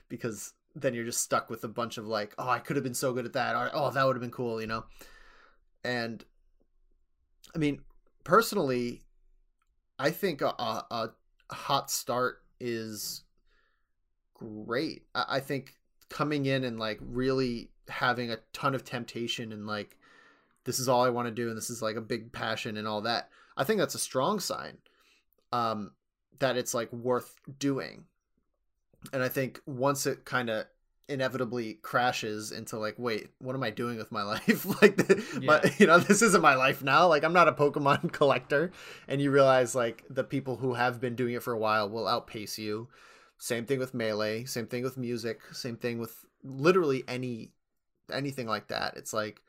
because 0.10 0.54
then 0.76 0.94
you're 0.94 1.06
just 1.06 1.22
stuck 1.22 1.50
with 1.50 1.64
a 1.64 1.68
bunch 1.68 1.98
of 1.98 2.08
like 2.08 2.34
oh 2.38 2.50
i 2.50 2.60
could 2.60 2.76
have 2.76 2.84
been 2.84 2.94
so 2.94 3.14
good 3.14 3.26
at 3.26 3.34
that 3.34 3.56
or 3.56 3.70
oh 3.74 3.90
that 3.90 4.06
would 4.06 4.16
have 4.16 4.22
been 4.22 4.32
cool 4.32 4.60
you 4.60 4.68
know 4.68 4.84
and 5.84 6.26
i 7.56 7.58
mean 7.58 7.80
personally 8.24 9.04
i 9.98 10.10
think 10.10 10.42
a, 10.42 10.48
a, 10.48 10.86
a 10.92 11.10
hot 11.54 11.90
start 11.90 12.42
is 12.60 13.24
great 14.34 15.04
I, 15.16 15.40
think 15.40 15.76
coming 16.10 16.46
in 16.46 16.64
and 16.64 16.80
like 16.80 17.00
really 17.02 17.70
having 17.88 18.32
a 18.32 18.40
ton 18.52 18.76
of 18.76 18.84
temptation 18.84 19.52
and 19.52 19.66
like 19.66 19.98
this 20.66 20.80
is 20.80 20.88
all 20.90 21.04
I 21.04 21.10
want 21.10 21.28
to 21.28 21.34
do 21.34 21.50
and 21.50 21.58
this 21.58 21.70
is 21.70 21.82
like 21.82 21.96
a 21.96 22.02
big 22.02 22.32
passion 22.32 22.78
and 22.78 22.88
all 22.88 23.02
that. 23.02 23.30
I 23.56 23.64
think 23.64 23.80
that's 23.80 23.96
a 23.96 24.00
strong 24.00 24.40
sign 24.40 24.78
um 25.52 25.92
that 26.40 26.58
it's 26.58 26.74
like 26.74 26.92
worth 26.92 27.36
doing. 27.60 28.06
And 29.12 29.22
I 29.22 29.30
think 29.30 29.62
once 29.66 30.06
it 30.06 30.26
kind 30.26 30.50
of 30.50 30.66
inevitably 31.10 31.76
crashes 31.76 32.52
into 32.52 32.78
like 32.78 32.96
wait, 32.98 33.30
what 33.40 33.56
am 33.56 33.64
I 33.64 33.70
doing 33.70 33.98
with 33.98 34.12
my 34.12 34.24
life? 34.36 34.66
like 34.82 34.98
the, 34.98 35.24
my, 35.44 35.62
you 35.78 35.88
know, 35.88 36.00
this 36.00 36.22
isn't 36.22 36.42
my 36.42 36.56
life 36.56 36.84
now. 36.84 37.08
Like 37.08 37.24
I'm 37.24 37.34
not 37.34 37.48
a 37.48 37.54
Pokemon 37.54 38.12
collector 38.12 38.72
and 39.08 39.22
you 39.22 39.32
realize 39.32 39.76
like 39.76 40.04
the 40.10 40.24
people 40.24 40.58
who 40.58 40.74
have 40.74 41.02
been 41.02 41.16
doing 41.16 41.34
it 41.34 41.44
for 41.44 41.54
a 41.54 41.60
while 41.60 41.90
will 41.90 42.08
outpace 42.08 42.58
you. 42.58 42.88
Same 43.38 43.66
thing 43.66 43.80
with 43.80 43.94
melee, 43.94 44.46
same 44.46 44.68
thing 44.68 44.84
with 44.84 44.98
music, 44.98 45.42
same 45.52 45.76
thing 45.76 46.00
with 46.00 46.26
literally 46.44 47.04
any 47.08 47.52
anything 48.12 48.48
like 48.48 48.68
that. 48.70 48.96
It's 48.98 49.14
like 49.14 49.42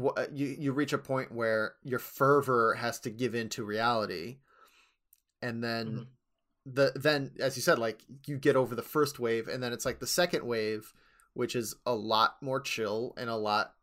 wh- 0.00 0.18
you 0.32 0.46
you 0.58 0.72
reach 0.72 0.92
a 0.92 0.98
point 0.98 1.32
where 1.32 1.74
your 1.84 1.98
fervor 1.98 2.74
has 2.74 3.00
to 3.00 3.10
give 3.10 3.34
in 3.34 3.48
to 3.50 3.64
reality 3.64 4.38
and 5.42 5.62
then 5.62 5.86
Mhm. 5.86 6.06
The 6.74 6.92
then 6.94 7.30
as 7.40 7.56
you 7.56 7.62
said 7.62 7.78
like 7.78 8.02
you 8.26 8.36
get 8.36 8.56
over 8.56 8.74
the 8.74 8.82
first 8.82 9.18
wave 9.18 9.48
and 9.48 9.62
then 9.62 9.72
it's 9.72 9.84
like 9.84 10.00
the 10.00 10.06
second 10.06 10.44
wave 10.44 10.92
which 11.34 11.54
is 11.54 11.74
a 11.86 11.94
lot 11.94 12.36
more 12.42 12.60
chill 12.60 13.14
and 13.16 13.30
a 13.30 13.36
lot 13.36 13.74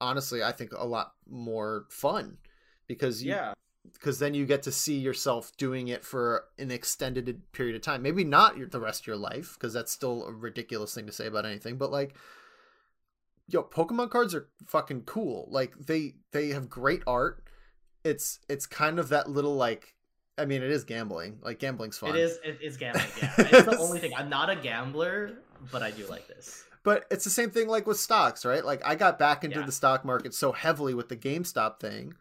honestly 0.00 0.42
i 0.42 0.50
think 0.50 0.72
a 0.72 0.86
lot 0.86 1.12
more 1.28 1.86
fun 1.90 2.38
because 2.86 3.22
you, 3.22 3.30
yeah. 3.30 3.54
because 3.94 4.18
then 4.18 4.34
you 4.34 4.44
get 4.46 4.62
to 4.64 4.72
see 4.72 4.98
yourself 4.98 5.56
doing 5.56 5.88
it 5.88 6.04
for 6.04 6.44
an 6.58 6.70
extended 6.70 7.40
period 7.52 7.74
of 7.76 7.82
time. 7.82 8.02
Maybe 8.02 8.24
not 8.24 8.56
your, 8.56 8.68
the 8.68 8.80
rest 8.80 9.02
of 9.02 9.06
your 9.06 9.16
life 9.16 9.54
because 9.54 9.72
that's 9.72 9.92
still 9.92 10.26
a 10.26 10.32
ridiculous 10.32 10.94
thing 10.94 11.06
to 11.06 11.12
say 11.12 11.26
about 11.26 11.46
anything 11.46 11.76
but 11.76 11.90
like 11.90 12.14
yo 13.48 13.62
pokemon 13.62 14.10
cards 14.10 14.34
are 14.34 14.48
fucking 14.66 15.02
cool. 15.02 15.48
Like 15.50 15.74
they 15.78 16.14
they 16.32 16.48
have 16.48 16.68
great 16.68 17.02
art. 17.06 17.44
It's 18.04 18.40
it's 18.48 18.66
kind 18.66 18.98
of 18.98 19.08
that 19.08 19.30
little 19.30 19.54
like 19.54 19.94
i 20.38 20.44
mean 20.44 20.62
it 20.62 20.70
is 20.70 20.84
gambling 20.84 21.38
like 21.42 21.58
gambling's 21.58 21.98
fun 21.98 22.10
It 22.10 22.16
is. 22.16 22.38
It 22.44 22.58
is 22.62 22.76
gambling. 22.76 23.06
Yeah, 23.20 23.32
it's 23.38 23.64
the 23.66 23.78
only 23.78 23.98
thing. 23.98 24.12
I'm 24.16 24.28
not 24.30 24.48
a 24.50 24.56
gambler, 24.56 25.38
but 25.70 25.82
I 25.82 25.90
do 25.90 26.06
like 26.06 26.26
this. 26.28 26.64
but 26.82 27.04
it's 27.10 27.24
the 27.24 27.30
same 27.30 27.50
thing 27.50 27.68
like 27.68 27.86
with 27.86 27.98
stocks 27.98 28.44
right 28.44 28.64
like 28.64 28.84
i 28.84 28.94
got 28.96 29.18
back 29.18 29.44
into 29.44 29.60
Yeah. 29.60 29.66
the 29.66 29.72
stock 29.72 30.04
market 30.04 30.34
so 30.34 30.50
heavily 30.52 30.94
with 30.94 31.08
the 31.08 31.16
gamestop 31.16 31.78
thing 31.80 32.14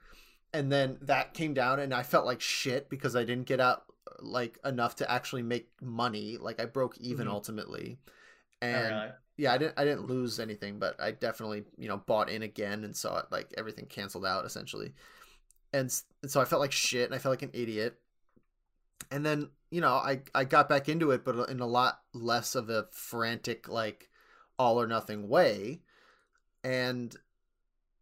and 0.53 0.71
then 0.71 0.97
that 1.01 1.33
came 1.33 1.53
down 1.53 1.79
and 1.79 1.93
i 1.93 2.03
felt 2.03 2.25
like 2.25 2.41
shit 2.41 2.87
because 2.89 3.15
i 3.15 3.23
didn't 3.23 3.47
get 3.47 3.59
out 3.59 3.83
like 4.19 4.59
enough 4.65 4.97
to 4.97 5.09
actually 5.09 5.41
make 5.41 5.69
money 5.81 6.37
like 6.37 6.61
i 6.61 6.65
broke 6.65 6.95
even 6.99 7.25
Mhm. 7.27 7.31
ultimately 7.31 7.97
Oh, 8.61 8.67
and 8.67 8.89
really? 8.95 9.11
yeah 9.37 9.53
i 9.53 9.57
didn't 9.57 9.73
i 9.77 9.83
didn't 9.85 10.05
lose 10.05 10.39
anything 10.39 10.77
but 10.77 10.99
i 11.01 11.09
definitely 11.09 11.63
you 11.77 11.87
know 11.87 11.97
bought 11.97 12.29
in 12.29 12.43
again 12.43 12.83
and 12.83 12.95
saw 12.95 13.17
it 13.17 13.25
like 13.31 13.51
everything 13.57 13.85
canceled 13.87 14.25
out 14.25 14.45
essentially 14.45 14.93
and, 15.73 15.91
and 16.21 16.29
so 16.29 16.39
i 16.39 16.45
felt 16.45 16.59
like 16.59 16.71
shit 16.73 17.05
and 17.05 17.15
i 17.15 17.17
felt 17.17 17.31
like 17.31 17.41
an 17.41 17.49
idiot 17.53 17.97
and 19.11 19.25
then 19.25 19.49
you 19.69 19.81
know 19.81 19.93
i 19.93 20.21
i 20.33 20.43
got 20.43 20.67
back 20.69 20.89
into 20.89 21.11
it 21.11 21.23
but 21.23 21.49
in 21.49 21.59
a 21.59 21.67
lot 21.67 21.99
less 22.13 22.55
of 22.55 22.69
a 22.69 22.87
frantic 22.91 23.67
like 23.69 24.09
all 24.57 24.81
or 24.81 24.87
nothing 24.87 25.27
way 25.27 25.81
and 26.63 27.15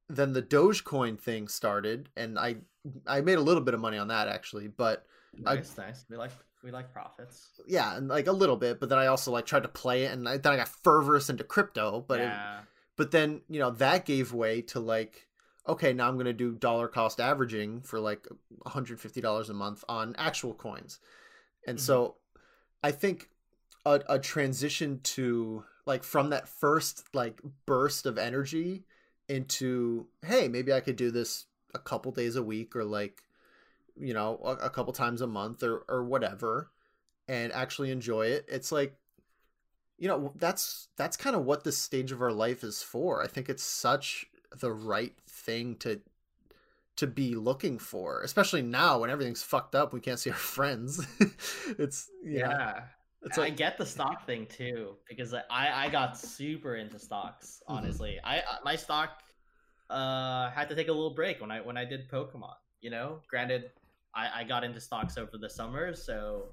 then 0.09 0.33
the 0.33 0.41
dogecoin 0.41 1.19
thing 1.19 1.47
started 1.47 2.09
and 2.15 2.37
i 2.39 2.55
i 3.07 3.21
made 3.21 3.37
a 3.37 3.41
little 3.41 3.61
bit 3.63 3.73
of 3.73 3.79
money 3.79 3.97
on 3.97 4.07
that 4.07 4.27
actually 4.27 4.67
but 4.67 5.05
I- 5.45 5.55
Nice, 5.55 5.77
nice. 5.77 6.05
We 6.09 6.17
like 6.17 6.31
we 6.63 6.71
like 6.71 6.91
profits. 6.91 7.51
yeah 7.67 7.95
and 7.95 8.09
like 8.09 8.27
a 8.27 8.31
little 8.33 8.57
bit 8.57 8.79
but 8.79 8.89
then 8.89 8.97
i 8.97 9.05
also 9.07 9.31
like 9.31 9.45
tried 9.45 9.63
to 9.63 9.69
play 9.69 10.03
it 10.03 10.11
and 10.11 10.27
I, 10.27 10.37
then 10.37 10.53
i 10.53 10.57
got 10.57 10.67
fervorous 10.67 11.29
into 11.29 11.43
crypto 11.45 12.03
but 12.05 12.19
it, 12.19 12.23
yeah. 12.23 12.59
but 12.97 13.11
then 13.11 13.41
you 13.47 13.59
know 13.59 13.71
that 13.71 14.05
gave 14.05 14.33
way 14.33 14.61
to 14.63 14.79
like 14.81 15.28
okay 15.67 15.93
now 15.93 16.07
i'm 16.07 16.15
going 16.15 16.25
to 16.25 16.33
do 16.33 16.53
dollar 16.55 16.87
cost 16.87 17.19
averaging 17.19 17.81
for 17.81 17.99
like 17.99 18.27
$150 18.65 19.49
a 19.49 19.53
month 19.53 19.83
on 19.89 20.15
actual 20.17 20.53
coins. 20.53 20.99
And 21.67 21.77
Mhm. 21.77 21.81
so 21.81 22.15
i 22.83 22.91
think 22.91 23.29
a, 23.85 24.01
a 24.09 24.19
transition 24.19 24.99
to 25.03 25.65
like 25.85 26.03
from 26.03 26.29
that 26.31 26.47
first 26.47 27.03
like 27.13 27.41
burst 27.65 28.05
of 28.05 28.17
energy 28.17 28.85
into 29.27 30.07
hey 30.25 30.47
maybe 30.47 30.73
i 30.73 30.79
could 30.81 30.95
do 30.95 31.11
this 31.11 31.45
a 31.73 31.79
couple 31.79 32.11
days 32.11 32.35
a 32.35 32.43
week 32.43 32.75
or 32.75 32.83
like 32.83 33.23
you 33.97 34.13
know 34.13 34.39
a, 34.43 34.67
a 34.67 34.69
couple 34.69 34.93
times 34.93 35.21
a 35.21 35.27
month 35.27 35.63
or 35.63 35.79
or 35.89 36.03
whatever 36.03 36.71
and 37.27 37.53
actually 37.53 37.91
enjoy 37.91 38.27
it. 38.27 38.45
It's 38.49 38.71
like 38.71 38.95
you 39.97 40.07
know 40.07 40.31
that's 40.35 40.87
that's 40.97 41.17
kind 41.17 41.35
of 41.35 41.45
what 41.45 41.63
this 41.63 41.77
stage 41.77 42.11
of 42.11 42.21
our 42.21 42.31
life 42.31 42.63
is 42.63 42.81
for. 42.81 43.21
I 43.23 43.27
think 43.27 43.49
it's 43.49 43.63
such 43.63 44.27
the 44.59 44.71
right 44.71 45.13
thing 45.27 45.75
to 45.77 45.99
to 46.95 47.07
be 47.07 47.33
looking 47.35 47.79
for 47.79 48.21
especially 48.23 48.61
now 48.61 48.99
when 48.99 49.09
everything's 49.09 49.41
fucked 49.43 49.73
up 49.75 49.93
we 49.93 49.99
can't 50.01 50.19
see 50.19 50.29
our 50.31 50.35
friends 50.55 51.05
it's 51.77 52.09
know, 52.23 52.39
Yeah. 52.39 52.81
it's 53.21 53.37
I 53.37 53.49
get 53.49 53.77
the 53.77 53.85
stock 53.85 54.25
thing 54.25 54.47
too 54.47 54.95
because 55.07 55.33
I 55.33 55.43
I 55.49 55.89
got 55.89 56.17
super 56.17 56.75
into 56.75 56.99
stocks. 56.99 57.61
Mhm. 57.69 57.75
Honestly, 57.77 58.19
I 58.23 58.39
I- 58.39 58.59
my 58.63 58.75
stock 58.75 59.21
uh 59.89 60.49
had 60.51 60.69
to 60.69 60.75
take 60.75 60.87
a 60.87 60.91
little 60.93 61.13
break 61.15 61.41
when 61.41 61.51
I 61.51 61.61
when 61.61 61.77
I 61.77 61.85
did 61.85 62.09
Pokemon. 62.09 62.55
You 62.81 62.89
know, 62.91 63.21
granted, 63.29 63.71
I 64.13 64.41
I 64.41 64.43
got 64.43 64.63
into 64.63 64.79
stocks 64.79 65.17
over 65.17 65.37
the 65.37 65.49
summer, 65.49 65.93
so 65.93 66.49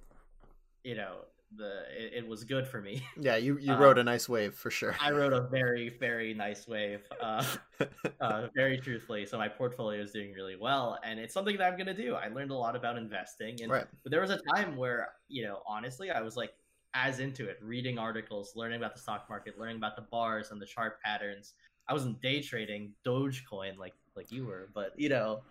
you 0.85 0.95
know 0.95 1.17
the 1.55 1.83
it, 1.97 2.25
it 2.25 2.27
was 2.27 2.45
good 2.45 2.67
for 2.67 2.81
me. 2.81 3.03
yeah 3.21 3.37
you 3.37 3.59
you 3.59 3.73
uh, 3.73 3.79
rode 3.79 3.99
a 3.99 4.05
nice 4.05 4.29
wave 4.29 4.55
for 4.55 4.71
sure 4.71 4.97
I 5.01 5.11
rode 5.11 5.33
a 5.33 5.43
very 5.43 5.97
very 6.01 6.35
nice 6.35 6.67
wave. 6.67 7.03
Uh, 7.21 7.45
uh, 8.21 8.49
very 8.55 8.79
truthfully. 8.79 9.27
So 9.27 9.39
my 9.39 9.49
portfolio 9.49 10.01
is 10.01 10.13
doing 10.13 10.33
really 10.33 10.57
well, 10.57 10.99
and 11.05 11.21
it's 11.21 11.33
something 11.33 11.57
that 11.59 11.73
I'm 11.73 11.79
gonna 11.79 11.95
do. 11.95 12.15
I 12.15 12.29
learned 12.29 12.51
a 12.51 12.57
lot 12.57 12.75
about 12.75 12.97
investing, 12.97 13.63
and 13.63 13.71
right 13.71 13.87
but 14.03 14.11
there 14.11 14.21
was 14.21 14.31
a 14.31 14.41
time 14.55 14.77
where 14.77 15.09
you 15.29 15.45
know 15.45 15.61
honestly 15.67 16.11
I 16.11 16.21
was 16.21 16.37
like 16.37 16.51
as 16.95 17.21
into 17.21 17.47
it, 17.47 17.59
reading 17.63 17.99
articles, 17.99 18.55
learning 18.57 18.79
about 18.79 18.95
the 18.95 19.01
stock 19.01 19.29
market, 19.29 19.59
learning 19.59 19.77
about 19.77 19.97
the 19.97 20.03
bars 20.11 20.51
and 20.51 20.61
the 20.61 20.67
chart 20.67 21.01
patterns. 21.03 21.55
I 21.89 21.93
wasn't 21.93 22.21
day 22.23 22.41
trading 22.43 22.93
Dogecoin 23.05 23.79
like 23.79 23.95
like 24.17 24.33
you 24.33 24.47
were, 24.47 24.71
but 24.75 24.93
you 24.97 25.09
know. 25.09 25.43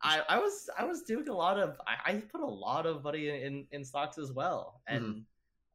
I, 0.00 0.22
I 0.28 0.38
was 0.38 0.70
I 0.78 0.84
was 0.84 1.02
doing 1.02 1.28
a 1.28 1.34
lot 1.34 1.58
of 1.58 1.74
I, 1.84 2.12
I 2.12 2.14
put 2.18 2.40
a 2.40 2.46
lot 2.46 2.86
of 2.86 3.02
money 3.02 3.30
in, 3.30 3.66
in 3.72 3.84
stocks 3.84 4.16
as 4.16 4.30
well 4.30 4.80
and 4.86 5.24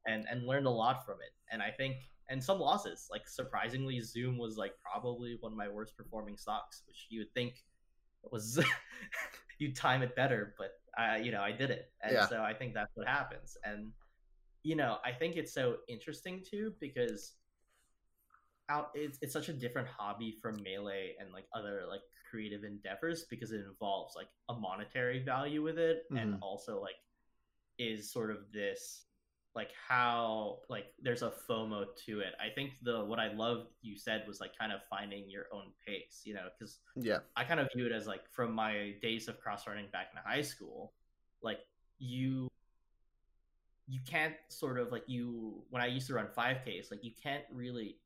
and 0.07 0.25
and 0.29 0.45
learned 0.45 0.67
a 0.67 0.69
lot 0.69 1.05
from 1.05 1.15
it 1.15 1.33
and 1.51 1.61
I 1.61 1.71
think 1.71 1.97
and 2.29 2.43
some 2.43 2.59
losses 2.59 3.07
like 3.11 3.27
surprisingly 3.27 3.99
Zoom 4.01 4.37
was 4.37 4.57
like 4.57 4.73
probably 4.81 5.37
one 5.39 5.51
of 5.51 5.57
my 5.57 5.69
worst 5.69 5.95
performing 5.97 6.37
stocks 6.37 6.83
which 6.87 7.07
you 7.09 7.19
would 7.21 7.33
think 7.33 7.63
was 8.31 8.63
you 9.59 9.73
time 9.73 10.01
it 10.01 10.15
better, 10.15 10.55
but 10.57 10.71
I 10.97 11.17
you 11.17 11.31
know 11.31 11.41
I 11.41 11.51
did 11.51 11.71
it, 11.71 11.91
and 12.01 12.13
Yeah. 12.13 12.27
so 12.27 12.41
I 12.41 12.53
think 12.53 12.73
that's 12.73 12.91
what 12.95 13.07
happens. 13.07 13.57
And 13.63 13.91
you 14.63 14.75
know 14.75 14.97
I 15.05 15.11
think 15.11 15.35
it's 15.35 15.53
so 15.53 15.77
interesting 15.87 16.43
too 16.49 16.73
because 16.79 17.33
out 18.69 18.91
it's 18.93 19.19
it's 19.21 19.33
such 19.33 19.49
a 19.49 19.53
different 19.53 19.87
hobby 19.87 20.37
from 20.41 20.61
melee 20.63 21.15
and 21.19 21.31
like 21.33 21.45
other 21.53 21.83
like 21.89 22.01
creative 22.29 22.63
endeavors 22.63 23.25
because 23.29 23.51
it 23.51 23.61
involves 23.65 24.15
like 24.15 24.29
a 24.49 24.53
monetary 24.53 25.23
value 25.23 25.61
with 25.61 25.77
it 25.77 26.03
and 26.15 26.35
Mhm. 26.35 26.39
also 26.41 26.81
like 26.81 26.95
is 27.77 28.11
sort 28.11 28.31
of 28.31 28.51
this 28.53 29.05
like 29.55 29.69
how 29.87 30.59
like 30.69 30.85
there's 31.01 31.21
a 31.21 31.31
FOMO 31.47 31.85
to 32.05 32.19
it. 32.21 32.33
I 32.43 32.49
think 32.53 32.71
the 32.81 33.05
what 33.05 33.19
I 33.19 33.31
love 33.33 33.67
you 33.81 33.97
said 33.97 34.23
was 34.27 34.39
like 34.41 34.57
kind 34.57 34.71
of 34.71 34.79
finding 34.89 35.29
your 35.29 35.45
own 35.53 35.71
pace, 35.85 36.21
you 36.25 36.33
know, 36.33 36.47
because 36.57 36.79
Yeah. 36.95 37.19
I 37.35 37.43
kind 37.43 37.59
of 37.59 37.69
view 37.75 37.85
it 37.85 37.91
as 37.91 38.07
like 38.07 38.27
from 38.31 38.51
my 38.53 38.95
days 39.01 39.27
of 39.27 39.39
cross 39.39 39.67
running 39.67 39.87
back 39.91 40.07
in 40.13 40.19
high 40.25 40.41
school, 40.41 40.93
like 41.41 41.59
you 41.99 42.47
you 43.87 43.99
can't 44.05 44.35
sort 44.47 44.79
of 44.79 44.91
like 44.91 45.03
you 45.07 45.63
when 45.69 45.81
I 45.81 45.87
used 45.87 46.07
to 46.07 46.13
run 46.13 46.27
5Ks, 46.35 46.89
like 46.89 47.03
you 47.03 47.11
can't 47.21 47.43
really 47.51 47.97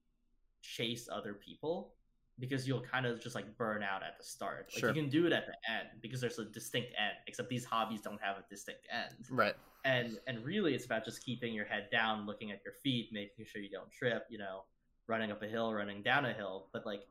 chase 0.61 1.07
other 1.11 1.33
people 1.33 1.93
because 2.39 2.67
you'll 2.67 2.81
kind 2.81 3.05
of 3.05 3.21
just 3.21 3.35
like 3.35 3.57
burn 3.57 3.81
out 3.83 4.03
at 4.03 4.17
the 4.17 4.23
start. 4.23 4.69
Like 4.73 4.79
Sure. 4.81 4.89
you 4.89 4.95
can 4.95 5.09
do 5.09 5.25
it 5.27 5.33
at 5.33 5.45
the 5.47 5.53
end 5.71 5.87
because 6.01 6.19
there's 6.19 6.39
a 6.39 6.45
distinct 6.45 6.89
end, 6.97 7.13
except 7.27 7.49
these 7.49 7.63
hobbies 7.65 8.01
don't 8.01 8.21
have 8.21 8.37
a 8.37 8.43
distinct 8.49 8.81
end 8.91 9.13
Right. 9.29 9.55
And 9.87 10.19
and 10.27 10.43
really 10.43 10.75
it's 10.75 10.85
about 10.85 11.05
just 11.05 11.23
keeping 11.25 11.53
your 11.53 11.65
head 11.65 11.87
down 11.91 12.25
looking 12.25 12.51
at 12.51 12.59
your 12.63 12.73
feet 12.83 13.09
making 13.11 13.45
sure 13.45 13.61
you 13.61 13.69
don't 13.69 13.91
trip 13.91 14.25
you 14.29 14.37
know 14.37 14.63
running 15.07 15.31
up 15.31 15.41
a 15.41 15.47
hill 15.47 15.73
running 15.73 16.03
down 16.03 16.25
a 16.25 16.33
hill 16.33 16.67
but 16.73 16.85
like 16.85 17.01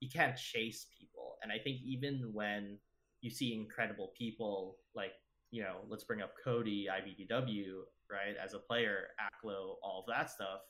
you 0.00 0.08
can't 0.08 0.36
chase 0.36 0.86
people. 0.98 1.36
And 1.42 1.50
i 1.52 1.58
think 1.58 1.80
even 1.82 2.30
when 2.32 2.78
you 3.20 3.30
see 3.30 3.54
incredible 3.54 4.12
people 4.16 4.78
like 4.94 5.12
you 5.50 5.62
know 5.62 5.78
let's 5.88 6.04
bring 6.04 6.22
up 6.22 6.34
cody 6.42 6.88
ibdw 6.90 7.80
right 8.10 8.36
as 8.42 8.54
a 8.54 8.58
player 8.58 9.08
aklo 9.20 9.74
all 9.82 10.04
of 10.06 10.06
that 10.06 10.30
stuff 10.30 10.60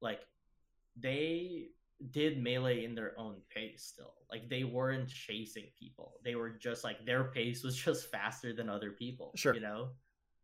like 0.00 0.20
they 0.96 1.68
did 2.10 2.42
melee 2.42 2.84
in 2.84 2.94
their 2.94 3.12
own 3.18 3.36
pace 3.54 3.84
still. 3.94 4.14
Like 4.30 4.48
they 4.48 4.64
weren't 4.64 5.08
chasing 5.08 5.66
people. 5.78 6.14
They 6.24 6.34
were 6.34 6.48
just 6.48 6.82
like 6.82 7.04
their 7.04 7.24
pace 7.24 7.62
was 7.62 7.76
just 7.84 8.10
faster 8.10 8.54
than 8.54 8.68
other 8.70 8.90
people 8.90 9.32
Sure. 9.36 9.54
you 9.54 9.60
know 9.60 9.90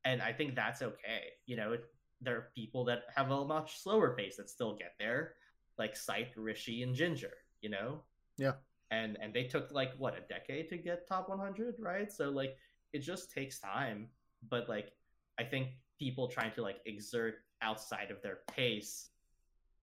and 0.07 0.23
I 0.23 0.33
think 0.33 0.55
that's 0.55 0.83
okay. 0.83 1.35
You 1.47 1.57
know, 1.57 1.77
there 2.23 2.37
are 2.37 2.49
people 2.55 2.85
that 2.87 3.03
have 3.15 3.31
a 3.31 3.45
much 3.45 3.83
slower 3.83 4.17
pace 4.17 4.37
that 4.37 4.49
still 4.49 4.77
get 4.77 4.95
there, 4.99 5.35
like 5.79 5.97
Scythe, 5.97 6.33
Rishi, 6.37 6.83
and 6.83 6.95
Ginger. 6.95 7.35
You 7.61 7.71
know, 7.71 8.05
Yeah. 8.39 8.53
and 8.91 9.19
and 9.21 9.35
they 9.35 9.45
took 9.45 9.73
like 9.73 9.93
what 9.99 10.15
a 10.17 10.21
decade 10.33 10.69
to 10.71 10.79
get 10.79 11.09
top 11.09 11.29
100, 11.29 11.75
right? 11.81 12.11
So 12.13 12.31
like 12.31 12.57
it 12.93 13.01
just 13.01 13.33
takes 13.33 13.59
time, 13.59 14.09
but 14.49 14.69
like 14.69 14.93
I 15.39 15.45
think 15.45 15.69
people 15.99 16.29
trying 16.29 16.53
to 16.53 16.63
like 16.63 16.79
exert 16.87 17.35
outside 17.61 18.11
of 18.13 18.23
their 18.23 18.39
pace 18.55 19.11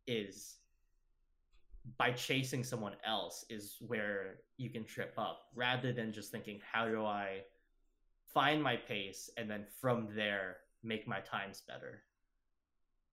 is 0.07 0.59
by 1.97 2.11
chasing 2.11 2.63
someone 2.63 2.95
else 3.05 3.45
is 3.49 3.77
where 3.81 4.39
you 4.57 4.69
can 4.69 4.85
trip 4.85 5.13
up 5.17 5.41
rather 5.53 5.91
than 5.91 6.13
just 6.13 6.31
thinking 6.31 6.61
how 6.71 6.87
do 6.87 7.03
i 7.03 7.41
find 8.33 8.61
my 8.63 8.75
pace 8.75 9.29
and 9.37 9.49
then 9.49 9.65
from 9.81 10.07
there 10.15 10.57
make 10.83 11.07
my 11.07 11.19
times 11.21 11.61
better 11.67 12.03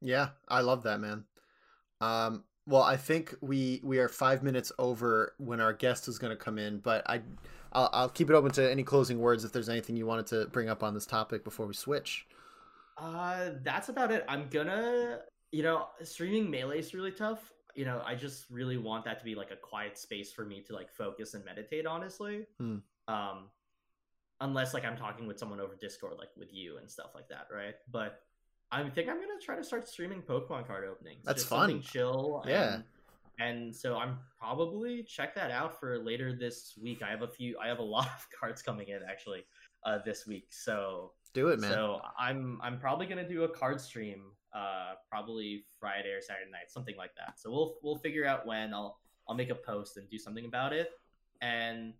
Yeah, 0.01 0.31
I 0.49 0.61
love 0.61 0.83
that, 0.85 1.01
man. 1.01 1.25
Um, 2.01 2.45
well, 2.67 2.83
I 2.83 2.97
think 2.97 3.35
we 3.41 3.81
we 3.85 3.99
are 3.99 4.09
five 4.09 4.43
minutes 4.43 4.73
over 4.79 5.35
when 5.39 5.61
our 5.61 5.73
guest 5.73 6.09
is 6.09 6.19
going 6.19 6.37
to 6.37 6.43
come 6.43 6.59
in, 6.59 6.79
but 6.81 7.09
I, 7.11 7.23
I'll, 7.73 7.91
I'll 7.93 8.09
keep 8.09 8.31
it 8.31 8.35
open 8.35 8.53
to 8.53 8.71
any 8.71 8.85
closing 8.85 9.21
words 9.21 9.45
if 9.45 9.53
there's 9.53 9.69
anything 9.71 9.97
you 9.97 10.07
wanted 10.07 10.27
to 10.29 10.47
bring 10.49 10.69
up 10.69 10.83
on 10.83 10.95
this 10.95 11.07
topic 11.07 11.45
before 11.45 11.67
we 11.67 11.75
switch. 11.75 12.27
uh 12.97 13.51
that's 13.63 13.89
about 13.89 14.11
it 14.11 14.25
i'm 14.29 14.49
gonna 14.51 15.21
you 15.53 15.63
know 15.63 15.87
streaming 16.03 16.51
melee 16.51 16.79
is 16.79 16.93
really 16.95 17.13
tough 17.13 17.53
you 17.75 17.85
know 17.85 18.03
i 18.05 18.15
just 18.15 18.47
really 18.51 18.77
want 18.77 19.05
that 19.05 19.19
to 19.19 19.25
be 19.25 19.35
like 19.35 19.51
a 19.51 19.57
quiet 19.57 19.97
space 19.97 20.33
for 20.33 20.45
me 20.45 20.61
to 20.61 20.75
like 20.75 20.91
focus 20.91 21.35
and 21.35 21.45
meditate 21.45 21.87
honestly 21.87 22.47
Hmm. 22.59 22.83
um 23.09 23.47
unless 24.41 24.73
like 24.75 24.85
i'm 24.85 24.97
talking 24.97 25.27
with 25.27 25.39
someone 25.39 25.61
over 25.61 25.75
discord 25.81 26.15
like 26.19 26.31
with 26.37 26.53
you 26.53 26.79
and 26.79 26.91
stuff 26.91 27.11
like 27.15 27.29
that 27.29 27.47
right 27.55 27.75
but 27.91 28.21
i 28.73 28.83
think 28.89 29.09
i'm 29.09 29.17
gonna 29.17 29.41
try 29.43 29.57
to 29.57 29.65
start 29.65 29.89
streaming 29.89 30.23
pokemon 30.23 30.67
card 30.67 30.85
openings 30.85 31.25
That's 31.25 31.43
Just 31.43 31.49
fun. 31.51 31.81
chill 31.83 32.43
Yeah. 32.47 32.75
and, 32.75 32.85
and 33.39 33.77
so 33.77 33.97
i'm 33.97 34.19
probably 34.39 35.03
check 35.03 35.35
that 35.35 35.51
out 35.51 35.79
for 35.79 35.99
later 35.99 36.33
this 36.39 36.75
week 36.83 37.03
i 37.03 37.11
have 37.11 37.23
a 37.23 37.29
few 37.29 37.59
i 37.63 37.69
have 37.69 37.79
a 37.79 37.83
lot 37.97 38.07
of 38.07 38.27
cards 38.39 38.63
coming 38.63 38.89
in 38.89 39.01
actually 39.09 39.45
uh 39.85 39.99
this 40.05 40.27
week 40.27 40.47
so 40.51 41.13
Do 41.35 41.49
it, 41.49 41.61
man. 41.61 41.71
so 41.71 42.01
I'm 42.19 42.59
I'm 42.63 42.79
probably 42.79 43.07
gonna 43.07 43.27
do 43.29 43.45
a 43.45 43.49
card 43.49 43.81
stream, 43.81 44.33
uh, 44.53 44.95
probably 45.09 45.65
Friday 45.79 46.11
or 46.11 46.21
Saturday 46.21 46.51
night, 46.51 46.69
something 46.69 46.97
like 46.99 47.15
that. 47.17 47.39
So 47.39 47.51
we'll 47.53 47.77
we'll 47.85 47.99
figure 47.99 48.27
out 48.27 48.47
when. 48.47 48.75
I'll 48.75 48.99
I'll 49.29 49.37
make 49.37 49.49
a 49.51 49.55
post 49.55 49.97
and 49.97 50.11
do 50.11 50.19
something 50.19 50.45
about 50.45 50.73
it. 50.73 50.91
And 51.41 51.95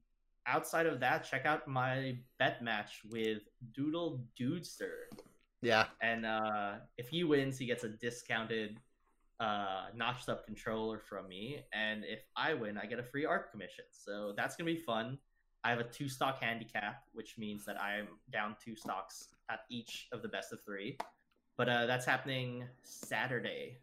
outside 0.51 0.87
of 0.87 1.01
that, 1.01 1.25
check 1.25 1.47
out 1.47 1.67
my 1.69 2.17
bet 2.39 2.63
match 2.63 3.03
with 3.11 3.43
Doodle 3.73 4.25
Dudester. 4.39 5.09
yeah, 5.63 5.87
And 6.01 6.27
uh, 6.27 6.75
if 6.99 7.09
he 7.09 7.25
wins, 7.25 7.59
he 7.59 7.67
gets 7.67 7.85
a 7.85 7.89
discounted, 7.89 8.79
uh, 9.39 9.87
notched 9.95 10.29
up 10.29 10.45
controller 10.45 10.99
from 10.99 11.29
me. 11.29 11.65
And 11.73 12.05
if 12.05 12.21
I 12.37 12.55
win, 12.55 12.77
I 12.77 12.87
get 12.87 12.99
a 12.99 13.03
free 13.03 13.25
art 13.25 13.51
commission. 13.51 13.85
So 13.91 14.35
that's 14.37 14.57
gonna 14.57 14.71
be 14.71 14.77
fun. 14.77 15.19
I 15.63 15.71
have 15.71 15.79
a 15.79 15.85
two 15.85 16.09
stock 16.09 16.43
handicap, 16.43 17.03
which 17.13 17.37
means 17.39 17.65
that 17.67 17.81
I'm 17.81 18.09
down 18.33 18.57
two 18.63 18.75
stocks 18.75 19.29
at 19.51 19.61
each 19.71 20.09
of 20.13 20.23
the 20.23 20.29
best 20.29 20.53
of 20.53 20.63
three. 20.65 20.99
But 21.57 21.69
uh, 21.69 21.87
that's 21.87 22.07
happening 22.07 22.65
Saturday. 22.83 23.79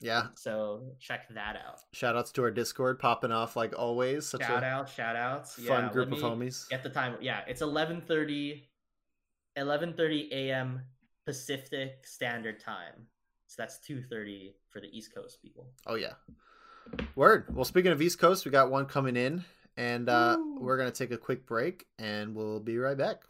Yeah. 0.00 0.28
So 0.36 0.92
check 1.00 1.28
that 1.34 1.56
out. 1.56 1.80
Shout 1.92 2.16
outs 2.16 2.32
to 2.32 2.42
our 2.42 2.50
Discord 2.50 2.98
popping 2.98 3.32
off 3.32 3.56
like 3.56 3.78
always. 3.78 4.26
Such 4.26 4.42
shout 4.42 4.64
out, 4.64 4.88
shout 4.88 5.16
outs. 5.16 5.54
fun 5.54 5.84
Yeah, 5.84 5.92
group 5.92 6.12
of 6.12 6.18
homies. 6.18 6.68
Get 6.68 6.82
the 6.82 6.90
time. 6.90 7.16
Yeah, 7.20 7.40
it's 7.46 7.62
11:30 7.62 8.62
11:30 9.56 10.30
a.m. 10.32 10.82
Pacific 11.24 12.06
Standard 12.06 12.60
Time. 12.60 13.06
So 13.46 13.62
that's 13.62 13.78
2:30 13.88 14.54
for 14.68 14.80
the 14.80 14.88
East 14.88 15.14
Coast 15.14 15.40
people. 15.40 15.68
Oh 15.86 15.94
yeah. 15.94 16.14
Word. 17.14 17.54
Well, 17.54 17.64
speaking 17.64 17.92
of 17.92 18.02
East 18.02 18.18
Coast, 18.18 18.44
we 18.44 18.50
got 18.50 18.70
one 18.70 18.86
coming 18.86 19.16
in, 19.16 19.44
and 19.76 20.08
uh, 20.08 20.36
we're 20.58 20.76
gonna 20.76 20.90
take 20.90 21.12
a 21.12 21.16
quick 21.16 21.46
break, 21.46 21.86
and 21.98 22.34
we'll 22.34 22.60
be 22.60 22.76
right 22.78 22.96
back. 22.96 23.22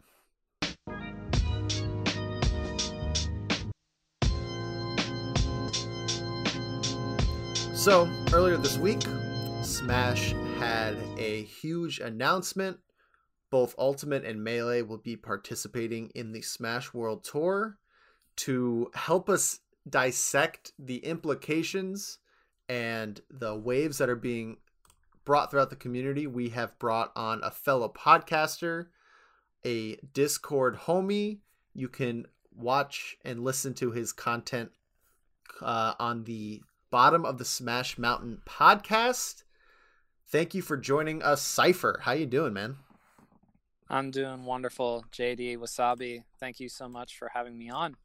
So 7.85 8.09
earlier 8.33 8.57
this 8.57 8.79
week, 8.79 9.03
Smash 9.61 10.33
had 10.57 10.97
a 11.19 11.43
huge 11.43 11.99
announcement. 11.99 12.79
Both 13.51 13.75
Ultimate 13.77 14.25
and 14.25 14.43
Melee 14.43 14.81
will 14.81 14.97
be 14.97 15.15
participating 15.15 16.09
in 16.15 16.31
the 16.31 16.41
Smash 16.41 16.95
World 16.95 17.23
Tour 17.23 17.77
to 18.37 18.89
help 18.95 19.29
us 19.29 19.59
dissect 19.87 20.71
the 20.79 20.97
implications 21.05 22.17
and 22.67 23.21
the 23.29 23.55
waves 23.55 23.99
that 23.99 24.09
are 24.09 24.15
being 24.15 24.57
brought 25.23 25.51
throughout 25.51 25.69
the 25.69 25.75
community. 25.75 26.25
We 26.25 26.49
have 26.49 26.79
brought 26.79 27.11
on 27.15 27.39
a 27.43 27.51
fellow 27.51 27.93
podcaster, 27.95 28.87
a 29.63 29.97
Discord 30.11 30.75
homie. 30.75 31.41
You 31.75 31.89
can 31.89 32.25
watch 32.51 33.15
and 33.23 33.43
listen 33.43 33.75
to 33.75 33.91
his 33.91 34.11
content 34.11 34.71
uh, 35.61 35.93
on 35.99 36.23
the 36.23 36.63
bottom 36.95 37.25
of 37.25 37.37
the 37.37 37.43
Smash 37.43 37.97
Mountain 37.97 38.37
podcast. 38.45 39.43
Thank 40.29 40.53
you 40.53 40.61
for 40.61 40.77
joining 40.77 41.21
us, 41.21 41.43
Cyfer. 41.43 41.99
How 41.99 42.13
you 42.13 42.25
doing, 42.25 42.53
man? 42.53 42.77
I'm 43.89 44.11
doing 44.11 44.45
wonderful, 44.45 45.03
JD 45.11 45.57
Wasabi. 45.57 46.23
Thank 46.39 46.61
you 46.61 46.69
so 46.69 46.87
much 46.87 47.17
for 47.17 47.29
having 47.33 47.57
me 47.57 47.69
on. 47.69 47.97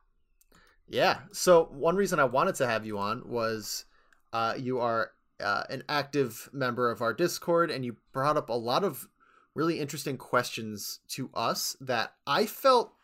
Yeah. 0.88 1.18
So 1.30 1.68
one 1.70 1.94
reason 1.94 2.18
I 2.18 2.24
wanted 2.24 2.56
to 2.56 2.66
have 2.66 2.84
you 2.84 2.98
on 2.98 3.22
was 3.28 3.84
uh, 4.32 4.54
you 4.58 4.80
are 4.80 5.12
uh, 5.38 5.62
an 5.70 5.84
active 5.88 6.48
member 6.52 6.90
of 6.90 7.00
our 7.00 7.14
Discord, 7.14 7.70
and 7.70 7.84
you 7.84 7.96
brought 8.12 8.36
up 8.36 8.48
a 8.48 8.54
lot 8.54 8.82
of 8.82 9.06
really 9.54 9.78
interesting 9.78 10.16
questions 10.16 10.98
to 11.10 11.30
us 11.32 11.76
that 11.80 12.14
I 12.26 12.44
felt 12.44 12.94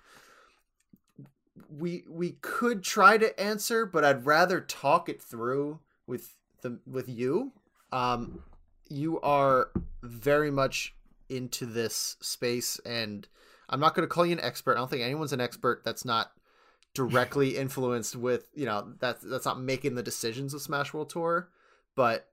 we 1.71 2.05
we 2.09 2.33
could 2.41 2.83
try 2.83 3.19
to 3.19 3.39
answer, 3.41 3.87
but 3.87 4.05
I'd 4.05 4.27
rather 4.27 4.61
talk 4.61 5.09
it 5.09 5.23
through 5.23 5.81
with 6.07 6.37
the 6.63 6.79
with 6.87 7.09
you. 7.09 7.53
Um, 7.93 8.43
you 8.89 9.21
are 9.21 9.71
very 10.03 10.51
much 10.51 10.95
into 11.29 11.67
this 11.67 12.17
space, 12.21 12.81
and 12.85 13.27
I'm 13.69 13.81
not 13.81 13.95
going 13.95 14.07
to 14.07 14.13
call 14.13 14.27
you 14.27 14.33
an 14.33 14.41
expert. 14.41 14.73
I 14.73 14.81
don't 14.81 14.91
think 14.91 15.03
anyone's 15.03 15.33
an 15.33 15.41
expert 15.41 15.83
that's 15.85 16.05
not 16.05 16.33
directly 16.95 17.57
influenced 17.57 18.17
with 18.17 18.49
you 18.55 18.67
know 18.67 18.93
that's 18.99 19.23
that's 19.23 19.47
not 19.47 19.61
making 19.61 19.95
the 19.95 20.03
decisions 20.03 20.55
of 20.55 20.63
Smash 20.63 20.93
World 20.93 21.11
Tour, 21.11 21.49
but 21.95 22.29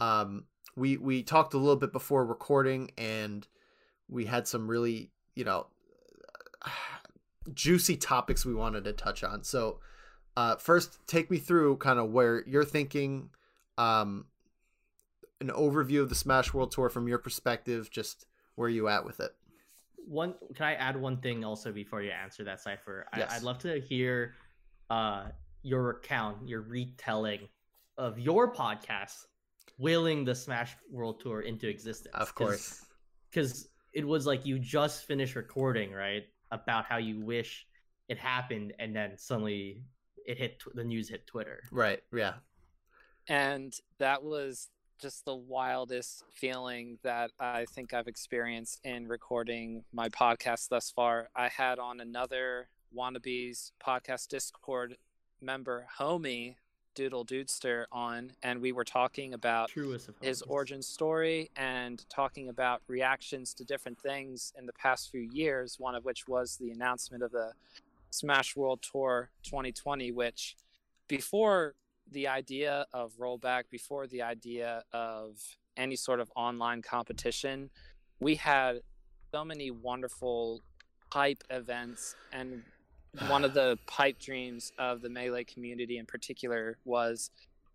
um, 0.00 0.44
we 0.76 0.96
we 0.96 1.22
talked 1.22 1.54
a 1.54 1.58
little 1.58 1.76
bit 1.76 1.92
before 1.92 2.24
recording, 2.24 2.90
and 2.96 3.46
we 4.08 4.26
had 4.26 4.46
some 4.46 4.68
really 4.68 5.10
you 5.34 5.44
know 5.44 5.66
juicy 7.54 7.96
topics 7.96 8.44
we 8.44 8.54
wanted 8.54 8.84
to 8.84 8.92
touch 8.92 9.22
on. 9.22 9.44
So 9.44 9.80
uh, 10.36 10.56
first, 10.56 10.98
take 11.06 11.30
me 11.30 11.38
through 11.38 11.76
kind 11.78 11.98
of 11.98 12.10
where 12.10 12.44
you're 12.46 12.64
thinking, 12.64 13.30
um, 13.76 14.26
an 15.40 15.48
overview 15.48 16.00
of 16.00 16.08
the 16.08 16.14
Smash 16.14 16.52
World 16.52 16.72
Tour 16.72 16.88
from 16.88 17.08
your 17.08 17.18
perspective. 17.18 17.90
Just 17.90 18.26
where 18.54 18.68
you 18.68 18.88
at 18.88 19.04
with 19.04 19.20
it? 19.20 19.30
One, 19.96 20.34
can 20.54 20.66
I 20.66 20.74
add 20.74 20.96
one 20.96 21.18
thing 21.18 21.44
also 21.44 21.72
before 21.72 22.02
you 22.02 22.10
answer 22.10 22.44
that 22.44 22.62
Cyfer? 22.62 23.04
Yes. 23.16 23.30
I, 23.30 23.34
would 23.36 23.44
love 23.44 23.58
to 23.60 23.80
hear 23.80 24.34
uh, 24.90 25.26
your 25.62 25.90
account, 25.90 26.48
your 26.48 26.62
retelling 26.62 27.48
of 27.96 28.18
your 28.18 28.52
podcast, 28.52 29.26
willing 29.76 30.24
the 30.24 30.34
Smash 30.34 30.76
World 30.90 31.20
Tour 31.20 31.42
into 31.42 31.68
existence. 31.68 32.14
Of 32.14 32.34
course, 32.34 32.84
because 33.30 33.68
it 33.92 34.06
was 34.06 34.26
like 34.26 34.46
you 34.46 34.58
just 34.58 35.04
finished 35.04 35.36
recording, 35.36 35.92
right? 35.92 36.24
About 36.50 36.84
how 36.86 36.96
you 36.96 37.20
wish 37.20 37.66
it 38.08 38.18
happened, 38.18 38.72
and 38.78 38.94
then 38.94 39.12
suddenly 39.16 39.82
it 40.26 40.38
hit 40.38 40.62
the 40.74 40.84
news 40.84 41.08
hit 41.08 41.26
Twitter. 41.26 41.62
Right. 41.70 42.00
Yeah. 42.12 42.34
And 43.28 43.74
that 43.98 44.22
was 44.22 44.68
just 45.00 45.24
the 45.24 45.34
wildest 45.34 46.24
feeling 46.34 46.98
that 47.02 47.30
I 47.38 47.66
think 47.66 47.94
I've 47.94 48.08
experienced 48.08 48.80
in 48.84 49.06
recording 49.06 49.84
my 49.92 50.08
podcast 50.08 50.68
thus 50.68 50.90
far. 50.90 51.28
I 51.36 51.48
had 51.48 51.78
on 51.78 52.00
another 52.00 52.68
Wannabes 52.96 53.72
podcast 53.84 54.28
Discord 54.28 54.96
member, 55.40 55.86
Homie 55.98 56.56
Doodle 56.98 57.24
Dudester, 57.24 57.84
on, 57.92 58.32
and 58.42 58.60
we 58.60 58.72
were 58.72 58.82
talking 58.82 59.32
about 59.32 59.70
his 60.20 60.42
origin 60.42 60.82
story 60.82 61.48
and 61.54 62.04
talking 62.08 62.48
about 62.48 62.82
reactions 62.88 63.54
to 63.54 63.64
different 63.64 64.00
things 64.00 64.52
in 64.58 64.66
the 64.66 64.72
past 64.72 65.08
few 65.12 65.20
years, 65.20 65.76
one 65.78 65.94
of 65.94 66.04
which 66.04 66.26
was 66.26 66.56
the 66.56 66.72
announcement 66.72 67.22
of 67.22 67.30
the 67.30 67.52
Smash 68.10 68.56
World 68.56 68.82
Tour 68.82 69.30
2020, 69.44 70.10
which 70.10 70.56
before 71.06 71.76
the 72.10 72.26
idea 72.26 72.84
of 72.92 73.12
rollback, 73.16 73.70
before 73.70 74.08
the 74.08 74.22
idea 74.22 74.82
of 74.92 75.36
any 75.76 75.94
sort 75.94 76.18
of 76.18 76.32
online 76.34 76.82
competition, 76.82 77.70
we 78.18 78.34
had 78.34 78.80
so 79.30 79.44
many 79.44 79.70
wonderful 79.70 80.62
hype 81.12 81.44
events. 81.48 82.16
And 82.32 82.64
one 83.28 83.44
of 83.44 83.54
the 83.54 83.78
pipe 83.86 84.18
dreams 84.18 84.72
of 84.78 85.00
the 85.00 85.08
Melee 85.08 85.44
community 85.44 85.98
in 85.98 86.06
particular 86.06 86.78
was 86.84 87.30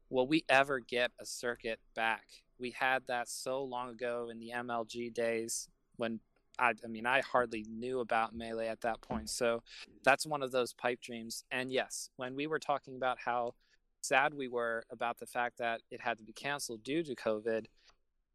will 0.09 0.27
we 0.27 0.43
ever 0.47 0.79
get 0.79 1.11
a 1.19 1.25
circuit 1.25 1.79
back? 1.95 2.23
We 2.59 2.71
had 2.71 3.03
that 3.07 3.27
so 3.27 3.63
long 3.63 3.89
ago 3.89 4.29
in 4.31 4.39
the 4.39 4.51
MLG 4.55 5.13
days 5.13 5.67
when 5.97 6.19
I, 6.59 6.73
I 6.83 6.87
mean, 6.87 7.05
I 7.05 7.21
hardly 7.21 7.65
knew 7.67 7.99
about 7.99 8.35
Melee 8.35 8.67
at 8.67 8.81
that 8.81 9.01
point. 9.01 9.29
So 9.29 9.63
that's 10.03 10.25
one 10.27 10.43
of 10.43 10.51
those 10.51 10.71
pipe 10.73 11.01
dreams. 11.01 11.43
And 11.51 11.71
yes, 11.71 12.09
when 12.17 12.35
we 12.35 12.45
were 12.45 12.59
talking 12.59 12.95
about 12.95 13.17
how 13.19 13.55
sad 14.01 14.33
we 14.33 14.47
were 14.47 14.83
about 14.91 15.17
the 15.17 15.25
fact 15.25 15.57
that 15.57 15.81
it 15.89 16.01
had 16.01 16.17
to 16.19 16.23
be 16.23 16.33
canceled 16.33 16.83
due 16.83 17.03
to 17.03 17.15
COVID, 17.15 17.65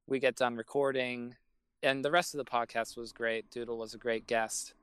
we 0.06 0.18
get 0.18 0.36
done 0.36 0.56
recording, 0.56 1.36
and 1.82 2.04
the 2.04 2.10
rest 2.10 2.34
of 2.34 2.38
the 2.38 2.50
podcast 2.50 2.96
was 2.96 3.12
great. 3.12 3.50
Doodle 3.50 3.78
was 3.78 3.94
a 3.94 3.98
great 3.98 4.26
guest. 4.26 4.74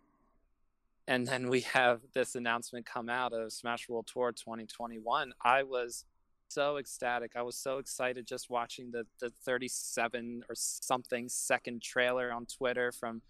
And 1.07 1.27
then 1.27 1.49
we 1.49 1.61
have 1.61 2.01
this 2.13 2.35
announcement 2.35 2.85
come 2.85 3.09
out 3.09 3.31
of 3.31 3.53
Smash 3.53 3.87
World 3.87 4.07
Tour 4.11 4.31
2021. 4.31 5.33
I 5.43 5.63
was 5.63 6.05
so 6.47 6.77
ecstatic. 6.77 7.33
I 7.35 7.41
was 7.43 7.55
so 7.57 7.77
excited 7.77 8.25
just 8.25 8.49
watching 8.49 8.91
the, 8.91 9.05
the 9.19 9.31
37 9.43 10.43
or 10.49 10.55
something 10.55 11.29
second 11.29 11.81
trailer 11.81 12.31
on 12.31 12.45
Twitter 12.45 12.91
from 12.91 13.21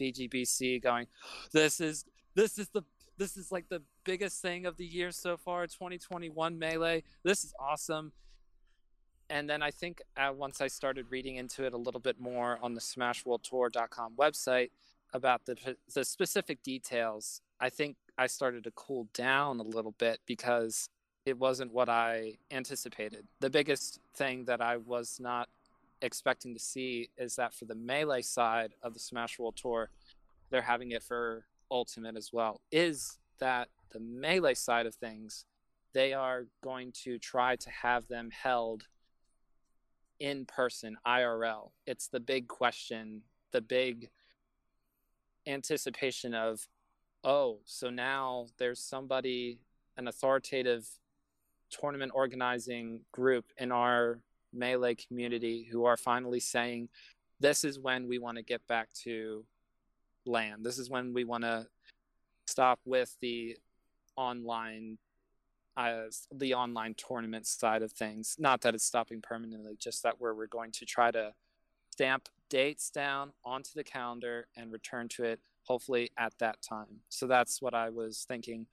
VGBC 0.00 0.82
going, 0.82 1.06
this 1.52 1.80
is 1.80 2.04
this 2.34 2.58
is 2.58 2.68
the 2.68 2.82
this 3.18 3.36
is 3.36 3.52
like 3.52 3.68
the 3.68 3.82
biggest 4.04 4.40
thing 4.40 4.66
of 4.66 4.76
the 4.76 4.84
year 4.84 5.10
so 5.10 5.36
far 5.36 5.66
2021 5.66 6.58
melee 6.58 7.02
this 7.22 7.44
is 7.44 7.52
awesome 7.60 8.12
and 9.30 9.48
then 9.48 9.62
i 9.62 9.70
think 9.70 10.00
uh, 10.16 10.32
once 10.34 10.60
i 10.60 10.66
started 10.66 11.06
reading 11.10 11.36
into 11.36 11.64
it 11.64 11.72
a 11.72 11.76
little 11.76 12.00
bit 12.00 12.18
more 12.18 12.58
on 12.62 12.74
the 12.74 12.80
smashworldtour.com 12.80 14.14
website 14.18 14.70
about 15.12 15.44
the, 15.44 15.76
the 15.94 16.04
specific 16.04 16.62
details 16.62 17.40
i 17.60 17.68
think 17.68 17.96
i 18.18 18.26
started 18.26 18.64
to 18.64 18.70
cool 18.72 19.08
down 19.14 19.60
a 19.60 19.62
little 19.62 19.94
bit 19.98 20.18
because 20.26 20.88
it 21.24 21.38
wasn't 21.38 21.72
what 21.72 21.88
i 21.88 22.32
anticipated. 22.50 23.26
The 23.40 23.50
biggest 23.50 24.00
thing 24.14 24.44
that 24.46 24.60
i 24.60 24.76
was 24.76 25.18
not 25.20 25.48
expecting 26.02 26.52
to 26.52 26.60
see 26.60 27.10
is 27.16 27.36
that 27.36 27.54
for 27.54 27.64
the 27.64 27.74
melee 27.74 28.22
side 28.22 28.74
of 28.82 28.92
the 28.92 29.00
smash 29.00 29.38
world 29.38 29.56
tour 29.56 29.90
they're 30.50 30.62
having 30.62 30.90
it 30.90 31.02
for 31.02 31.46
ultimate 31.70 32.16
as 32.16 32.32
well 32.32 32.60
is 32.70 33.18
that 33.38 33.68
the 33.92 34.00
melee 34.00 34.54
side 34.54 34.86
of 34.86 34.94
things 34.94 35.44
they 35.92 36.12
are 36.12 36.46
going 36.62 36.92
to 36.92 37.18
try 37.18 37.56
to 37.56 37.70
have 37.70 38.08
them 38.08 38.30
held 38.30 38.88
in 40.20 40.44
person 40.44 40.96
irl 41.06 41.70
it's 41.86 42.08
the 42.08 42.20
big 42.20 42.48
question 42.48 43.22
the 43.52 43.60
big 43.60 44.10
anticipation 45.46 46.34
of 46.34 46.68
oh 47.24 47.58
so 47.64 47.90
now 47.90 48.46
there's 48.58 48.80
somebody 48.80 49.58
an 49.96 50.08
authoritative 50.08 50.88
tournament 51.70 52.12
organizing 52.14 53.00
group 53.12 53.46
in 53.58 53.72
our 53.72 54.20
melee 54.52 54.94
community 54.94 55.66
who 55.70 55.84
are 55.84 55.96
finally 55.96 56.40
saying 56.40 56.88
this 57.40 57.64
is 57.64 57.78
when 57.78 58.06
we 58.06 58.18
want 58.18 58.36
to 58.36 58.42
get 58.42 58.66
back 58.68 58.88
to 59.02 59.44
land. 60.24 60.64
This 60.64 60.78
is 60.78 60.88
when 60.88 61.12
we 61.12 61.24
want 61.24 61.44
to 61.44 61.66
stop 62.46 62.80
with 62.84 63.16
the 63.20 63.56
online 64.16 64.98
uh, 65.74 66.02
the 66.30 66.52
online 66.52 66.94
tournament 66.94 67.46
side 67.46 67.80
of 67.82 67.90
things. 67.92 68.36
Not 68.38 68.60
that 68.60 68.74
it's 68.74 68.84
stopping 68.84 69.22
permanently, 69.22 69.74
just 69.78 70.02
that 70.02 70.20
where 70.20 70.34
we're 70.34 70.46
going 70.46 70.70
to 70.72 70.84
try 70.84 71.10
to 71.10 71.32
stamp 71.90 72.28
dates 72.52 72.90
down 72.90 73.32
onto 73.46 73.70
the 73.74 73.82
calendar 73.82 74.46
and 74.58 74.70
return 74.70 75.08
to 75.08 75.24
it 75.24 75.40
hopefully 75.64 76.10
at 76.18 76.34
that 76.38 76.60
time. 76.60 77.00
So 77.08 77.26
that's 77.26 77.62
what 77.62 77.72
I 77.72 77.88
was 77.88 78.26
thinking. 78.28 78.66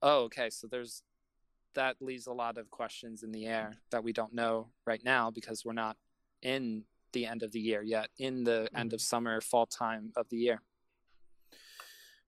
Oh, 0.00 0.22
okay. 0.24 0.48
So 0.48 0.66
there's 0.66 1.02
that 1.74 1.96
leaves 2.00 2.26
a 2.26 2.32
lot 2.32 2.56
of 2.56 2.70
questions 2.70 3.22
in 3.22 3.32
the 3.32 3.46
air 3.46 3.74
that 3.90 4.02
we 4.02 4.14
don't 4.14 4.32
know 4.32 4.68
right 4.86 5.02
now 5.04 5.30
because 5.30 5.62
we're 5.64 5.72
not 5.74 5.96
in 6.40 6.84
the 7.12 7.26
end 7.26 7.42
of 7.42 7.52
the 7.52 7.60
year 7.60 7.82
yet, 7.82 8.08
in 8.18 8.44
the 8.44 8.68
end 8.74 8.94
of 8.94 9.00
summer, 9.00 9.40
fall 9.42 9.66
time 9.66 10.12
of 10.16 10.26
the 10.30 10.36
year. 10.36 10.62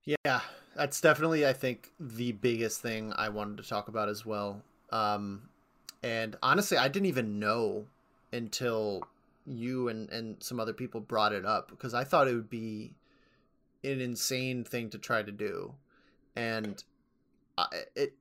Yeah, 0.05 0.41
that's 0.75 1.01
definitely, 1.01 1.47
I 1.47 1.53
think, 1.53 1.91
the 1.99 2.33
biggest 2.33 2.81
thing 2.81 3.11
I 3.15 3.29
wanted 3.29 3.57
to 3.57 3.67
talk 3.67 3.87
about 3.87 4.07
as 4.07 4.25
well. 4.25 4.61
Um, 4.91 5.49
and 6.03 6.35
honestly, 6.43 6.77
I 6.77 6.89
didn't 6.89 7.07
even 7.07 7.39
know 7.39 7.85
until 8.31 9.03
you 9.47 9.87
and, 9.87 10.09
and 10.09 10.41
some 10.43 10.59
other 10.59 10.73
people 10.73 11.01
brought 11.01 11.33
it 11.33 11.45
up 11.45 11.69
because 11.69 11.93
I 11.93 12.03
thought 12.03 12.27
it 12.27 12.35
would 12.35 12.49
be 12.49 12.93
an 13.83 14.01
insane 14.01 14.63
thing 14.63 14.89
to 14.89 14.97
try 14.97 15.23
to 15.23 15.31
do. 15.31 15.75
And 16.35 16.83
I, 17.57 17.67
it, 17.95 18.13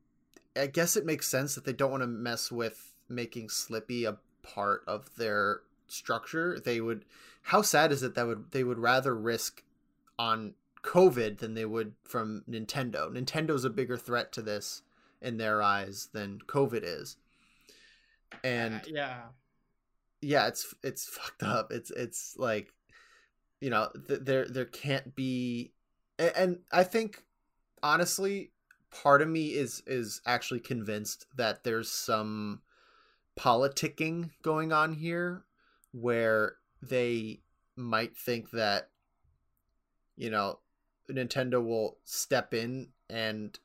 I 0.56 0.66
guess 0.66 0.96
it 0.96 1.04
makes 1.04 1.28
sense 1.28 1.54
that 1.54 1.64
they 1.64 1.72
don't 1.72 1.90
want 1.90 2.02
to 2.02 2.06
mess 2.06 2.50
with 2.50 2.94
making 3.08 3.48
Slippi 3.48 4.04
a 4.04 4.18
part 4.42 4.82
of 4.86 5.14
their 5.16 5.60
structure, 5.88 6.58
they 6.58 6.80
would. 6.80 7.04
How 7.42 7.62
sad 7.62 7.92
is 7.92 8.02
it 8.02 8.14
that 8.14 8.26
would 8.26 8.50
they 8.52 8.64
would 8.64 8.78
rather 8.78 9.14
risk 9.14 9.62
on 10.18 10.54
COVID 10.82 11.38
than 11.38 11.54
they 11.54 11.64
would 11.64 11.94
from 12.04 12.42
Nintendo? 12.48 13.10
Nintendo's 13.10 13.64
a 13.64 13.70
bigger 13.70 13.96
threat 13.96 14.32
to 14.32 14.42
this 14.42 14.82
in 15.20 15.36
their 15.36 15.62
eyes 15.62 16.08
than 16.12 16.40
COVID 16.46 16.82
is. 16.82 17.16
And 18.42 18.76
uh, 18.76 18.88
yeah, 18.88 19.20
yeah, 20.20 20.48
it's 20.48 20.74
it's 20.82 21.06
fucked 21.06 21.42
up. 21.42 21.72
It's 21.72 21.90
it's 21.90 22.34
like, 22.38 22.72
you 23.60 23.70
know, 23.70 23.90
th- 24.08 24.20
there 24.22 24.46
there 24.46 24.64
can't 24.64 25.14
be, 25.14 25.72
and, 26.18 26.32
and 26.36 26.58
I 26.72 26.84
think 26.84 27.22
honestly, 27.82 28.52
part 28.90 29.22
of 29.22 29.28
me 29.28 29.48
is 29.54 29.82
is 29.86 30.20
actually 30.26 30.60
convinced 30.60 31.26
that 31.36 31.64
there's 31.64 31.90
some 31.90 32.62
politicking 33.38 34.30
going 34.42 34.72
on 34.72 34.94
here 34.94 35.44
where 35.92 36.56
they 36.82 37.40
might 37.76 38.16
think 38.16 38.50
that 38.50 38.88
you 40.16 40.30
know 40.30 40.58
Nintendo 41.10 41.64
will 41.64 41.98
step 42.04 42.54
in 42.54 42.88
and 43.10 43.58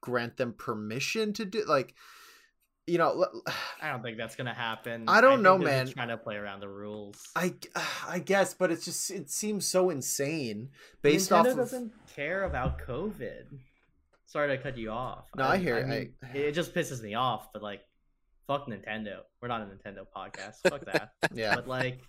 grant 0.00 0.36
them 0.36 0.52
permission 0.52 1.32
to 1.32 1.44
do 1.44 1.64
like 1.66 1.94
you 2.86 2.98
know 2.98 3.26
I 3.82 3.90
don't 3.90 4.02
think 4.02 4.18
that's 4.18 4.36
gonna 4.36 4.54
happen. 4.54 5.04
I 5.08 5.20
don't 5.20 5.40
I 5.40 5.42
know, 5.42 5.58
man. 5.58 5.88
Trying 5.88 6.08
to 6.08 6.16
play 6.16 6.36
around 6.36 6.60
the 6.60 6.68
rules. 6.68 7.28
I 7.36 7.54
I 8.08 8.18
guess, 8.18 8.54
but 8.54 8.70
it's 8.70 8.84
just 8.84 9.10
it 9.10 9.30
seems 9.30 9.66
so 9.66 9.90
insane 9.90 10.70
based 11.02 11.30
Nintendo 11.30 11.50
off. 11.50 11.56
Doesn't 11.56 11.92
care 12.14 12.44
about 12.44 12.80
COVID. 12.86 13.44
Sorry 14.26 14.56
to 14.56 14.62
cut 14.62 14.76
you 14.76 14.90
off. 14.90 15.28
No, 15.36 15.44
I, 15.44 15.54
I 15.54 15.58
hear 15.58 15.76
I 15.78 15.82
mean, 15.84 16.14
it. 16.34 16.40
it 16.40 16.52
just 16.52 16.74
pisses 16.74 17.02
me 17.02 17.14
off, 17.14 17.52
but 17.52 17.62
like 17.62 17.82
fuck 18.46 18.68
Nintendo. 18.68 19.20
We're 19.40 19.48
not 19.48 19.62
a 19.62 19.64
Nintendo 19.64 20.06
podcast. 20.14 20.56
Fuck 20.68 20.84
that. 20.92 21.12
Yeah. 21.32 21.54
But 21.54 21.68
like, 21.68 22.00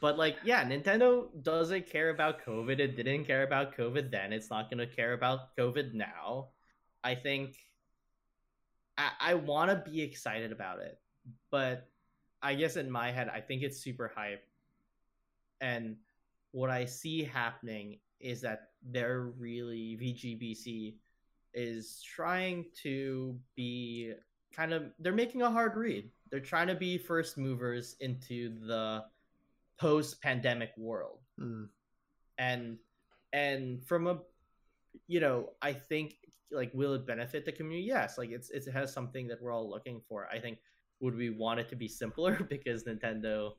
but 0.00 0.18
like, 0.18 0.36
yeah, 0.44 0.64
Nintendo 0.64 1.26
doesn't 1.42 1.88
care 1.90 2.10
about 2.10 2.44
COVID. 2.44 2.78
It 2.78 2.96
didn't 2.96 3.24
care 3.24 3.42
about 3.42 3.76
COVID 3.76 4.10
then. 4.10 4.32
It's 4.32 4.50
not 4.50 4.70
gonna 4.70 4.86
care 4.86 5.12
about 5.12 5.56
COVID 5.56 5.94
now. 5.94 6.48
I 7.04 7.14
think 7.14 7.56
I, 8.98 9.10
I 9.20 9.34
want 9.34 9.70
to 9.70 9.90
be 9.90 10.02
excited 10.02 10.52
about 10.52 10.80
it, 10.80 10.98
but 11.50 11.88
I 12.42 12.54
guess 12.54 12.76
in 12.76 12.90
my 12.90 13.10
head, 13.10 13.30
I 13.32 13.40
think 13.40 13.62
it's 13.62 13.78
super 13.78 14.12
hype. 14.14 14.44
And 15.60 15.96
what 16.50 16.70
I 16.70 16.84
see 16.84 17.22
happening 17.22 17.98
is 18.20 18.40
that 18.42 18.70
they're 18.90 19.32
really 19.38 19.98
VGBC 20.00 20.96
is 21.54 22.02
trying 22.02 22.64
to 22.82 23.38
be 23.56 24.12
kind 24.54 24.72
of 24.72 24.84
they're 24.98 25.12
making 25.12 25.42
a 25.42 25.50
hard 25.50 25.76
read. 25.76 26.10
They're 26.30 26.40
trying 26.40 26.68
to 26.68 26.74
be 26.74 26.98
first 26.98 27.38
movers 27.38 27.96
into 28.00 28.58
the 28.66 29.04
post-pandemic 29.78 30.72
world. 30.76 31.18
Mm. 31.40 31.68
And 32.38 32.78
and 33.32 33.84
from 33.86 34.06
a 34.06 34.18
you 35.06 35.20
know, 35.20 35.50
I 35.60 35.72
think 35.72 36.16
like 36.52 36.70
will 36.74 36.94
it 36.94 37.06
benefit 37.06 37.44
the 37.44 37.52
community? 37.52 37.86
Yes, 37.86 38.18
like 38.18 38.30
it's 38.30 38.50
it 38.50 38.66
has 38.72 38.92
something 38.92 39.26
that 39.28 39.40
we're 39.40 39.52
all 39.52 39.68
looking 39.68 40.00
for. 40.08 40.28
I 40.30 40.38
think 40.38 40.58
would 41.00 41.14
we 41.14 41.30
want 41.30 41.60
it 41.60 41.68
to 41.70 41.76
be 41.76 41.88
simpler 41.88 42.42
because 42.48 42.84
Nintendo 42.84 43.52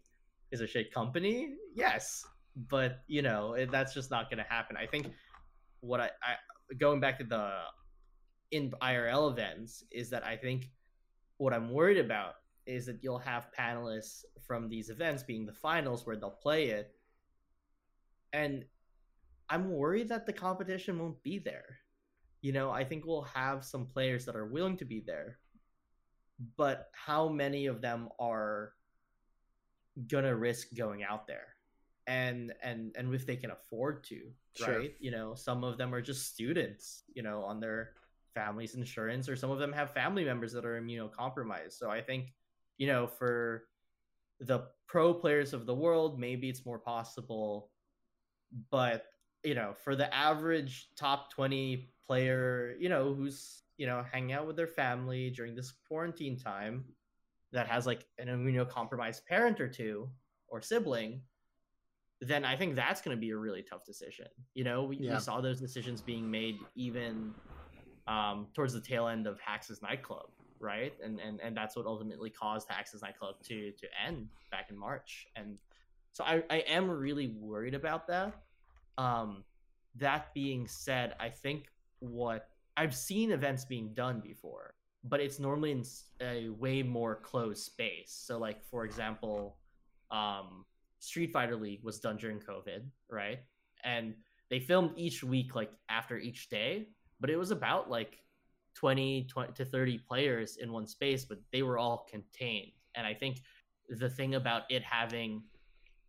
is 0.52 0.62
a 0.62 0.68
shit 0.68 0.94
company? 0.94 1.56
Yes, 1.76 2.26
but 2.70 3.00
you 3.08 3.22
know 3.22 3.54
it, 3.54 3.72
that's 3.72 3.94
just 3.94 4.12
not 4.12 4.30
going 4.30 4.44
to 4.44 4.50
happen. 4.50 4.78
I 4.78 4.86
think 4.86 5.12
what 5.82 6.00
I, 6.00 6.10
I 6.22 6.36
going 6.78 7.00
back 7.00 7.18
to 7.20 7.24
the 7.24 7.52
in 8.52 8.72
IRL 8.82 9.32
events 9.32 9.84
is 9.92 10.10
that 10.12 10.26
I 10.26 10.38
think 10.38 10.70
what 11.38 11.54
I'm 11.54 11.72
worried 11.72 11.98
about 11.98 12.36
is 12.66 12.86
that 12.86 13.00
you'll 13.02 13.20
have 13.20 13.50
panelists 13.58 14.24
from 14.46 14.70
these 14.70 14.90
events 14.90 15.24
being 15.24 15.46
the 15.46 15.54
finals 15.54 16.06
where 16.06 16.16
they'll 16.16 16.30
play 16.30 16.68
it 16.68 16.94
and 18.32 18.66
I'm 19.50 19.72
worried 19.72 20.10
that 20.10 20.26
the 20.26 20.34
competition 20.34 20.98
won't 21.00 21.22
be 21.22 21.38
there. 21.38 21.78
You 22.44 22.52
know, 22.52 22.70
I 22.70 22.84
think 22.84 23.06
we'll 23.06 23.24
have 23.24 23.64
some 23.66 23.88
players 23.88 24.26
that 24.26 24.36
are 24.36 24.46
willing 24.46 24.78
to 24.78 24.86
be 24.86 25.00
there, 25.00 25.40
but 26.58 26.90
how 26.94 27.30
many 27.30 27.66
of 27.68 27.82
them 27.82 28.10
are 28.20 28.74
gonna 30.08 30.36
risk 30.36 30.68
going 30.76 31.04
out 31.04 31.26
there? 31.26 31.56
And 32.06 32.54
and 32.62 32.94
and 32.98 33.16
if 33.16 33.26
they 33.26 33.38
can 33.38 33.50
afford 33.52 34.04
to, 34.06 34.30
Sure. 34.56 34.78
right? 34.78 34.96
You 35.00 35.12
know, 35.12 35.36
some 35.36 35.64
of 35.64 35.78
them 35.78 35.96
are 35.96 36.02
just 36.02 36.34
students, 36.34 37.04
you 37.16 37.24
know, 37.24 37.44
on 37.44 37.62
their 37.62 37.96
family's 38.36 38.76
insurance, 38.76 39.30
or 39.30 39.38
some 39.38 39.50
of 39.50 39.60
them 39.60 39.72
have 39.72 39.94
family 39.94 40.26
members 40.26 40.52
that 40.54 40.66
are 40.66 40.80
immunocompromised. 40.80 41.74
So 41.74 41.90
I 41.90 42.02
think, 42.02 42.34
you 42.78 42.88
know, 42.88 43.08
for 43.08 43.70
the 44.42 44.68
pro 44.88 45.14
players 45.14 45.54
of 45.54 45.66
the 45.66 45.74
world, 45.74 46.20
maybe 46.20 46.50
it's 46.50 46.66
more 46.66 46.80
possible 46.80 47.72
but 48.70 49.06
you 49.44 49.56
know 49.56 49.74
for 49.84 49.96
the 49.96 50.14
average 50.14 50.90
top 50.96 51.32
20 51.34 51.90
player 52.06 52.76
you 52.80 52.90
know 52.90 53.14
who's 53.14 53.64
you 53.78 53.86
know 53.86 54.04
hanging 54.12 54.34
out 54.34 54.46
with 54.48 54.56
their 54.56 54.68
family 54.68 55.30
during 55.30 55.56
this 55.56 55.74
quarantine 55.88 56.38
time 56.38 56.86
that 57.52 57.68
has 57.68 57.86
like 57.86 58.06
an 58.18 58.28
immunocompromised 58.28 59.26
parent 59.26 59.60
or 59.60 59.68
two 59.68 60.10
or 60.48 60.62
sibling 60.62 61.22
then 62.22 62.46
i 62.46 62.56
think 62.56 62.76
that's 62.76 63.02
going 63.02 63.16
to 63.16 63.20
be 63.20 63.32
a 63.32 63.38
really 63.38 63.62
tough 63.62 63.84
decision 63.86 64.28
you 64.54 64.64
know 64.64 64.84
we, 64.84 64.98
Yeah. 64.98 65.14
we 65.16 65.20
saw 65.20 65.42
those 65.42 65.60
decisions 65.60 66.02
being 66.02 66.30
made 66.30 66.58
even 66.76 67.34
um, 68.06 68.48
towards 68.54 68.74
the 68.74 68.82
tail 68.82 69.08
end 69.08 69.28
of 69.28 69.40
hax's 69.40 69.82
nightclub 69.82 70.28
right 70.60 70.94
and, 71.04 71.20
and 71.20 71.40
and 71.42 71.56
that's 71.56 71.76
what 71.76 71.86
ultimately 71.86 72.30
caused 72.30 72.68
hax's 72.70 73.02
nightclub 73.02 73.36
to 73.44 73.72
to 73.72 73.88
end 74.06 74.28
back 74.52 74.68
in 74.70 74.78
march 74.78 75.28
and 75.36 75.58
so 76.14 76.24
I, 76.24 76.44
I 76.50 76.58
am 76.68 76.90
really 76.92 77.30
worried 77.40 77.74
about 77.74 78.06
that. 78.08 78.36
Um, 78.98 79.44
that 79.96 80.34
being 80.34 80.68
said, 80.68 81.16
I 81.20 81.30
think 81.30 81.68
what 82.00 82.50
I've 82.78 82.96
seen 82.96 83.32
events 83.32 83.66
being 83.66 83.94
done 83.94 84.20
before, 84.20 84.74
but 85.04 85.20
it's 85.20 85.40
normally 85.40 85.72
in 85.72 85.84
a 86.22 86.50
way 86.50 86.82
more 86.82 87.16
closed 87.16 87.64
space. 87.64 88.14
So, 88.26 88.38
like 88.38 88.64
for 88.64 88.86
example, 88.86 89.58
um, 90.12 90.66
Street 91.00 91.32
Fighter 91.32 91.56
League 91.56 91.84
was 91.84 92.00
done 92.00 92.18
during 92.18 92.40
COVID, 92.40 92.84
right? 93.10 93.40
And 93.84 94.16
they 94.50 94.60
filmed 94.60 94.92
each 94.96 95.24
week, 95.24 95.56
like 95.56 95.72
after 95.90 96.18
each 96.18 96.50
day, 96.50 96.88
but 97.20 97.30
it 97.30 97.38
was 97.38 97.52
about 97.52 97.90
like 97.90 98.20
20, 98.76 99.28
20 99.30 99.54
to 99.54 99.66
30 99.66 99.98
players 100.00 100.58
in 100.58 100.72
one 100.72 100.88
space, 100.88 101.26
but 101.26 101.40
they 101.52 101.62
were 101.62 101.78
all 101.78 102.08
contained. 102.10 102.72
And 102.96 103.06
I 103.06 103.14
think 103.14 103.42
the 103.90 104.10
thing 104.10 104.36
about 104.36 104.64
it 104.70 104.84
having 104.84 105.44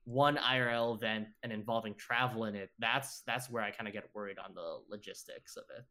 one 0.05 0.37
IRL 0.37 0.97
event 0.97 1.29
and 1.43 1.53
involving 1.53 1.95
travel 1.95 2.45
in 2.45 2.55
it, 2.55 2.71
that's 2.79 3.23
that's 3.27 3.51
where 3.51 3.63
I 3.63 3.71
kind 3.71 3.89
of 3.89 3.95
get 3.95 4.05
worried 4.15 4.39
on 4.39 4.55
the 4.55 4.81
logistics 4.89 5.57
of 5.57 5.65
it. 5.77 5.85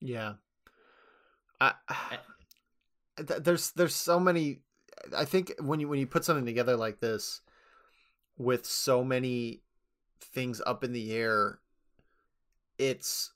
Yeah. 0.00 0.34
I, 1.60 1.74
eh. 1.90 2.16
th- 3.26 3.42
there's 3.42 3.72
there's 3.72 3.94
so 3.94 4.18
many 4.18 4.62
I 5.16 5.24
think 5.24 5.52
when 5.60 5.80
you 5.80 5.88
when 5.88 5.98
you 5.98 6.06
put 6.06 6.24
something 6.24 6.46
together 6.46 6.76
like 6.76 7.00
this 7.00 7.40
with 8.36 8.66
so 8.66 9.04
many 9.04 9.62
things 10.20 10.60
up 10.66 10.82
in 10.82 10.92
the 10.92 11.12
air 11.12 11.60
it's 12.78 13.32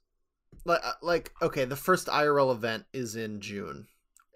like 0.64 0.80
uh, 0.84 0.92
like 1.02 1.32
okay, 1.40 1.64
the 1.64 1.76
first 1.76 2.06
IRL 2.08 2.52
event 2.52 2.84
is 2.92 3.16
in 3.16 3.40
June. 3.40 3.86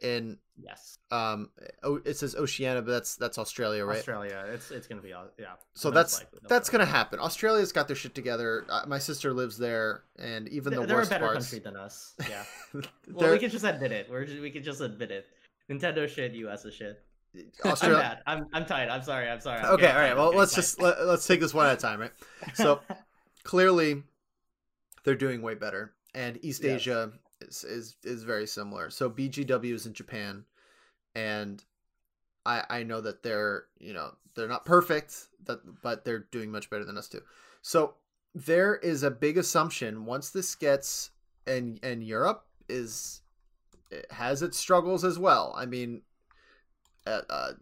In 0.02 0.38
Yes, 0.62 0.98
um 1.10 1.50
oh, 1.82 2.00
it 2.04 2.16
says 2.16 2.34
Oceania, 2.34 2.82
but 2.82 2.90
that's 2.90 3.16
that's 3.16 3.38
Australia, 3.38 3.84
right? 3.84 3.98
Australia, 3.98 4.44
it's 4.48 4.70
it's 4.70 4.86
gonna 4.86 5.00
be 5.00 5.12
all 5.12 5.26
yeah. 5.38 5.54
So 5.74 5.90
that's 5.90 6.18
likely, 6.18 6.38
they'll 6.42 6.48
that's 6.48 6.68
play. 6.68 6.78
gonna 6.78 6.90
happen. 6.90 7.18
Australia's 7.18 7.72
got 7.72 7.86
their 7.86 7.96
shit 7.96 8.14
together. 8.14 8.66
Uh, 8.68 8.84
my 8.86 8.98
sister 8.98 9.32
lives 9.32 9.56
there, 9.56 10.02
and 10.18 10.48
even 10.48 10.72
They're, 10.72 10.80
the 10.80 10.86
they're 10.86 11.02
a 11.02 11.06
better 11.06 11.26
parts, 11.26 11.50
country 11.50 11.60
than 11.60 11.76
us. 11.76 12.14
Yeah. 12.28 12.44
well, 13.10 13.30
we 13.30 13.38
could 13.38 13.50
just 13.50 13.64
admit 13.64 13.92
it. 13.92 14.08
We're 14.10 14.24
just, 14.24 14.40
we 14.40 14.50
could 14.50 14.64
just 14.64 14.80
admit 14.80 15.10
it. 15.10 15.26
Nintendo 15.70 16.08
shit, 16.08 16.32
US 16.34 16.64
is 16.64 16.74
shit. 16.74 17.02
Australia. 17.64 18.20
I'm. 18.26 18.38
I'm 18.38 18.46
I'm 18.52 18.66
tight. 18.66 18.88
I'm 18.88 19.02
sorry. 19.02 19.28
I'm 19.30 19.40
sorry. 19.40 19.60
I'm 19.60 19.74
okay 19.74 19.90
all 19.90 19.98
right 19.98 20.16
well 20.16 20.32
let's 20.34 20.54
just 20.54 20.80
let, 20.80 21.06
let's 21.06 21.26
take 21.26 21.40
this 21.40 21.54
one 21.54 21.66
at 21.66 21.78
a 21.78 21.80
time 21.80 22.00
right 22.00 22.12
so- 22.54 22.80
clearly 23.44 24.02
they're 25.04 25.14
doing 25.14 25.40
way 25.40 25.54
better 25.54 25.94
and 26.14 26.38
east 26.44 26.64
asia 26.64 27.12
is, 27.40 27.64
is 27.64 27.96
is 28.04 28.22
very 28.22 28.46
similar. 28.46 28.90
So 28.90 29.10
bgw 29.10 29.72
is 29.72 29.86
in 29.86 29.94
japan 29.94 30.44
and 31.14 31.64
i 32.46 32.62
i 32.70 32.82
know 32.82 33.00
that 33.00 33.22
they're 33.22 33.64
you 33.78 33.92
know 33.92 34.12
they're 34.34 34.48
not 34.48 34.64
perfect 34.64 35.26
that 35.44 35.58
but 35.82 36.04
they're 36.04 36.26
doing 36.30 36.50
much 36.50 36.70
better 36.70 36.84
than 36.84 36.96
us 36.96 37.08
too. 37.08 37.22
So 37.62 37.94
there 38.34 38.76
is 38.76 39.02
a 39.02 39.10
big 39.10 39.36
assumption 39.38 40.04
once 40.04 40.30
this 40.30 40.54
gets 40.54 41.10
and 41.46 41.80
and 41.82 42.04
europe 42.04 42.46
is 42.68 43.22
it 43.90 44.06
has 44.12 44.42
its 44.42 44.58
struggles 44.58 45.04
as 45.04 45.18
well. 45.18 45.52
I 45.56 45.66
mean 45.66 46.02
uh, 47.06 47.22
uh, 47.28 47.52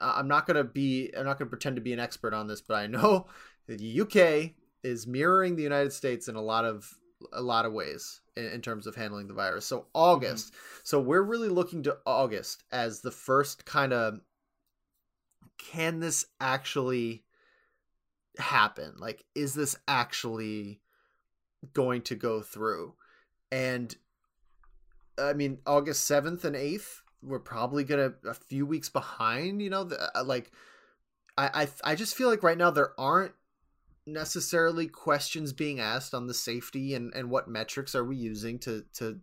I'm 0.00 0.28
not 0.28 0.46
gonna 0.46 0.64
be 0.64 1.10
I'm 1.16 1.24
not 1.24 1.38
gonna 1.38 1.50
pretend 1.50 1.76
to 1.76 1.82
be 1.82 1.92
an 1.92 2.00
expert 2.00 2.34
on 2.34 2.46
this, 2.46 2.60
but 2.60 2.74
I 2.74 2.86
know 2.86 3.26
the 3.66 4.00
UK 4.02 4.52
is 4.82 5.06
mirroring 5.06 5.56
the 5.56 5.62
United 5.62 5.92
States 5.92 6.28
in 6.28 6.36
a 6.36 6.42
lot 6.42 6.64
of 6.64 6.94
a 7.32 7.42
lot 7.42 7.64
of 7.64 7.72
ways 7.72 8.20
in, 8.36 8.46
in 8.46 8.60
terms 8.60 8.86
of 8.86 8.94
handling 8.94 9.28
the 9.28 9.34
virus. 9.34 9.66
So 9.66 9.86
August, 9.94 10.54
so 10.82 11.00
we're 11.00 11.22
really 11.22 11.48
looking 11.48 11.82
to 11.84 11.98
August 12.06 12.64
as 12.70 13.00
the 13.00 13.10
first 13.10 13.64
kind 13.64 13.92
of 13.92 14.20
can 15.58 16.00
this 16.00 16.26
actually 16.40 17.24
happen? 18.38 18.94
Like, 18.98 19.24
is 19.34 19.54
this 19.54 19.76
actually 19.88 20.80
going 21.72 22.02
to 22.02 22.14
go 22.14 22.42
through? 22.42 22.94
And 23.50 23.94
I 25.18 25.32
mean, 25.32 25.58
August 25.66 26.04
seventh 26.04 26.44
and 26.44 26.54
eighth 26.54 27.02
we're 27.22 27.38
probably 27.38 27.84
gonna 27.84 28.12
a 28.24 28.34
few 28.34 28.64
weeks 28.64 28.88
behind 28.88 29.60
you 29.60 29.70
know 29.70 29.84
the, 29.84 30.10
uh, 30.16 30.24
like 30.24 30.52
I, 31.36 31.62
I 31.62 31.68
i 31.92 31.94
just 31.94 32.14
feel 32.14 32.28
like 32.28 32.42
right 32.42 32.58
now 32.58 32.70
there 32.70 32.98
aren't 32.98 33.32
necessarily 34.06 34.86
questions 34.86 35.52
being 35.52 35.80
asked 35.80 36.14
on 36.14 36.26
the 36.26 36.34
safety 36.34 36.94
and 36.94 37.12
and 37.14 37.28
what 37.28 37.48
metrics 37.48 37.94
are 37.94 38.04
we 38.04 38.16
using 38.16 38.58
to 38.58 38.84
to 38.92 39.18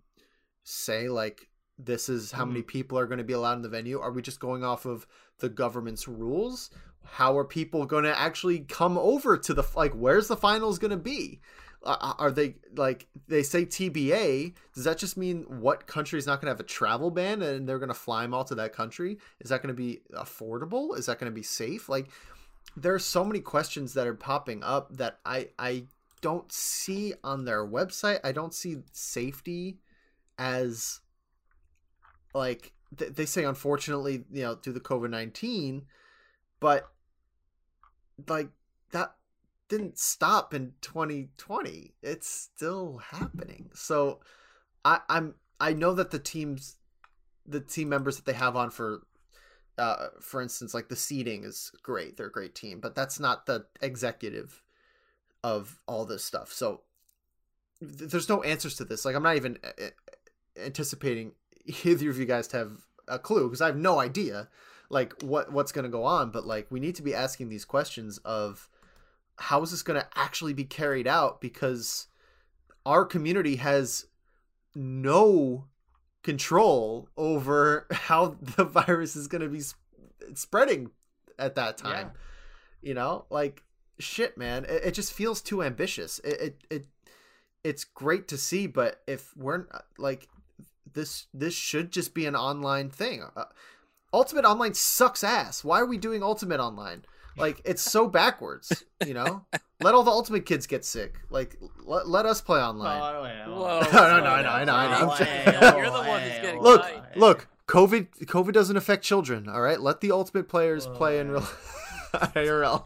say 0.64 1.08
like 1.08 1.50
this 1.80 2.10
is 2.10 2.32
how 2.32 2.46
many 2.46 2.62
people 2.62 3.00
are 3.00 3.08
going 3.08 3.18
to 3.18 3.24
be 3.24 3.34
allowed 3.34 3.54
in 3.56 3.62
the 3.62 3.70
venue 3.70 4.00
are 4.00 4.12
we 4.12 4.22
just 4.22 4.40
going 4.40 4.64
off 4.64 4.86
of 4.86 5.08
the 5.40 5.50
government's 5.50 6.08
rules 6.08 6.70
how 7.06 7.38
are 7.38 7.46
people 7.46 7.86
going 7.86 8.04
to 8.04 8.20
actually 8.20 8.60
come 8.60 8.98
over 8.98 9.38
to 9.38 9.54
the 9.54 9.64
like 9.76 9.94
where's 9.94 10.28
the 10.28 10.38
finals 10.38 10.78
going 10.78 10.92
to 10.92 10.98
be 10.98 11.40
uh, 11.86 12.14
are 12.18 12.32
they 12.32 12.56
like 12.76 13.08
they 13.28 13.44
say 13.44 13.66
TBA? 13.66 14.54
Does 14.74 14.86
that 14.86 14.98
just 14.98 15.18
mean 15.18 15.44
what 15.48 15.86
country 15.86 16.18
is 16.18 16.26
not 16.26 16.40
going 16.40 16.48
to 16.48 16.52
have 16.52 16.60
a 16.60 16.64
travel 16.64 17.12
ban 17.12 17.42
and 17.42 17.68
they're 17.68 17.80
going 17.80 17.90
to 17.90 17.94
fly 17.94 18.22
them 18.22 18.34
all 18.34 18.46
to 18.46 18.56
that 18.56 18.74
country? 18.74 19.18
Is 19.42 19.50
that 19.50 19.62
going 19.62 19.76
to 19.76 19.80
be 19.80 20.02
affordable? 20.14 20.98
Is 20.98 21.08
that 21.08 21.20
going 21.20 21.32
to 21.32 21.36
be 21.36 21.44
safe? 21.44 21.90
Like, 21.90 22.10
there 22.76 22.94
are 22.94 23.00
so 23.00 23.24
many 23.24 23.40
questions 23.40 23.94
that 23.94 24.08
are 24.08 24.14
popping 24.14 24.64
up 24.64 24.98
that 24.98 25.20
I 25.26 25.50
I 25.60 25.86
don't 26.22 26.52
see 26.52 27.14
on 27.24 27.46
their 27.46 27.66
website. 27.66 28.20
I 28.24 28.32
don't 28.32 28.54
see 28.54 28.78
safety 28.92 29.80
as 30.38 31.02
like 32.34 32.74
th- 32.98 33.14
they 33.14 33.26
say 33.26 33.44
unfortunately, 33.44 34.24
you 34.32 34.44
know, 34.44 34.56
due 34.56 34.74
to 34.74 34.80
COVID 34.80 35.10
nineteen, 35.10 35.86
but 36.60 36.90
like 38.28 38.50
that 38.92 39.16
didn't 39.70 39.98
stop 39.98 40.54
in 40.54 40.74
2020. 40.82 41.96
It's 42.02 42.28
still 42.28 42.98
happening. 42.98 43.70
So 43.74 44.20
I, 44.86 45.00
I'm 45.10 45.36
I 45.60 45.74
know 45.74 45.94
that 45.94 46.12
the 46.12 46.20
teams, 46.20 46.78
the 47.46 47.60
team 47.60 47.90
members 47.90 48.18
that 48.18 48.26
they 48.26 48.34
have 48.34 48.56
on 48.56 48.70
for, 48.70 49.02
uh, 49.78 50.08
for 50.20 50.42
instance, 50.42 50.74
like 50.74 50.90
the 50.90 50.96
seating 50.96 51.44
is 51.44 51.72
great. 51.82 52.18
They're 52.18 52.28
a 52.28 52.32
great 52.32 52.56
team, 52.56 52.80
but 52.80 52.96
that's 52.96 53.20
not 53.20 53.46
the 53.46 53.66
executive 53.82 54.62
of 55.44 55.80
all 55.88 56.06
this 56.06 56.24
stuff. 56.24 56.52
So 56.52 56.82
th- 57.80 58.12
there's 58.12 58.30
no 58.30 58.44
answers 58.44 58.76
to 58.78 58.86
this. 58.86 59.06
Like 59.06 59.16
I'm 59.16 59.24
not 59.24 59.36
even 59.36 59.58
uh, 59.64 59.88
anticipating 60.58 61.34
either 61.84 62.10
of 62.10 62.18
you 62.18 62.26
guys 62.26 62.48
to 62.50 62.58
have 62.58 62.72
a 63.08 63.20
clue 63.20 63.48
because 63.48 63.62
I 63.62 63.68
have 63.68 63.78
no 63.78 64.00
idea 64.00 64.48
like 64.90 65.22
what 65.24 65.52
what's 65.52 65.72
going 65.72 65.84
to 65.84 65.90
go 65.90 66.04
on 66.04 66.30
but 66.30 66.46
like 66.46 66.68
we 66.70 66.80
need 66.80 66.96
to 66.96 67.02
be 67.02 67.14
asking 67.14 67.50
these 67.50 67.66
questions 67.66 68.18
of 68.20 68.70
how 69.38 69.62
is 69.62 69.72
this 69.72 69.82
going 69.82 70.00
to 70.00 70.08
actually 70.16 70.54
be 70.54 70.64
carried 70.64 71.08
out 71.08 71.42
because 71.42 72.08
our 72.86 73.04
community 73.04 73.58
has 73.58 74.06
no 74.76 75.66
control 76.24 77.10
over 77.18 77.86
how 77.92 78.38
the 78.42 78.64
virus 78.64 79.16
is 79.16 79.28
going 79.28 79.42
to 79.42 79.50
be 79.50 79.62
sp- 79.62 79.78
spreading 80.34 80.90
at 81.38 81.56
that 81.56 81.78
time. 81.78 82.12
Yeah. 82.14 82.90
you 82.90 82.94
know 82.94 83.26
like 83.30 83.64
shit 84.00 84.38
man 84.38 84.66
it, 84.66 84.86
it, 84.86 84.92
just 84.94 85.14
feels 85.14 85.42
too 85.42 85.62
ambitious. 85.62 86.20
It, 86.20 86.42
it 86.42 86.64
it 86.70 86.88
it's 87.64 87.84
great 87.84 88.28
to 88.30 88.38
see 88.38 88.68
but 88.68 89.02
if 89.08 89.36
we're 89.38 89.66
like 89.98 90.28
this 90.94 91.28
this 91.34 91.54
should 91.54 91.92
just 91.92 92.14
be 92.14 92.26
an 92.26 92.36
online 92.36 92.90
thing. 92.90 93.24
Uh, 93.36 93.46
ultimate 94.12 94.46
online 94.46 94.74
sucks 94.74 95.24
ass. 95.24 95.64
Why 95.64 95.80
are 95.80 95.86
we 95.86 95.98
doing 95.98 96.24
ultimate 96.24 96.60
online 96.60 97.04
like 97.38 97.62
it's 97.66 97.82
so 97.82 98.08
backwards, 98.08 98.84
you 99.06 99.14
know. 99.14 99.46
let 99.82 99.94
all 99.94 100.04
the 100.04 100.12
ultimate 100.12 100.46
kids 100.46 100.68
get 100.68 100.86
sick. 100.86 101.16
Like 101.30 101.58
let, 101.86 102.08
let 102.08 102.26
us 102.26 102.42
play 102.42 102.60
online. 102.60 103.02
Oh, 103.48 103.54
Whoa, 103.54 103.80
no, 103.94 104.18
no, 104.18 104.24
no, 104.24 104.30
I 104.30 104.64
know, 104.64 104.74
I 104.74 104.90
know. 104.90 105.78
You're 105.78 105.86
the 105.86 106.04
one 106.08 106.22
who's 106.22 106.32
getting 106.42 106.62
look, 106.62 106.82
tight. 106.82 107.18
look. 107.18 107.48
COVID, 107.68 108.26
COVID 108.26 108.52
doesn't 108.52 108.76
affect 108.76 109.06
children. 109.06 109.48
All 109.48 109.62
right, 109.62 109.80
let 109.80 110.02
the 110.02 110.12
ultimate 110.12 110.50
players 110.50 110.86
Whoa. 110.86 110.96
play 110.96 111.20
in 111.20 111.32
real 111.32 111.42
IRL. 112.14 112.84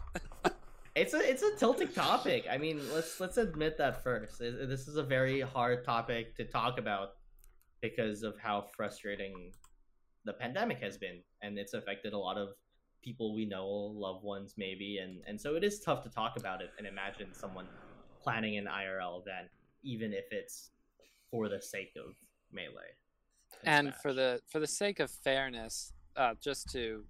It's 0.95 1.13
a 1.13 1.29
it's 1.29 1.43
a 1.43 1.55
tilting 1.55 1.89
topic. 1.89 2.45
I 2.49 2.57
mean, 2.57 2.81
let's 2.93 3.19
let's 3.19 3.37
admit 3.37 3.77
that 3.79 4.03
first. 4.03 4.39
This 4.39 4.87
is 4.87 4.97
a 4.97 5.03
very 5.03 5.41
hard 5.41 5.83
topic 5.83 6.35
to 6.37 6.45
talk 6.45 6.79
about 6.79 7.09
because 7.81 8.23
of 8.23 8.35
how 8.39 8.65
frustrating 8.75 9.51
the 10.25 10.33
pandemic 10.33 10.79
has 10.79 10.97
been, 10.97 11.19
and 11.41 11.57
it's 11.57 11.73
affected 11.73 12.13
a 12.13 12.17
lot 12.17 12.37
of 12.37 12.49
people 13.07 13.33
we 13.33 13.45
know, 13.45 13.65
loved 13.65 14.21
ones 14.21 14.55
maybe, 14.57 14.97
and 14.97 15.21
and 15.27 15.39
so 15.39 15.55
it 15.55 15.63
is 15.63 15.79
tough 15.79 16.03
to 16.03 16.09
talk 16.09 16.33
about 16.37 16.61
it 16.61 16.71
and 16.77 16.85
imagine 16.85 17.33
someone 17.33 17.67
planning 18.21 18.57
an 18.57 18.65
IRL 18.65 19.21
event, 19.21 19.47
even 19.81 20.11
if 20.11 20.25
it's 20.31 20.71
for 21.31 21.47
the 21.47 21.61
sake 21.61 21.93
of 21.95 22.15
melee. 22.51 22.91
And, 23.63 23.87
and 23.87 23.95
for 23.95 24.13
the 24.13 24.41
for 24.47 24.59
the 24.59 24.67
sake 24.67 24.99
of 24.99 25.09
fairness, 25.09 25.93
uh, 26.17 26.33
just 26.41 26.69
to 26.73 27.05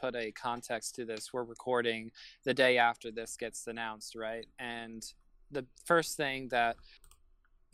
put 0.00 0.14
a 0.14 0.30
context 0.30 0.94
to 0.94 1.04
this, 1.04 1.32
we're 1.32 1.42
recording 1.42 2.12
the 2.44 2.54
day 2.54 2.78
after 2.78 3.10
this 3.10 3.36
gets 3.36 3.66
announced, 3.66 4.14
right? 4.14 4.46
And 4.60 5.04
the 5.50 5.66
first 5.84 6.16
thing 6.16 6.48
that 6.50 6.76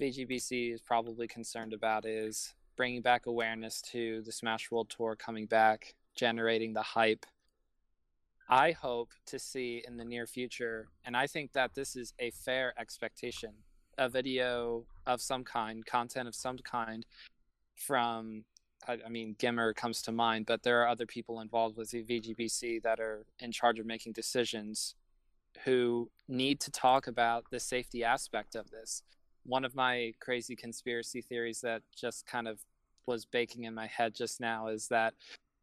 VGBC 0.01 0.73
is 0.73 0.81
probably 0.81 1.29
concerned 1.29 1.75
about 1.75 2.07
is 2.07 2.55
bringing 2.77 3.03
back 3.03 3.27
awareness 3.27 3.83
to 3.93 4.23
the 4.23 4.33
Smash 4.33 4.71
World 4.71 4.89
Tour 4.89 5.17
coming 5.17 5.47
back, 5.47 5.95
generating 6.15 6.73
the 6.73 6.83
hype 6.83 7.27
I 8.53 8.73
hope 8.73 9.09
to 9.29 9.39
see 9.39 9.83
in 9.89 9.97
the 9.97 10.05
near 10.05 10.27
future, 10.27 10.89
and 11.07 11.17
I 11.17 11.27
think 11.27 11.55
that 11.55 11.75
this 11.75 11.97
is 11.97 12.13
a 12.19 12.31
fair 12.33 12.75
expectation, 12.79 13.53
a 13.97 14.11
video 14.11 14.85
of 15.07 15.23
some 15.23 15.43
kind, 15.43 15.87
content 15.87 16.29
of 16.29 16.35
some 16.35 16.59
kind 16.59 17.07
from, 17.77 18.45
I, 18.87 18.99
I 19.07 19.09
mean, 19.09 19.37
GIMR 19.39 19.75
comes 19.75 20.03
to 20.03 20.13
mind, 20.13 20.45
but 20.45 20.65
there 20.65 20.83
are 20.83 20.89
other 20.89 21.07
people 21.07 21.41
involved 21.41 21.79
with 21.79 21.93
the 21.93 22.03
VGBC 22.03 22.83
that 22.83 23.01
are 23.01 23.25
in 23.39 23.53
charge 23.53 23.79
of 23.79 23.87
making 23.87 24.13
decisions 24.13 24.97
who 25.65 26.11
need 26.29 26.61
to 26.61 26.71
talk 26.71 27.07
about 27.07 27.47
the 27.51 27.59
safety 27.59 28.05
aspect 28.05 28.55
of 28.55 28.71
this. 28.71 29.03
One 29.45 29.65
of 29.65 29.75
my 29.75 30.13
crazy 30.21 30.57
conspiracy 30.57 31.23
theories 31.23 31.63
that 31.63 31.81
just 31.97 32.27
kind 32.27 32.47
of 32.47 32.61
was 33.07 33.25
baking 33.25 33.65
in 33.65 33.73
my 33.73 33.87
head 33.87 34.15
just 34.15 34.43
now 34.43 34.67
is 34.67 34.89
that 34.89 35.15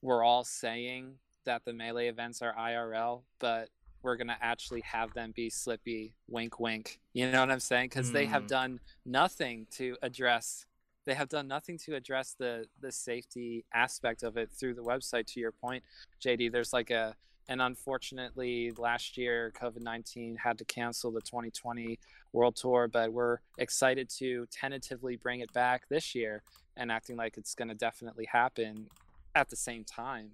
we're 0.02 0.24
all 0.24 0.44
saying 0.44 1.20
that 1.46 1.66
the 1.66 1.74
melee 1.74 2.08
events 2.08 2.42
are 2.42 2.54
IRL, 2.54 3.24
but 3.40 3.70
we're 4.02 4.16
gonna 4.16 4.38
actually 4.42 4.82
have 4.82 5.14
them 5.14 5.34
be 5.36 5.50
Slippi, 5.50 6.14
wink, 6.28 6.60
wink. 6.60 7.00
You 7.14 7.30
know 7.32 7.42
what 7.42 7.52
I'm 7.52 7.60
saying? 7.60 7.90
Because 7.90 8.10
mm. 8.10 8.14
they 8.14 8.26
have 8.26 8.44
hmm. 8.44 8.48
done 8.48 8.80
nothing 9.06 9.68
to 9.72 9.98
address. 10.02 10.66
They 11.06 11.14
have 11.16 11.30
done 11.30 11.48
nothing 11.48 11.78
to 11.86 11.96
address 11.96 12.36
the 12.38 12.66
the 12.80 12.92
safety 12.92 13.66
aspect 13.74 14.24
of 14.24 14.38
it 14.38 14.52
through 14.52 14.76
the 14.76 14.84
website. 14.84 15.26
To 15.34 15.40
your 15.40 15.52
point, 15.52 15.84
JD, 16.22 16.52
there's 16.52 16.72
like 16.72 16.92
a 16.92 17.16
and 17.50 17.62
unfortunately 17.62 18.72
last 18.78 19.18
year 19.18 19.52
covid-19 19.60 20.38
had 20.38 20.58
to 20.58 20.64
cancel 20.66 21.12
the 21.12 21.22
2020 21.22 22.00
world 22.32 22.56
tour 22.56 22.88
but 22.88 23.12
we're 23.12 23.40
excited 23.58 24.08
to 24.08 24.46
tentatively 24.52 25.18
bring 25.18 25.42
it 25.42 25.52
back 25.52 25.90
this 25.90 26.16
year 26.16 26.44
and 26.78 26.92
acting 26.92 27.18
like 27.18 27.38
it's 27.38 27.56
going 27.56 27.68
to 27.68 27.74
definitely 27.74 28.26
happen 28.32 28.88
at 29.36 29.50
the 29.50 29.56
same 29.56 29.84
time 29.84 30.30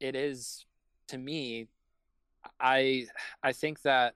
it 0.00 0.14
is 0.14 0.66
to 1.08 1.18
me 1.18 1.68
i 2.60 3.06
i 3.42 3.52
think 3.52 3.82
that 3.82 4.14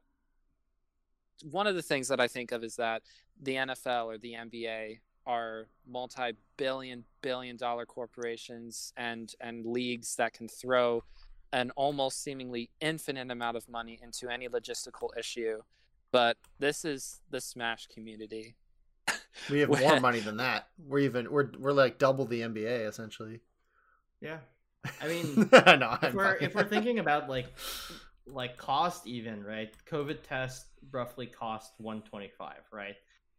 one 1.51 1.66
of 1.66 1.74
the 1.74 1.83
things 1.83 2.09
that 2.09 2.20
i 2.20 2.28
think 2.28 2.53
of 2.53 2.62
is 2.62 2.76
that 2.76 3.03
the 3.43 3.55
nfl 3.55 4.07
or 4.07 4.18
the 4.18 4.35
nba 4.35 4.99
are 5.26 5.68
multi-billion 5.87 7.05
billion 7.22 7.57
dollar 7.57 7.87
corporations 7.87 8.93
and 8.97 9.35
and 9.41 9.66
leagues 9.66 10.16
that 10.16 10.33
can 10.33 10.49
throw 10.49 11.03
an 11.53 11.70
almost 11.72 12.22
seemingly 12.22 12.70
infinite 12.81 13.31
amount 13.31 13.57
of 13.57 13.68
money 13.68 13.99
into 14.03 14.28
any 14.28 14.49
logistical 14.49 15.09
issue. 15.18 15.61
But 16.12 16.37
this 16.59 16.85
is 16.85 17.20
the 17.31 17.41
smash 17.41 17.87
community. 17.89 18.55
We 19.51 19.61
have 19.61 19.68
more 19.81 20.01
money 20.01 20.20
than 20.20 20.37
that. 20.39 20.68
We're 20.78 21.01
even 21.01 21.31
we're 21.31 21.51
we're 21.59 21.72
like 21.72 21.99
double 21.99 22.24
the 22.24 22.41
nba 22.41 22.89
essentially. 22.89 23.41
Yeah 24.20 24.39
I 25.01 25.09
mean, 25.09 25.49
no, 25.53 25.99
if 26.03 26.14
we're 26.14 26.37
if 26.37 26.55
we're 26.55 26.64
thinking 26.64 26.99
about 26.99 27.28
like 27.28 27.53
like 28.26 28.57
cost 28.57 29.07
even 29.07 29.45
right, 29.45 29.74
COVID 29.91 30.22
test 30.22 30.66
roughly 30.91 31.26
cost 31.26 31.72
one 31.78 32.03
twenty 32.03 32.31
five, 32.39 32.62
right? 32.72 32.97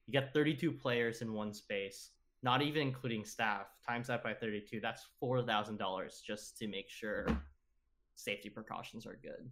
You 0.08 0.12
get 0.12 0.34
thirty 0.34 0.56
two 0.56 0.72
players 0.72 1.22
in 1.22 1.34
one 1.34 1.54
space, 1.54 2.12
not 2.44 2.62
even 2.62 2.82
including 2.82 3.26
staff. 3.26 3.68
Times 3.88 4.08
that 4.08 4.24
by 4.24 4.34
thirty 4.34 4.62
two, 4.62 4.80
that's 4.80 5.06
four 5.20 5.42
thousand 5.42 5.78
dollars 5.78 6.22
just 6.26 6.58
to 6.60 6.68
make 6.68 6.90
sure 6.90 7.28
safety 8.16 8.50
precautions 8.50 9.06
are 9.06 9.20
good. 9.22 9.50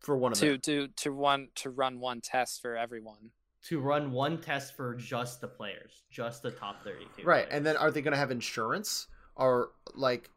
For 0.00 0.16
one 0.16 0.32
of 0.32 0.38
to 0.38 0.52
them. 0.52 0.60
to 0.62 0.88
to 0.88 1.10
run 1.10 1.48
to 1.56 1.70
run 1.70 2.00
one 2.00 2.20
test 2.20 2.62
for 2.62 2.76
everyone 2.76 3.30
to 3.68 3.80
run 3.80 4.10
one 4.10 4.40
test 4.40 4.74
for 4.74 4.94
just 4.94 5.40
the 5.40 5.46
players, 5.46 6.02
just 6.10 6.42
the 6.42 6.50
top 6.50 6.82
32. 6.82 7.22
Right. 7.24 7.44
Players. 7.44 7.48
And 7.52 7.64
then 7.64 7.76
are 7.76 7.90
they 7.90 8.02
going 8.02 8.12
to 8.12 8.18
have 8.18 8.30
insurance 8.30 9.06
or 9.36 9.70
like 9.94 10.30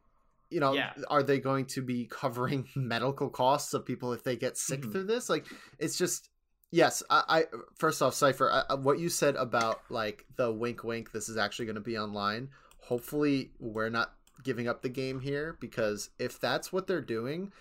you 0.55 0.61
know 0.61 0.71
yeah. 0.71 0.93
are 1.09 1.21
they 1.21 1.37
going 1.37 1.65
to 1.65 1.81
be 1.81 2.05
covering 2.05 2.65
medical 2.75 3.29
costs 3.29 3.73
of 3.73 3.85
people 3.85 4.13
if 4.13 4.23
they 4.23 4.37
get 4.37 4.57
sick 4.57 4.79
mm-hmm. 4.79 4.91
through 4.91 5.03
this 5.03 5.29
like 5.29 5.45
it's 5.79 5.97
just 5.97 6.29
yes 6.71 7.03
I, 7.09 7.23
I 7.27 7.43
first 7.75 8.01
off 8.01 8.13
Cyfer 8.13 8.63
I, 8.69 8.75
what 8.75 8.97
you 8.97 9.09
said 9.09 9.35
about 9.35 9.81
like 9.89 10.25
the 10.37 10.49
wink 10.49 10.85
wink 10.85 11.11
this 11.11 11.27
is 11.27 11.35
actually 11.35 11.65
going 11.65 11.75
to 11.75 11.81
be 11.81 11.97
online 11.97 12.47
hopefully 12.79 13.51
we're 13.59 13.89
not 13.89 14.13
giving 14.43 14.69
up 14.69 14.81
the 14.81 14.89
game 14.89 15.19
here 15.19 15.57
because 15.59 16.09
if 16.19 16.39
that's 16.39 16.71
what 16.71 16.87
they're 16.87 17.01
doing 17.01 17.51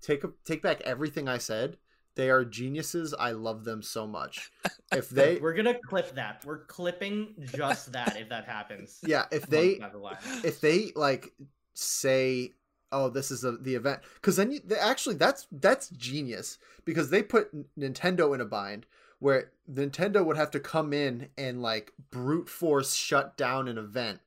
take 0.00 0.22
a, 0.22 0.30
take 0.44 0.62
back 0.62 0.80
everything 0.82 1.26
i 1.26 1.38
said 1.38 1.76
they 2.14 2.30
are 2.30 2.44
geniuses 2.44 3.14
i 3.18 3.32
love 3.32 3.64
them 3.64 3.82
so 3.82 4.06
much 4.06 4.52
if 4.92 5.08
they 5.10 5.38
we're 5.38 5.54
gonna 5.54 5.78
clip 5.86 6.14
that 6.14 6.44
we're 6.44 6.64
clipping 6.66 7.34
just 7.52 7.92
that 7.92 8.16
if 8.16 8.28
that 8.28 8.44
happens 8.44 9.00
yeah 9.04 9.24
if 9.32 9.46
they 9.46 9.80
if 10.44 10.60
they 10.60 10.92
like 10.94 11.32
say 11.78 12.52
oh 12.90 13.08
this 13.08 13.30
is 13.30 13.44
a, 13.44 13.52
the 13.52 13.74
event. 13.74 14.00
Because 14.14 14.36
then 14.36 14.50
you 14.50 14.60
actually 14.78 15.16
that's 15.16 15.46
that's 15.52 15.88
genius 15.90 16.58
because 16.84 17.10
they 17.10 17.22
put 17.22 17.50
nintendo 17.78 18.34
in 18.34 18.40
a 18.40 18.44
bind 18.44 18.86
where 19.18 19.50
nintendo 19.70 20.24
would 20.24 20.36
have 20.36 20.50
to 20.50 20.60
come 20.60 20.92
in 20.92 21.28
and 21.36 21.60
like 21.60 21.92
brute 22.10 22.48
force 22.48 22.94
shut 22.94 23.36
down 23.36 23.68
an 23.68 23.78
event 23.78 24.20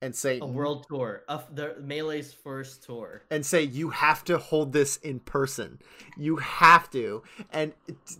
and 0.00 0.14
say 0.14 0.38
a 0.40 0.46
world 0.46 0.86
tour 0.88 1.22
of 1.28 1.54
the 1.54 1.76
melee's 1.80 2.32
first 2.32 2.84
tour. 2.84 3.22
And 3.30 3.44
say 3.44 3.62
you 3.62 3.90
have 3.90 4.24
to 4.24 4.38
hold 4.38 4.72
this 4.72 4.96
in 4.98 5.20
person. 5.20 5.80
You 6.16 6.36
have 6.36 6.90
to. 6.90 7.22
And 7.52 7.72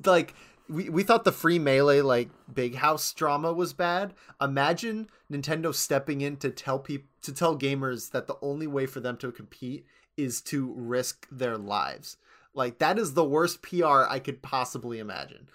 like 0.05 0.35
we, 0.69 0.89
we 0.89 1.03
thought 1.03 1.25
the 1.25 1.33
free 1.33 1.59
melee 1.59 2.01
like 2.01 2.31
big 2.53 2.77
house 2.77 3.13
drama 3.13 3.53
was 3.53 3.73
bad. 3.73 4.15
Imagine 4.41 5.09
Nintendo 5.31 5.75
stepping 5.75 6.21
in 6.21 6.37
to 6.39 6.51
tell 6.51 6.79
people 6.79 7.08
to 7.23 7.33
tell 7.33 7.59
gamers 7.59 8.11
that 8.11 8.27
the 8.27 8.37
only 8.43 8.67
way 8.67 8.87
for 8.87 9.01
them 9.01 9.17
to 9.19 9.33
compete 9.33 9.87
is 10.17 10.41
to 10.43 10.73
risk 10.77 11.27
their 11.31 11.57
lives. 11.57 12.17
Like 12.55 12.79
that 12.79 12.99
is 12.99 13.15
the 13.15 13.25
worst 13.25 13.63
PR 13.63 14.05
I 14.09 14.19
could 14.19 14.43
possibly 14.43 14.99
imagine. 14.99 15.49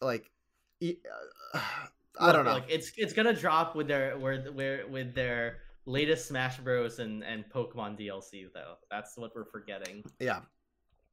Like 0.00 0.30
uh, 0.82 0.88
I 2.18 2.32
don't 2.32 2.44
know. 2.44 2.52
Like 2.52 2.66
it's 2.68 2.92
it's 2.96 3.12
gonna 3.12 3.34
drop 3.34 3.76
with 3.76 3.88
their 3.88 4.18
where 4.18 4.40
where 4.52 4.86
with 4.86 5.14
their 5.14 5.58
latest 5.86 6.28
Smash 6.28 6.58
Bros 6.58 6.98
and 6.98 7.22
and 7.24 7.44
Pokemon 7.48 7.98
DLC 7.98 8.52
though. 8.52 8.74
That's 8.90 9.16
what 9.16 9.34
we're 9.34 9.44
forgetting. 9.44 10.04
Yeah. 10.18 10.40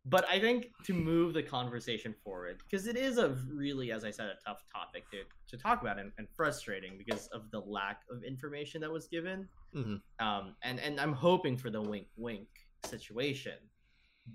But 0.10 0.26
I 0.30 0.40
think 0.40 0.72
to 0.86 0.94
move 0.94 1.34
the 1.34 1.44
conversation 1.44 2.16
forward, 2.24 2.62
because 2.64 2.88
it 2.88 2.96
is 2.96 3.18
a 3.18 3.30
really, 3.54 3.92
as 3.92 4.06
I 4.06 4.12
said, 4.12 4.28
a 4.28 4.36
tough 4.46 4.64
topic 4.74 5.04
to, 5.12 5.18
to 5.50 5.62
talk 5.62 5.82
about 5.82 6.00
and, 6.00 6.12
and 6.18 6.28
frustrating 6.36 6.98
because 6.98 7.28
of 7.28 7.52
the 7.52 7.60
lack 7.60 8.02
of 8.10 8.24
information 8.24 8.80
that 8.82 8.92
was 8.92 9.08
given. 9.08 9.50
Mm-hmm. 9.76 10.26
Um, 10.26 10.56
and 10.64 10.80
and 10.80 11.00
I'm 11.00 11.14
hoping 11.14 11.58
for 11.58 11.70
the 11.70 11.82
wink 11.82 12.08
wink 12.16 12.48
situation, 12.86 13.58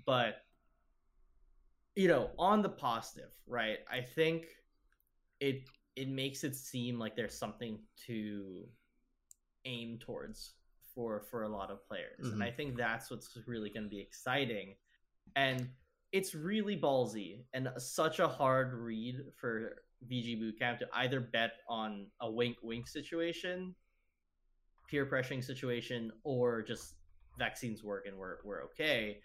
but 0.05 0.41
you 1.95 2.07
know, 2.07 2.31
on 2.37 2.61
the 2.61 2.69
positive, 2.69 3.31
right? 3.47 3.79
I 3.91 4.01
think 4.01 4.45
it 5.39 5.63
it 5.95 6.09
makes 6.09 6.43
it 6.43 6.55
seem 6.55 6.99
like 6.99 7.15
there's 7.15 7.37
something 7.37 7.79
to 8.05 8.63
aim 9.65 9.97
towards 9.99 10.53
for 10.93 11.21
for 11.31 11.43
a 11.43 11.49
lot 11.49 11.71
of 11.71 11.85
players 11.87 12.19
mm-hmm. 12.21 12.33
and 12.33 12.43
i 12.43 12.51
think 12.51 12.75
that's 12.75 13.09
what's 13.09 13.37
really 13.47 13.69
going 13.69 13.83
to 13.83 13.89
be 13.89 13.99
exciting 13.99 14.75
and 15.35 15.69
it's 16.11 16.35
really 16.35 16.77
ballsy 16.77 17.45
and 17.53 17.69
such 17.77 18.19
a 18.19 18.27
hard 18.27 18.73
read 18.73 19.15
for 19.35 19.83
vg 20.11 20.39
bootcamp 20.41 20.77
to 20.77 20.87
either 20.95 21.19
bet 21.19 21.53
on 21.69 22.07
a 22.21 22.29
wink 22.29 22.57
wink 22.61 22.87
situation 22.87 23.73
peer 24.93 25.05
pressuring 25.05 25.43
situation 25.43 26.11
or 26.23 26.61
just 26.61 26.95
vaccines 27.37 27.83
work 27.83 28.05
and 28.05 28.15
we're, 28.15 28.37
we're 28.43 28.63
okay. 28.63 29.19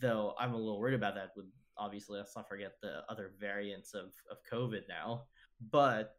Though 0.00 0.34
i'm 0.38 0.54
a 0.54 0.56
little 0.56 0.80
worried 0.80 0.94
about 0.94 1.14
that 1.14 1.30
with 1.36 1.46
obviously 1.76 2.18
let's 2.18 2.34
not 2.34 2.48
forget 2.48 2.72
the 2.80 3.02
other 3.08 3.32
variants 3.38 3.94
of, 3.94 4.12
of 4.30 4.38
covid 4.50 4.82
now. 4.88 5.24
But 5.70 6.16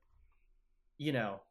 you 0.97 1.11
know 1.11 1.41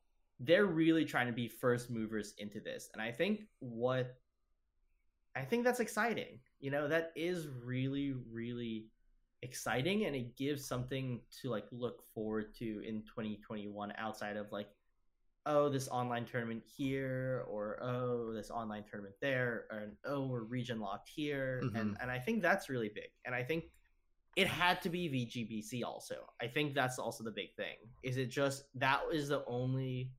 they're 0.41 0.67
really 0.67 1.05
trying 1.05 1.27
to 1.27 1.33
be 1.33 1.49
first 1.49 1.91
movers 1.91 2.35
into 2.39 2.61
this. 2.61 2.89
And 2.93 3.03
i 3.03 3.11
think 3.11 3.43
what 3.59 4.17
i 5.37 5.43
think 5.43 5.65
that's 5.65 5.81
exciting 5.81 6.39
you 6.65 6.71
know 6.71 6.89
that 6.89 7.12
is 7.15 7.47
really 7.62 8.15
really 8.33 8.87
exciting 9.43 10.07
and 10.07 10.17
it 10.17 10.35
gives 10.35 10.67
something 10.67 11.21
to 11.43 11.51
like 11.51 11.67
look 11.71 12.03
forward 12.15 12.55
to 12.55 12.83
in 12.89 13.03
2021 13.03 13.93
outside 13.99 14.39
of 14.39 14.51
like 14.51 14.69
oh 15.45 15.69
this 15.69 15.89
online 15.89 16.25
tournament 16.25 16.62
here 16.65 17.45
or 17.47 17.83
oh 17.83 18.33
this 18.33 18.51
online 18.51 18.83
tournament 18.91 19.15
there 19.21 19.67
and 19.71 19.93
oh 20.07 20.27
we're 20.27 20.45
region 20.45 20.81
locked 20.81 21.11
here 21.15 21.61
mm-hmm. 21.62 21.77
and 21.77 21.99
and 22.01 22.11
i 22.11 22.19
think 22.19 22.41
that's 22.41 22.71
really 22.71 22.91
big 22.95 23.11
and 23.27 23.35
i 23.35 23.43
think 23.43 23.65
it 24.37 24.49
had 24.49 24.83
to 24.83 24.89
be 24.89 25.09
VGBC 25.09 25.85
also. 25.85 26.17
I 26.43 26.49
think 26.49 26.75
that's 26.75 26.99
also 26.99 27.23
the 27.23 27.31
big 27.31 27.55
thing. 27.55 27.77
Is 28.03 28.17
it 28.17 28.27
just 28.27 28.65
that 28.75 29.03
is 29.12 29.29
the 29.29 29.45
only 29.47 30.11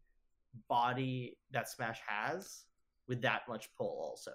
body 0.70 1.38
that 1.52 1.68
Smash 1.68 2.00
has 2.08 2.64
with 3.10 3.22
that 3.24 3.42
much 3.50 3.68
pull 3.78 3.98
also. 4.00 4.32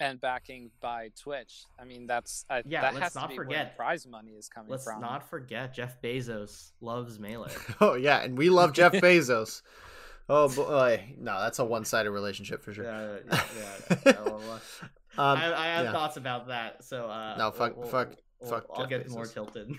And 0.00 0.20
backing 0.20 0.70
by 0.80 1.10
Twitch. 1.20 1.64
I 1.78 1.84
mean 1.84 2.06
that's 2.06 2.46
I, 2.48 2.62
yeah. 2.66 2.80
That 2.80 2.94
let's 2.94 3.14
not 3.14 3.34
forget 3.34 3.76
prize 3.76 4.06
money 4.06 4.32
is 4.32 4.48
coming 4.48 4.70
let's 4.70 4.84
from. 4.84 5.00
Let's 5.00 5.10
not 5.12 5.28
forget 5.28 5.74
Jeff 5.74 6.00
Bezos 6.00 6.72
loves 6.80 7.18
melee. 7.18 7.52
oh 7.80 7.94
yeah, 7.94 8.22
and 8.22 8.36
we 8.36 8.48
love 8.48 8.72
Jeff 8.72 8.92
Bezos. 8.94 9.62
Oh 10.28 10.48
boy, 10.48 11.14
no, 11.18 11.40
that's 11.40 11.58
a 11.58 11.64
one-sided 11.64 12.10
relationship 12.10 12.62
for 12.62 12.72
sure. 12.72 12.84
Yeah, 12.84 13.16
yeah, 13.30 13.44
yeah, 13.56 14.02
yeah. 14.06 14.58
Um, 15.18 15.36
I, 15.36 15.52
I, 15.52 15.66
have 15.66 15.86
yeah. 15.86 15.92
thoughts 15.92 16.16
about 16.16 16.46
that. 16.46 16.84
So 16.84 17.10
uh, 17.10 17.36
no, 17.36 17.50
fuck, 17.50 17.76
we'll, 17.76 17.88
fuck, 17.88 18.14
we'll, 18.40 18.48
fuck. 18.48 18.66
I'll 18.72 18.86
Jeff 18.86 18.88
get 18.88 19.08
Bezos. 19.08 19.10
more 19.10 19.26
tilted. 19.26 19.72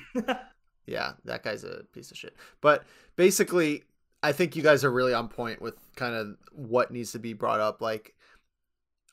yeah, 0.85 1.13
that 1.23 1.41
guy's 1.41 1.63
a 1.63 1.83
piece 1.93 2.11
of 2.11 2.17
shit. 2.17 2.35
But 2.59 2.83
basically, 3.15 3.85
I 4.21 4.33
think 4.33 4.55
you 4.55 4.61
guys 4.61 4.83
are 4.83 4.91
really 4.91 5.13
on 5.13 5.29
point 5.29 5.61
with 5.61 5.75
kind 5.95 6.13
of 6.13 6.35
what 6.51 6.91
needs 6.91 7.13
to 7.13 7.19
be 7.19 7.33
brought 7.33 7.61
up. 7.61 7.81
Like, 7.81 8.13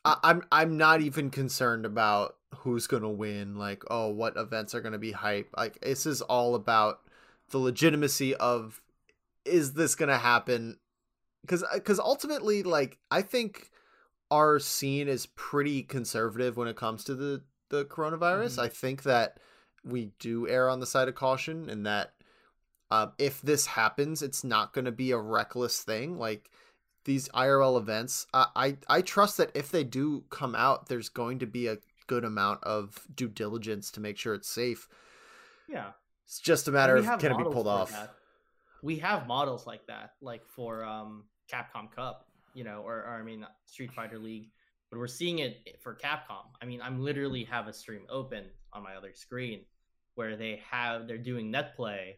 I, 0.05 0.17
I'm 0.23 0.43
I'm 0.51 0.77
not 0.77 1.01
even 1.01 1.29
concerned 1.29 1.85
about 1.85 2.35
who's 2.55 2.87
gonna 2.87 3.09
win. 3.09 3.55
Like, 3.55 3.83
oh, 3.89 4.09
what 4.09 4.37
events 4.37 4.73
are 4.75 4.81
gonna 4.81 4.97
be 4.97 5.11
hype. 5.11 5.49
Like, 5.55 5.79
this 5.81 6.05
is 6.05 6.21
all 6.21 6.55
about 6.55 7.01
the 7.49 7.57
legitimacy 7.57 8.35
of 8.35 8.81
is 9.45 9.73
this 9.73 9.95
gonna 9.95 10.17
happen? 10.17 10.77
Because 11.41 11.63
because 11.73 11.99
ultimately, 11.99 12.63
like, 12.63 12.97
I 13.11 13.21
think 13.21 13.71
our 14.31 14.59
scene 14.59 15.07
is 15.07 15.25
pretty 15.25 15.83
conservative 15.83 16.57
when 16.57 16.67
it 16.67 16.75
comes 16.75 17.03
to 17.05 17.15
the 17.15 17.41
the 17.69 17.85
coronavirus. 17.85 18.53
Mm-hmm. 18.53 18.61
I 18.61 18.67
think 18.67 19.03
that 19.03 19.37
we 19.83 20.11
do 20.19 20.47
err 20.47 20.69
on 20.69 20.79
the 20.79 20.85
side 20.85 21.07
of 21.07 21.15
caution 21.15 21.69
and 21.69 21.85
that 21.85 22.13
um, 22.91 23.11
if 23.17 23.41
this 23.41 23.67
happens, 23.67 24.21
it's 24.21 24.43
not 24.43 24.73
going 24.73 24.85
to 24.85 24.91
be 24.91 25.11
a 25.11 25.17
reckless 25.17 25.81
thing. 25.81 26.17
Like 26.17 26.49
these 27.09 27.27
IRL 27.29 27.77
events, 27.77 28.27
I, 28.33 28.45
I 28.55 28.77
I 28.87 29.01
trust 29.01 29.37
that 29.37 29.51
if 29.55 29.71
they 29.71 29.83
do 29.83 30.23
come 30.29 30.55
out, 30.55 30.87
there's 30.87 31.09
going 31.09 31.39
to 31.39 31.47
be 31.47 31.67
a 31.67 31.77
good 32.07 32.23
amount 32.23 32.63
of 32.63 33.05
due 33.13 33.27
diligence 33.27 33.91
to 33.91 33.99
make 33.99 34.17
sure 34.17 34.33
it's 34.33 34.49
safe. 34.49 34.87
Yeah, 35.67 35.91
it's 36.25 36.39
just 36.39 36.67
a 36.67 36.71
matter 36.71 36.95
of 36.95 37.05
can 37.19 37.31
it 37.31 37.37
be 37.37 37.43
pulled 37.43 37.67
off. 37.67 37.91
That. 37.91 38.13
We 38.81 38.97
have 38.99 39.27
models 39.27 39.67
like 39.67 39.87
that, 39.87 40.13
like 40.21 40.45
for 40.45 40.85
um, 40.85 41.25
Capcom 41.51 41.91
Cup 41.93 42.29
you 42.53 42.63
know, 42.63 42.81
or, 42.85 42.97
or 42.97 43.17
I 43.19 43.23
mean 43.23 43.45
Street 43.65 43.91
Fighter 43.93 44.19
League, 44.19 44.49
but 44.89 44.99
we're 44.99 45.07
seeing 45.07 45.39
it 45.39 45.77
for 45.81 45.95
Capcom. 45.95 46.45
I 46.61 46.65
mean, 46.65 46.81
I'm 46.81 47.01
literally 47.01 47.43
have 47.45 47.67
a 47.67 47.73
stream 47.73 48.01
open 48.09 48.45
on 48.73 48.83
my 48.83 48.95
other 48.95 49.11
screen 49.13 49.61
where 50.15 50.35
they 50.35 50.61
have 50.69 51.07
they're 51.07 51.17
doing 51.17 51.51
net 51.51 51.75
play, 51.75 52.17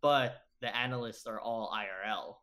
but 0.00 0.42
the 0.60 0.74
analysts 0.74 1.26
are 1.26 1.40
all 1.40 1.72
IRL. 1.74 2.36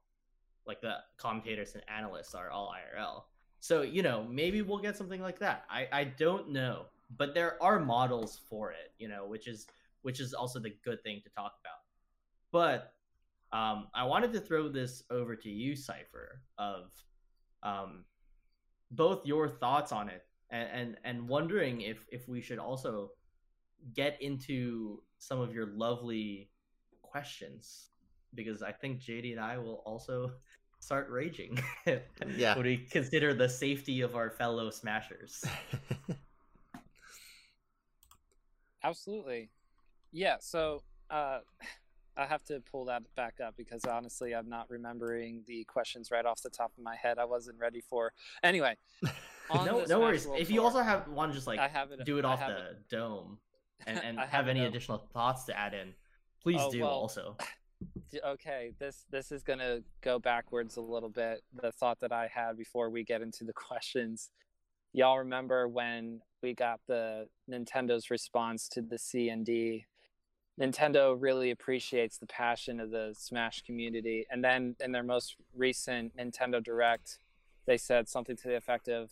Like 0.68 0.82
the 0.82 0.96
commentators 1.18 1.74
and 1.74 1.84
analysts 1.88 2.36
are 2.36 2.50
all 2.50 2.74
IRL. 2.74 3.24
So, 3.60 3.82
you 3.82 4.04
know, 4.04 4.26
maybe 4.30 4.62
we'll 4.62 4.78
get 4.78 4.98
something 4.98 5.22
like 5.22 5.40
that. 5.40 5.66
I 5.70 5.88
I 5.92 6.04
don't 6.04 6.52
know, 6.52 6.86
but 7.18 7.34
there 7.34 7.62
are 7.62 7.80
models 7.80 8.40
for 8.50 8.72
it, 8.72 8.94
you 8.98 9.08
know, 9.08 9.26
which 9.26 9.48
is 9.48 9.68
which 10.02 10.20
is 10.20 10.34
also 10.34 10.60
the 10.60 10.74
good 10.84 11.02
thing 11.04 11.22
to 11.24 11.30
talk 11.30 11.54
about. 11.62 11.82
But 12.52 12.94
um, 13.52 13.88
I 13.94 14.04
wanted 14.04 14.34
to 14.34 14.40
throw 14.40 14.70
this 14.70 15.04
over 15.10 15.36
to 15.36 15.50
you, 15.50 15.74
Cyfer, 15.74 16.42
of 16.58 16.92
um, 17.64 18.04
both 18.92 19.26
your 19.26 19.50
thoughts 19.50 19.92
on 19.92 20.10
it 20.10 20.24
and, 20.50 20.70
and 20.72 20.98
and 21.04 21.28
wondering 21.28 21.82
if 21.82 22.06
if 22.12 22.28
we 22.28 22.42
should 22.42 22.60
also 22.60 23.12
get 23.94 24.22
into 24.22 25.02
some 25.20 25.40
of 25.40 25.54
your 25.54 25.68
lovely 25.68 26.50
questions 27.02 27.90
because 28.34 28.62
I 28.62 28.72
think 28.72 29.02
JD 29.02 29.32
and 29.32 29.40
I 29.40 29.58
will 29.58 29.82
also 29.86 30.32
start 30.80 31.10
raging. 31.10 31.60
yeah. 32.36 32.56
When 32.56 32.66
we 32.66 32.78
consider 32.78 33.34
the 33.34 33.50
safety 33.50 34.02
of 34.02 34.16
our 34.16 34.30
fellow 34.30 34.70
smashers. 34.70 35.44
Absolutely. 38.84 39.50
Yeah, 40.12 40.38
so 40.40 40.84
uh 41.10 41.40
I 42.18 42.26
have 42.26 42.44
to 42.46 42.60
pull 42.72 42.86
that 42.86 43.04
back 43.16 43.36
up 43.46 43.56
because 43.56 43.86
honestly, 43.86 44.34
I'm 44.34 44.50
not 44.50 44.70
remembering 44.70 45.44
the 45.46 45.64
questions 45.66 46.10
right 46.10 46.26
off 46.26 46.42
the 46.42 46.50
top 46.50 46.72
of 46.76 46.84
my 46.84 46.96
head. 46.96 47.20
I 47.20 47.26
wasn't 47.26 47.60
ready 47.60 47.80
for. 47.80 48.12
Anyway, 48.44 48.76
no, 49.54 49.86
no 49.88 50.00
worries. 50.00 50.28
If 50.36 50.50
you 50.50 50.64
also 50.64 50.82
have 50.82 51.08
one, 51.08 51.32
just 51.32 51.46
like 51.46 51.60
I 51.60 51.68
have 51.68 51.92
it, 51.92 52.04
do 52.06 52.18
it 52.18 52.26
off 52.26 52.40
the 52.40 52.72
it. 52.72 52.90
dome, 52.90 53.38
and, 53.86 54.00
and 54.04 54.20
have, 54.20 54.30
have 54.30 54.48
any 54.48 54.66
additional 54.66 54.98
thoughts 55.14 55.44
to 55.46 55.58
add 55.58 55.76
in, 55.76 55.94
please 56.42 56.62
oh, 56.62 56.72
do 56.72 56.82
well, 56.82 56.90
also. 56.90 57.38
Okay, 58.24 58.72
this 58.80 59.06
this 59.12 59.32
is 59.32 59.44
gonna 59.44 59.80
go 60.02 60.20
backwards 60.20 60.78
a 60.78 60.82
little 60.82 61.10
bit. 61.10 61.44
The 61.62 61.72
thought 61.72 62.00
that 62.00 62.12
I 62.12 62.30
had 62.34 62.58
before 62.58 62.90
we 62.90 63.04
get 63.04 63.22
into 63.22 63.44
the 63.44 63.54
questions. 63.68 64.32
Y'all 64.94 65.20
remember 65.20 65.68
when 65.68 66.22
we 66.42 66.54
got 66.54 66.80
the 66.88 67.28
Nintendo's 67.50 68.10
response 68.10 68.68
to 68.70 68.82
the 68.82 68.98
C 68.98 69.30
and 69.30 69.46
D 69.46 69.86
Nintendo 70.60 71.16
really 71.18 71.52
appreciates 71.52 72.18
the 72.18 72.26
passion 72.26 72.80
of 72.80 72.90
the 72.90 73.14
Smash 73.16 73.62
community. 73.62 74.26
And 74.30 74.44
then 74.44 74.76
in 74.80 74.92
their 74.92 75.04
most 75.04 75.36
recent 75.56 76.18
Nintendo 76.18 76.64
Direct, 76.64 77.20
they 77.66 77.78
said 77.78 78.10
something 78.10 78.36
to 78.38 78.48
the 78.48 78.56
effect 78.56 78.88
of, 78.88 79.12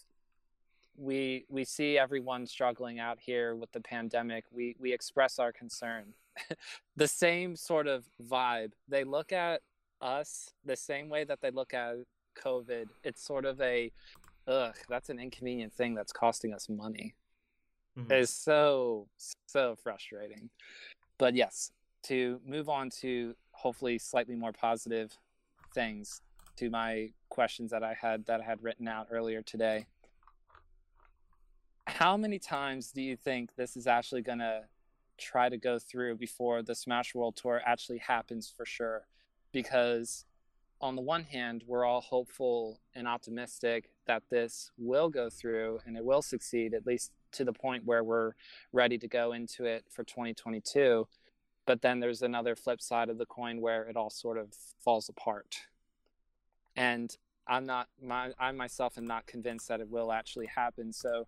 "We 0.97 1.45
we 1.49 1.65
see 1.65 1.97
everyone 1.97 2.47
struggling 2.47 2.99
out 2.99 3.19
here 3.19 3.55
with 3.55 3.71
the 3.71 3.81
pandemic. 3.81 4.45
We 4.51 4.75
we 4.79 4.93
express 4.93 5.39
our 5.39 5.51
concern." 5.51 6.13
the 6.95 7.07
same 7.07 7.55
sort 7.55 7.87
of 7.87 8.05
vibe. 8.21 8.71
They 8.87 9.03
look 9.03 9.31
at 9.31 9.61
us 10.01 10.51
the 10.65 10.75
same 10.75 11.09
way 11.09 11.23
that 11.23 11.41
they 11.41 11.51
look 11.51 11.73
at 11.73 11.95
COVID. 12.35 12.87
It's 13.03 13.23
sort 13.23 13.45
of 13.45 13.59
a, 13.61 13.91
ugh, 14.47 14.75
that's 14.89 15.09
an 15.09 15.19
inconvenient 15.19 15.73
thing 15.73 15.95
that's 15.95 16.11
costing 16.11 16.53
us 16.53 16.67
money. 16.69 17.15
Mm-hmm. 17.97 18.11
It's 18.11 18.33
so 18.33 19.07
so 19.47 19.75
frustrating. 19.81 20.49
but 21.17 21.33
yes, 21.35 21.71
to 22.03 22.39
move 22.45 22.69
on 22.69 22.89
to 23.01 23.35
hopefully 23.51 23.97
slightly 23.97 24.35
more 24.35 24.51
positive 24.51 25.17
things 25.73 26.21
to 26.57 26.69
my 26.69 27.09
questions 27.29 27.71
that 27.71 27.83
I 27.83 27.93
had 27.99 28.25
that 28.25 28.41
I 28.41 28.43
had 28.43 28.61
written 28.63 28.87
out 28.87 29.07
earlier 29.11 29.41
today. 29.41 29.87
How 31.95 32.17
many 32.17 32.39
times 32.39 32.91
do 32.91 33.01
you 33.01 33.15
think 33.15 33.55
this 33.55 33.77
is 33.77 33.87
actually 33.87 34.21
going 34.21 34.39
to 34.39 34.63
try 35.17 35.47
to 35.47 35.55
go 35.55 35.79
through 35.79 36.17
before 36.17 36.61
the 36.61 36.75
Smash 36.75 37.15
World 37.15 37.37
Tour 37.37 37.61
actually 37.65 37.99
happens 37.99 38.51
for 38.53 38.65
sure? 38.65 39.07
Because 39.53 40.25
on 40.81 40.97
the 40.97 41.01
one 41.01 41.23
hand, 41.23 41.63
we're 41.65 41.85
all 41.85 42.01
hopeful 42.01 42.81
and 42.95 43.07
optimistic 43.07 43.91
that 44.07 44.23
this 44.29 44.71
will 44.77 45.07
go 45.07 45.29
through 45.29 45.79
and 45.85 45.95
it 45.95 46.03
will 46.03 46.21
succeed, 46.21 46.73
at 46.73 46.85
least 46.85 47.13
to 47.31 47.45
the 47.45 47.53
point 47.53 47.85
where 47.85 48.03
we're 48.03 48.33
ready 48.73 48.97
to 48.97 49.07
go 49.07 49.31
into 49.31 49.63
it 49.63 49.85
for 49.89 50.03
2022. 50.03 51.07
But 51.65 51.81
then 51.81 52.01
there's 52.01 52.21
another 52.21 52.57
flip 52.57 52.81
side 52.81 53.07
of 53.07 53.17
the 53.17 53.25
coin 53.25 53.61
where 53.61 53.87
it 53.87 53.95
all 53.95 54.09
sort 54.09 54.37
of 54.37 54.49
falls 54.83 55.07
apart. 55.07 55.55
And 56.75 57.15
I'm 57.47 57.65
not, 57.65 57.87
my, 58.03 58.31
I 58.37 58.51
myself 58.51 58.97
am 58.97 59.07
not 59.07 59.27
convinced 59.27 59.69
that 59.69 59.79
it 59.79 59.89
will 59.89 60.11
actually 60.11 60.47
happen. 60.47 60.91
So 60.91 61.27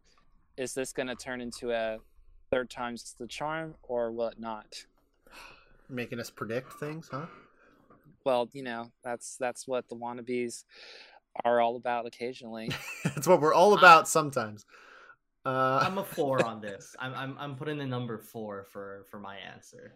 is 0.57 0.73
this 0.73 0.91
going 0.91 1.07
to 1.07 1.15
turn 1.15 1.41
into 1.41 1.71
a 1.71 1.99
third 2.49 2.69
time's 2.69 3.13
the 3.17 3.27
charm 3.27 3.75
or 3.83 4.11
will 4.11 4.27
it 4.27 4.39
not? 4.39 4.85
Making 5.89 6.19
us 6.19 6.29
predict 6.29 6.73
things, 6.73 7.09
huh? 7.11 7.27
Well, 8.25 8.49
you 8.51 8.63
know, 8.63 8.91
that's 9.03 9.37
that's 9.37 9.67
what 9.67 9.87
the 9.87 9.95
wannabes 9.95 10.65
are 11.45 11.61
all 11.61 11.77
about 11.77 12.05
occasionally. 12.05 12.71
That's 13.03 13.27
what 13.27 13.39
we're 13.39 13.53
all 13.53 13.73
about 13.75 14.07
sometimes. 14.07 14.65
Uh, 15.45 15.79
I'm 15.81 15.97
a 15.99 16.03
four 16.03 16.43
on 16.43 16.59
this. 16.61 16.95
I'm 16.99 17.13
I'm 17.13 17.37
I'm 17.39 17.55
putting 17.55 17.77
the 17.77 17.85
number 17.85 18.17
four 18.17 18.65
for 18.65 19.05
for 19.09 19.19
my 19.19 19.37
answer. 19.37 19.93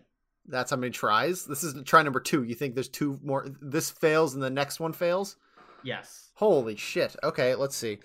that's 0.47 0.71
how 0.71 0.77
many 0.77 0.91
tries. 0.91 1.45
This 1.45 1.63
is 1.63 1.75
try 1.83 2.03
number 2.03 2.19
two. 2.21 2.43
You 2.43 2.55
think 2.55 2.75
there's 2.75 2.87
two 2.87 3.19
more? 3.23 3.47
This 3.59 3.89
fails 3.89 4.33
and 4.33 4.41
the 4.41 4.49
next 4.49 4.79
one 4.79 4.93
fails. 4.93 5.35
Yes. 5.83 6.29
Holy 6.35 6.75
shit! 6.75 7.15
Okay, 7.23 7.55
let's 7.55 7.75
see. 7.75 7.97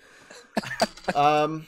um, 1.15 1.67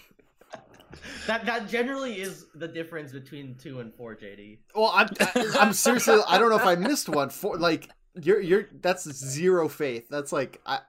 That 1.27 1.45
that 1.45 1.67
generally 1.69 2.19
is 2.21 2.45
the 2.55 2.67
difference 2.67 3.11
between 3.11 3.55
two 3.55 3.79
and 3.79 3.93
four, 3.93 4.15
JD. 4.15 4.59
well, 4.75 4.91
I'm 4.93 5.07
I, 5.19 5.51
I'm 5.59 5.73
seriously. 5.73 6.19
I 6.27 6.37
don't 6.37 6.49
know 6.49 6.57
if 6.57 6.65
I 6.65 6.75
missed 6.75 7.09
one. 7.09 7.29
For 7.29 7.57
like, 7.57 7.89
you're 8.21 8.39
you're 8.41 8.67
that's 8.81 9.09
zero 9.11 9.67
faith. 9.67 10.07
That's 10.09 10.31
like 10.31 10.61
I. 10.65 10.79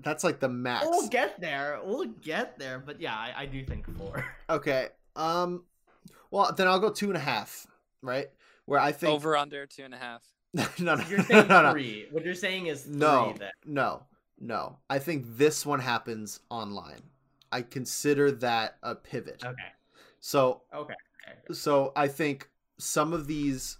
That's 0.00 0.24
like 0.24 0.40
the 0.40 0.48
max. 0.48 0.86
We'll 0.90 1.08
get 1.08 1.40
there. 1.40 1.80
We'll 1.84 2.06
get 2.06 2.58
there. 2.58 2.78
But 2.84 3.00
yeah, 3.00 3.14
I, 3.14 3.32
I 3.42 3.46
do 3.46 3.64
think 3.64 3.86
four. 3.96 4.24
Okay. 4.50 4.88
Um. 5.16 5.64
Well, 6.30 6.52
then 6.52 6.66
I'll 6.66 6.80
go 6.80 6.90
two 6.90 7.08
and 7.08 7.16
a 7.16 7.20
half. 7.20 7.66
Right. 8.02 8.28
Where 8.66 8.80
I 8.80 8.92
think 8.92 9.12
Over 9.12 9.36
under 9.36 9.66
two 9.66 9.84
and 9.84 9.94
a 9.94 9.98
half. 9.98 10.22
no, 10.54 10.66
no, 10.78 11.04
You're 11.08 11.22
saying 11.22 11.48
no, 11.48 11.62
no, 11.62 11.72
three. 11.72 12.06
What 12.10 12.24
you're 12.24 12.34
saying 12.34 12.66
is 12.66 12.82
three 12.82 12.96
no, 12.96 13.34
then. 13.38 13.50
no, 13.64 14.02
no. 14.40 14.78
I 14.88 14.98
think 14.98 15.36
this 15.36 15.64
one 15.64 15.80
happens 15.80 16.40
online. 16.50 17.02
I 17.52 17.62
consider 17.62 18.30
that 18.32 18.76
a 18.82 18.94
pivot. 18.94 19.42
Okay. 19.44 19.72
So, 20.20 20.62
Okay. 20.74 20.94
okay. 21.28 21.54
so 21.54 21.92
I 21.94 22.08
think 22.08 22.48
some 22.78 23.12
of 23.12 23.26
these, 23.26 23.78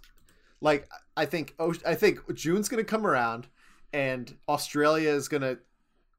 like, 0.61 0.89
I 1.17 1.25
think, 1.25 1.55
oh, 1.59 1.73
I 1.85 1.95
think 1.95 2.19
June's 2.35 2.69
gonna 2.69 2.83
come 2.83 3.05
around, 3.05 3.47
and 3.93 4.35
Australia 4.47 5.09
is 5.09 5.27
gonna 5.27 5.57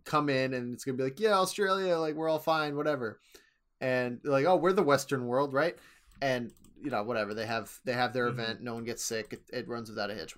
come 0.05 0.29
in, 0.29 0.55
and 0.55 0.75
it's 0.75 0.85
gonna 0.85 0.97
be 0.99 1.05
like, 1.05 1.21
yeah, 1.21 1.39
Australia, 1.39 1.97
like, 1.99 2.15
we're 2.15 2.29
all 2.29 2.39
fine, 2.39 2.77
whatever, 2.77 3.21
and 3.81 4.21
like, 4.25 4.47
oh, 4.47 4.57
we're 4.57 4.73
the 4.73 4.83
Western 4.83 5.27
world, 5.27 5.53
right? 5.53 5.77
And 6.21 6.53
you 6.83 6.91
know, 6.91 7.03
whatever 7.03 7.33
they 7.33 7.47
have, 7.47 7.81
they 7.85 7.95
have 7.95 8.13
their 8.13 8.27
Mhm. 8.27 8.33
event. 8.33 8.61
No 8.63 8.75
one 8.75 8.85
gets 8.85 9.03
sick. 9.03 9.33
It, 9.33 9.43
it 9.51 9.67
runs 9.67 9.89
without 9.89 10.11
a 10.11 10.15
hitch. 10.15 10.37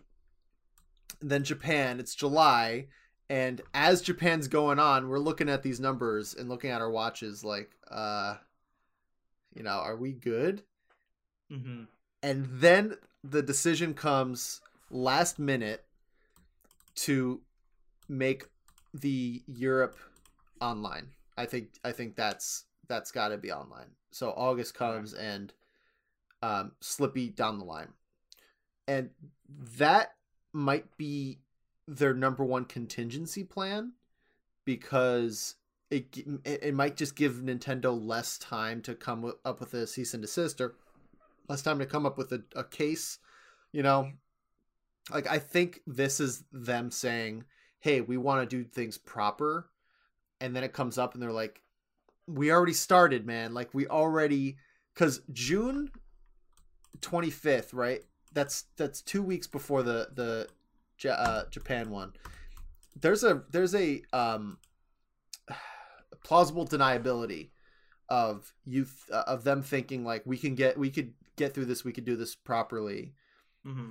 then 1.20 1.42
Japan, 1.42 1.98
it's 1.98 2.14
July, 2.14 2.86
and 3.31 3.61
as 3.74 4.01
Japan's 4.01 4.49
going 4.49 4.79
on, 4.79 5.09
we're 5.09 5.18
looking 5.18 5.49
at 5.49 5.62
these 5.62 5.81
numbers 5.81 6.35
and 6.35 6.49
looking 6.49 6.70
at 6.70 6.81
our 6.81 6.91
watches, 6.91 7.45
like, 7.45 7.70
uh, 7.91 8.37
you 9.55 9.62
know, 9.62 9.70
are 9.70 9.97
we 9.97 10.12
good? 10.12 10.62
Mm-hmm. 11.53 11.85
And 12.22 12.47
then 12.51 12.97
the 13.22 13.43
decision 13.43 13.95
comes 13.95 14.61
last 14.91 15.39
minute 15.39 15.85
to 16.97 17.41
make 18.09 18.47
the 18.95 19.43
Europe 19.47 19.97
online. 20.61 21.09
I 21.37 21.47
think 21.47 21.68
I 21.85 21.93
think 21.93 22.16
that's 22.16 22.64
that's 22.89 23.12
got 23.12 23.29
to 23.29 23.37
be 23.37 23.53
online. 23.53 23.91
So 24.11 24.31
August 24.31 24.74
comes 24.74 25.12
and 25.12 25.53
um, 26.43 26.72
Slippi 26.81 27.35
down 27.35 27.59
the 27.59 27.64
line, 27.64 27.93
and 28.87 29.11
that 29.76 30.14
might 30.53 30.97
be 30.97 31.39
their 31.89 32.12
number 32.12 32.45
one 32.45 32.66
contingency 32.66 33.43
plan 33.43 33.93
because 34.66 35.55
it 35.91 36.18
it, 36.45 36.74
might 36.74 36.97
just 36.97 37.16
give 37.16 37.36
Nintendo 37.36 37.99
less 37.99 38.36
time 38.36 38.82
to 38.82 38.95
come 38.95 39.32
up 39.45 39.59
with 39.59 39.72
a 39.72 39.86
cease 39.86 40.12
and 40.12 40.22
desist 40.22 40.61
or 40.61 40.74
less 41.49 41.62
time 41.62 41.78
to 41.78 41.86
come 41.86 42.05
up 42.05 42.18
with 42.18 42.30
a, 42.32 42.43
a 42.55 42.62
case. 42.62 43.18
You 43.72 43.82
know, 43.82 44.11
like 45.11 45.26
I 45.26 45.39
think 45.39 45.80
this 45.86 46.20
is 46.20 46.45
them 46.53 46.91
saying, 46.91 47.45
"Hey, 47.80 48.03
we 48.03 48.18
want 48.18 48.49
to 48.49 48.57
do 48.57 48.68
things 48.68 48.99
proper," 48.99 49.70
and 50.43 50.55
then 50.55 50.64
it 50.64 50.74
comes 50.74 50.99
up 50.99 51.14
and 51.14 51.22
they're 51.22 51.32
like, 51.32 51.62
"We 52.26 52.53
already 52.53 52.74
started, 52.74 53.26
man. 53.26 53.55
Like 53.55 53.72
we 53.72 53.86
already." 53.86 54.59
Because 54.93 55.22
June 55.32 55.91
25th, 57.01 57.72
right? 57.72 58.03
That's 58.32 58.64
that's 58.76 59.01
two 59.01 59.22
weeks 59.22 59.47
before 59.47 59.82
the 59.82 60.09
the 60.12 60.49
Ja- 61.01 61.12
uh, 61.12 61.44
Japan 61.51 61.90
one. 61.90 62.12
There's 63.01 63.24
a 63.24 63.42
there's 63.51 63.74
a 63.74 64.03
um 64.12 64.59
plausible 66.24 66.66
deniability 66.66 67.51
of 68.09 68.53
youth 68.64 69.05
uh, 69.12 69.24
of 69.26 69.44
them 69.44 69.62
thinking 69.62 70.05
like 70.05 70.22
we 70.24 70.36
can 70.38 70.55
get 70.55 70.78
we 70.78 70.90
could 70.90 71.12
get 71.36 71.55
through 71.55 71.66
this 71.66 71.84
we 71.84 71.92
could 71.92 72.05
do 72.05 72.16
this 72.16 72.34
properly 72.34 73.14
Mm-hmm. 73.66 73.90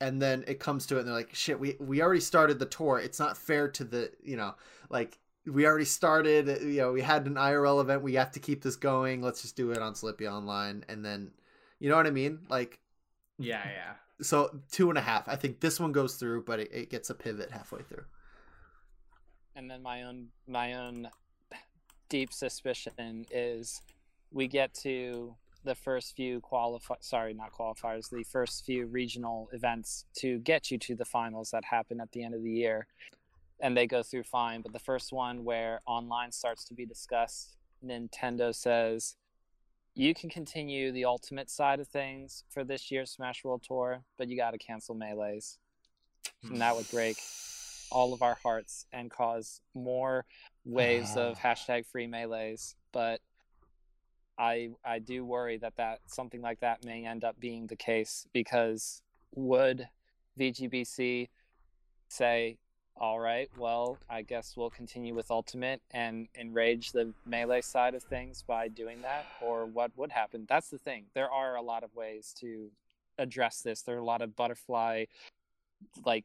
and 0.00 0.22
then 0.22 0.42
it 0.46 0.58
comes 0.58 0.86
to 0.86 0.96
it 0.96 1.00
and 1.00 1.08
they're 1.08 1.14
like 1.14 1.34
shit 1.34 1.60
we 1.60 1.76
we 1.80 2.00
already 2.00 2.20
started 2.20 2.58
the 2.58 2.64
tour 2.66 2.98
it's 2.98 3.18
not 3.18 3.36
fair 3.36 3.68
to 3.68 3.84
the 3.84 4.10
you 4.22 4.36
know 4.36 4.54
like 4.88 5.18
we 5.44 5.66
already 5.66 5.84
started 5.84 6.62
you 6.62 6.80
know 6.80 6.92
we 6.92 7.02
had 7.02 7.26
an 7.26 7.34
IRL 7.34 7.80
event 7.82 8.02
we 8.02 8.14
have 8.14 8.30
to 8.32 8.40
keep 8.40 8.62
this 8.62 8.76
going 8.76 9.20
let's 9.20 9.42
just 9.42 9.56
do 9.56 9.70
it 9.72 9.78
on 9.78 9.92
Slippi 9.92 10.26
online 10.32 10.84
and 10.88 11.04
then 11.04 11.32
you 11.78 11.90
know 11.90 11.96
what 11.96 12.06
I 12.06 12.10
mean 12.10 12.38
like 12.48 12.78
Yeah, 13.38 13.62
yeah. 13.68 13.92
So 14.22 14.60
two 14.70 14.88
and 14.88 14.98
a 14.98 15.02
half. 15.02 15.28
I 15.28 15.36
think 15.36 15.60
this 15.60 15.78
one 15.78 15.92
goes 15.92 16.14
through 16.16 16.44
but 16.44 16.60
it, 16.60 16.70
it 16.72 16.90
gets 16.90 17.10
a 17.10 17.14
pivot 17.14 17.50
halfway 17.50 17.82
through. 17.82 18.04
And 19.54 19.70
then 19.70 19.82
my 19.82 20.02
own 20.02 20.28
my 20.46 20.74
own 20.74 21.08
deep 22.08 22.32
suspicion 22.32 23.26
is 23.30 23.80
we 24.30 24.48
get 24.48 24.72
to 24.74 25.34
the 25.64 25.74
first 25.74 26.16
few 26.16 26.40
qualify 26.40 26.94
sorry 27.00 27.34
not 27.34 27.52
qualifiers 27.52 28.10
the 28.10 28.24
first 28.24 28.64
few 28.64 28.86
regional 28.86 29.48
events 29.52 30.06
to 30.16 30.38
get 30.40 30.70
you 30.70 30.78
to 30.78 30.94
the 30.96 31.04
finals 31.04 31.50
that 31.50 31.64
happen 31.64 32.00
at 32.00 32.10
the 32.12 32.24
end 32.24 32.34
of 32.34 32.42
the 32.42 32.50
year. 32.50 32.86
And 33.60 33.76
they 33.76 33.86
go 33.86 34.02
through 34.02 34.24
fine 34.24 34.62
but 34.62 34.72
the 34.72 34.78
first 34.78 35.12
one 35.12 35.44
where 35.44 35.80
online 35.86 36.32
starts 36.32 36.64
to 36.66 36.74
be 36.74 36.86
discussed 36.86 37.56
nintendo 37.84 38.54
says 38.54 39.16
you 39.94 40.14
can 40.14 40.30
continue 40.30 40.90
the 40.90 41.04
ultimate 41.04 41.50
side 41.50 41.80
of 41.80 41.88
things 41.88 42.44
for 42.48 42.64
this 42.64 42.90
year's 42.90 43.10
smash 43.10 43.44
world 43.44 43.62
tour 43.66 44.02
but 44.16 44.28
you 44.28 44.36
got 44.36 44.52
to 44.52 44.58
cancel 44.58 44.94
melees. 44.94 45.58
And 46.44 46.60
that 46.60 46.74
would 46.76 46.90
break 46.90 47.18
all 47.90 48.14
of 48.14 48.22
our 48.22 48.36
hearts 48.42 48.86
and 48.92 49.10
cause 49.10 49.60
more 49.74 50.24
waves 50.64 51.16
of 51.16 51.38
hashtag 51.44 51.86
free 51.86 52.06
melees 52.06 52.74
but 52.92 53.20
i 54.38 54.70
i 54.84 54.98
do 54.98 55.24
worry 55.24 55.58
that 55.58 55.76
that 55.76 56.00
something 56.06 56.40
like 56.40 56.60
that 56.60 56.84
may 56.84 57.04
end 57.04 57.22
up 57.22 57.38
being 57.38 57.66
the 57.66 57.76
case 57.76 58.26
because 58.32 59.02
would 59.34 59.88
vgbc 60.38 61.28
say 62.08 62.56
all 62.96 63.18
right 63.18 63.50
well 63.56 63.98
i 64.10 64.22
guess 64.22 64.54
we'll 64.56 64.70
continue 64.70 65.14
with 65.14 65.30
ultimate 65.30 65.80
and 65.92 66.28
enrage 66.38 66.92
the 66.92 67.12
melee 67.24 67.60
side 67.60 67.94
of 67.94 68.02
things 68.02 68.44
by 68.46 68.68
doing 68.68 69.00
that 69.02 69.26
or 69.40 69.66
what 69.66 69.90
would 69.96 70.12
happen 70.12 70.44
that's 70.48 70.68
the 70.68 70.78
thing 70.78 71.04
there 71.14 71.30
are 71.30 71.56
a 71.56 71.62
lot 71.62 71.82
of 71.82 71.94
ways 71.94 72.34
to 72.38 72.70
address 73.18 73.60
this 73.62 73.82
there 73.82 73.96
are 73.96 74.00
a 74.00 74.04
lot 74.04 74.22
of 74.22 74.36
butterfly 74.36 75.04
like 76.04 76.24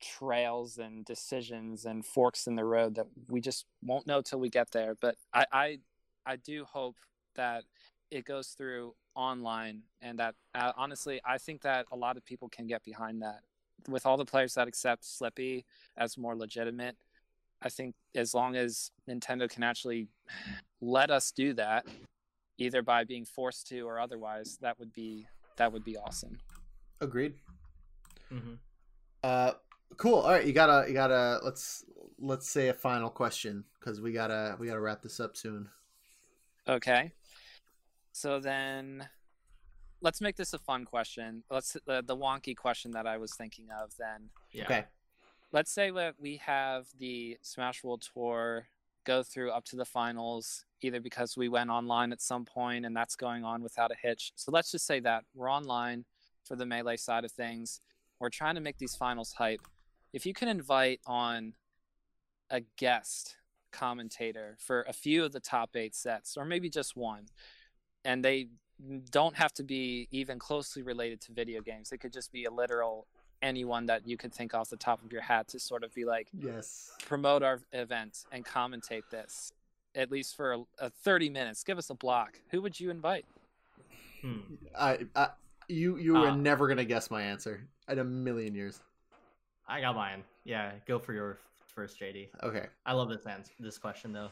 trails 0.00 0.78
and 0.78 1.04
decisions 1.04 1.84
and 1.84 2.04
forks 2.04 2.46
in 2.46 2.56
the 2.56 2.64
road 2.64 2.94
that 2.96 3.06
we 3.28 3.40
just 3.40 3.66
won't 3.82 4.06
know 4.06 4.22
till 4.22 4.38
we 4.38 4.48
get 4.48 4.70
there. 4.70 4.94
But 5.00 5.16
I, 5.32 5.46
I, 5.52 5.78
I 6.26 6.36
do 6.36 6.64
hope 6.64 6.96
that 7.34 7.64
it 8.10 8.24
goes 8.24 8.48
through 8.48 8.94
online, 9.14 9.82
and 10.00 10.18
that 10.18 10.34
uh, 10.54 10.72
honestly, 10.76 11.20
I 11.24 11.38
think 11.38 11.62
that 11.62 11.86
a 11.92 11.96
lot 11.96 12.16
of 12.16 12.24
people 12.24 12.48
can 12.48 12.66
get 12.66 12.84
behind 12.84 13.22
that. 13.22 13.40
With 13.86 14.06
all 14.06 14.16
the 14.16 14.24
players 14.24 14.54
that 14.54 14.68
accept 14.68 15.04
Slippi 15.04 15.64
as 15.96 16.18
more 16.18 16.34
legitimate, 16.34 16.96
I 17.62 17.68
think 17.68 17.94
as 18.14 18.34
long 18.34 18.56
as 18.56 18.90
Nintendo 19.08 19.48
can 19.48 19.62
actually 19.62 20.08
let 20.80 21.10
us 21.10 21.30
do 21.30 21.52
that, 21.54 21.86
either 22.58 22.82
by 22.82 23.04
being 23.04 23.24
forced 23.24 23.66
to 23.68 23.80
or 23.82 23.98
otherwise, 23.98 24.58
that 24.60 24.78
would 24.78 24.92
be 24.92 25.26
that 25.56 25.72
would 25.72 25.84
be 25.84 25.96
awesome. 25.96 26.38
Agreed. 27.00 27.34
Mm-hmm. 28.32 28.54
Uh, 29.22 29.52
cool. 29.96 30.20
All 30.20 30.30
right, 30.30 30.46
you 30.46 30.52
gotta, 30.52 30.88
you 30.88 30.94
gotta. 30.94 31.40
Let's 31.42 31.84
let's 32.18 32.48
say 32.48 32.68
a 32.68 32.74
final 32.74 33.10
question 33.10 33.64
because 33.78 34.00
we 34.00 34.12
gotta 34.12 34.56
we 34.58 34.66
gotta 34.66 34.80
wrap 34.80 35.02
this 35.02 35.20
up 35.20 35.36
soon. 35.36 35.68
Okay. 36.68 37.12
So 38.12 38.40
then 38.40 39.08
let's 40.00 40.20
make 40.20 40.36
this 40.36 40.52
a 40.52 40.58
fun 40.58 40.84
question. 40.84 41.42
Let's 41.50 41.76
the, 41.86 42.02
the 42.06 42.16
wonky 42.16 42.56
question 42.56 42.92
that 42.92 43.06
I 43.06 43.18
was 43.18 43.34
thinking 43.34 43.66
of 43.82 43.92
then. 43.98 44.30
Yeah. 44.52 44.64
Okay. 44.64 44.84
Let's 45.52 45.70
say 45.70 45.90
that 45.90 46.14
we 46.18 46.36
have 46.36 46.86
the 46.98 47.38
Smash 47.42 47.82
World 47.82 48.06
Tour 48.12 48.68
go 49.04 49.22
through 49.22 49.50
up 49.50 49.64
to 49.64 49.76
the 49.76 49.86
finals 49.86 50.66
either 50.82 51.00
because 51.00 51.36
we 51.36 51.48
went 51.48 51.70
online 51.70 52.12
at 52.12 52.20
some 52.20 52.44
point 52.44 52.84
and 52.84 52.94
that's 52.94 53.16
going 53.16 53.44
on 53.44 53.62
without 53.62 53.90
a 53.90 53.96
hitch. 54.00 54.32
So 54.36 54.52
let's 54.52 54.70
just 54.70 54.86
say 54.86 55.00
that 55.00 55.24
we're 55.34 55.50
online 55.50 56.04
for 56.44 56.56
the 56.56 56.66
melee 56.66 56.96
side 56.96 57.24
of 57.24 57.32
things. 57.32 57.80
We're 58.20 58.28
trying 58.28 58.56
to 58.56 58.60
make 58.60 58.78
these 58.78 58.94
finals 58.94 59.32
hype. 59.32 59.62
If 60.12 60.26
you 60.26 60.34
can 60.34 60.48
invite 60.48 61.00
on 61.06 61.54
a 62.50 62.60
guest 62.76 63.36
commentator 63.72 64.56
for 64.58 64.82
a 64.82 64.92
few 64.92 65.24
of 65.24 65.32
the 65.32 65.40
top 65.40 65.76
eight 65.76 65.94
sets, 65.94 66.36
or 66.36 66.44
maybe 66.44 66.68
just 66.68 66.96
one, 66.96 67.26
and 68.04 68.24
they 68.24 68.48
don't 69.10 69.36
have 69.36 69.52
to 69.54 69.62
be 69.62 70.08
even 70.10 70.38
closely 70.38 70.82
related 70.82 71.20
to 71.22 71.32
video 71.32 71.60
games. 71.60 71.92
It 71.92 71.98
could 71.98 72.12
just 72.12 72.32
be 72.32 72.44
a 72.44 72.50
literal 72.50 73.06
anyone 73.42 73.86
that 73.86 74.06
you 74.06 74.16
could 74.16 74.32
think 74.32 74.52
off 74.54 74.68
the 74.68 74.76
top 74.76 75.04
of 75.04 75.12
your 75.12 75.22
hat 75.22 75.46
to 75.48 75.60
sort 75.60 75.84
of 75.84 75.94
be 75.94 76.04
like 76.04 76.28
Yes. 76.32 76.92
promote 77.06 77.42
our 77.44 77.60
event 77.72 78.24
and 78.32 78.44
commentate 78.44 79.04
this 79.12 79.52
at 79.94 80.10
least 80.10 80.34
for 80.36 80.54
a, 80.54 80.60
a 80.80 80.90
30 80.90 81.30
minutes 81.30 81.62
give 81.62 81.78
us 81.78 81.88
a 81.88 81.94
block 81.94 82.40
who 82.50 82.60
would 82.60 82.78
you 82.80 82.90
invite 82.90 83.24
Hmm. 84.22 84.38
I, 84.76 84.98
I 85.14 85.28
you 85.68 85.98
you 85.98 86.14
were 86.14 86.30
Uh, 86.30 86.34
never 86.34 86.66
gonna 86.66 86.84
guess 86.84 87.12
my 87.12 87.22
answer 87.22 87.60
in 87.88 88.00
a 88.00 88.04
million 88.04 88.56
years. 88.56 88.80
I 89.68 89.80
got 89.80 89.94
mine. 89.94 90.24
Yeah, 90.42 90.72
go 90.88 90.98
for 90.98 91.12
your 91.12 91.38
first, 91.68 92.00
JD. 92.00 92.30
Okay. 92.42 92.66
I 92.84 92.92
love 92.94 93.08
this 93.08 93.24
answer, 93.26 93.52
this 93.60 93.78
question 93.78 94.12
though. 94.12 94.30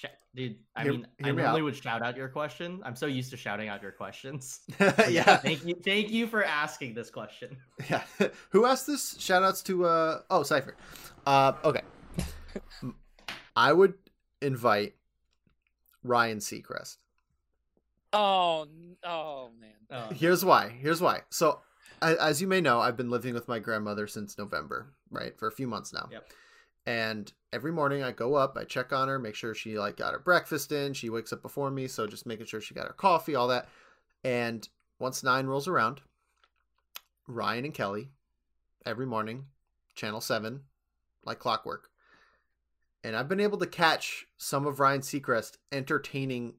Sh- 0.00 0.04
Dude, 0.34 0.56
I 0.76 0.82
Hear- 0.84 0.92
mean, 0.92 1.06
I 1.20 1.24
hear 1.26 1.34
me 1.34 1.42
normally 1.42 1.60
out. 1.60 1.64
would 1.64 1.76
shout 1.76 2.02
out 2.02 2.16
your 2.16 2.28
question. 2.28 2.80
I'm 2.84 2.94
so 2.94 3.06
used 3.06 3.30
to 3.30 3.36
shouting 3.36 3.68
out 3.68 3.82
your 3.82 3.90
questions. 3.90 4.60
yeah. 5.08 5.36
Thank 5.38 5.64
you, 5.64 5.74
thank 5.84 6.10
you 6.10 6.26
for 6.28 6.44
asking 6.44 6.94
this 6.94 7.10
question. 7.10 7.56
Yeah. 7.90 8.02
Who 8.50 8.64
asked 8.66 8.86
this? 8.86 9.16
Shout 9.18 9.42
outs 9.42 9.62
to 9.64 9.84
uh 9.86 10.20
oh 10.30 10.40
Cyfer. 10.42 10.74
Uh 11.26 11.54
okay. 11.64 11.80
I 13.56 13.72
would 13.72 13.94
invite 14.40 14.94
Ryan 16.04 16.38
Seacrest. 16.38 16.96
oh 18.12 18.66
oh 19.04 19.50
man 19.60 19.70
Oh, 19.90 20.12
Here's 20.14 20.44
why. 20.44 20.68
Here's 20.68 21.00
why. 21.00 21.22
So 21.30 21.60
a- 22.02 22.22
as 22.22 22.40
you 22.42 22.46
may 22.46 22.60
know, 22.60 22.78
I've 22.80 22.96
been 22.96 23.10
living 23.10 23.32
with 23.34 23.48
my 23.48 23.58
grandmother 23.58 24.06
since 24.06 24.36
November, 24.38 24.92
right? 25.10 25.36
For 25.38 25.48
a 25.48 25.52
few 25.52 25.66
months 25.66 25.92
now. 25.94 26.08
Yep. 26.12 26.24
And 26.88 27.30
every 27.52 27.70
morning 27.70 28.02
I 28.02 28.12
go 28.12 28.34
up, 28.34 28.56
I 28.56 28.64
check 28.64 28.94
on 28.94 29.08
her, 29.08 29.18
make 29.18 29.34
sure 29.34 29.54
she 29.54 29.78
like 29.78 29.98
got 29.98 30.14
her 30.14 30.18
breakfast 30.18 30.72
in. 30.72 30.94
She 30.94 31.10
wakes 31.10 31.34
up 31.34 31.42
before 31.42 31.70
me, 31.70 31.86
so 31.86 32.06
just 32.06 32.24
making 32.24 32.46
sure 32.46 32.62
she 32.62 32.72
got 32.72 32.86
her 32.86 32.94
coffee, 32.94 33.34
all 33.34 33.48
that. 33.48 33.68
And 34.24 34.66
once 34.98 35.22
nine 35.22 35.46
rolls 35.46 35.68
around, 35.68 36.00
Ryan 37.26 37.66
and 37.66 37.74
Kelly, 37.74 38.08
every 38.86 39.04
morning, 39.04 39.44
channel 39.94 40.22
seven, 40.22 40.62
like 41.26 41.38
clockwork. 41.38 41.90
And 43.04 43.14
I've 43.14 43.28
been 43.28 43.38
able 43.38 43.58
to 43.58 43.66
catch 43.66 44.24
some 44.38 44.66
of 44.66 44.80
Ryan 44.80 45.02
Seacrest 45.02 45.58
entertaining 45.70 46.54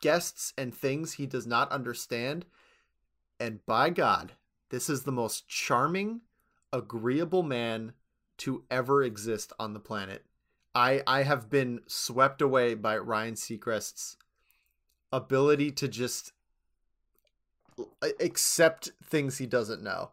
guests 0.00 0.54
and 0.56 0.74
things 0.74 1.12
he 1.12 1.26
does 1.26 1.46
not 1.46 1.70
understand. 1.70 2.46
And 3.38 3.64
by 3.66 3.90
God, 3.90 4.32
this 4.70 4.88
is 4.88 5.02
the 5.02 5.12
most 5.12 5.46
charming, 5.48 6.22
agreeable 6.72 7.42
man 7.42 7.92
to 8.38 8.64
ever 8.70 9.02
exist 9.02 9.52
on 9.58 9.74
the 9.74 9.80
planet. 9.80 10.24
I 10.74 11.02
I 11.06 11.22
have 11.22 11.50
been 11.50 11.80
swept 11.86 12.42
away 12.42 12.74
by 12.74 12.98
Ryan 12.98 13.34
Seacrest's 13.34 14.16
ability 15.12 15.70
to 15.70 15.88
just 15.88 16.32
accept 18.20 18.90
things 19.02 19.38
he 19.38 19.46
doesn't 19.46 19.82
know. 19.82 20.10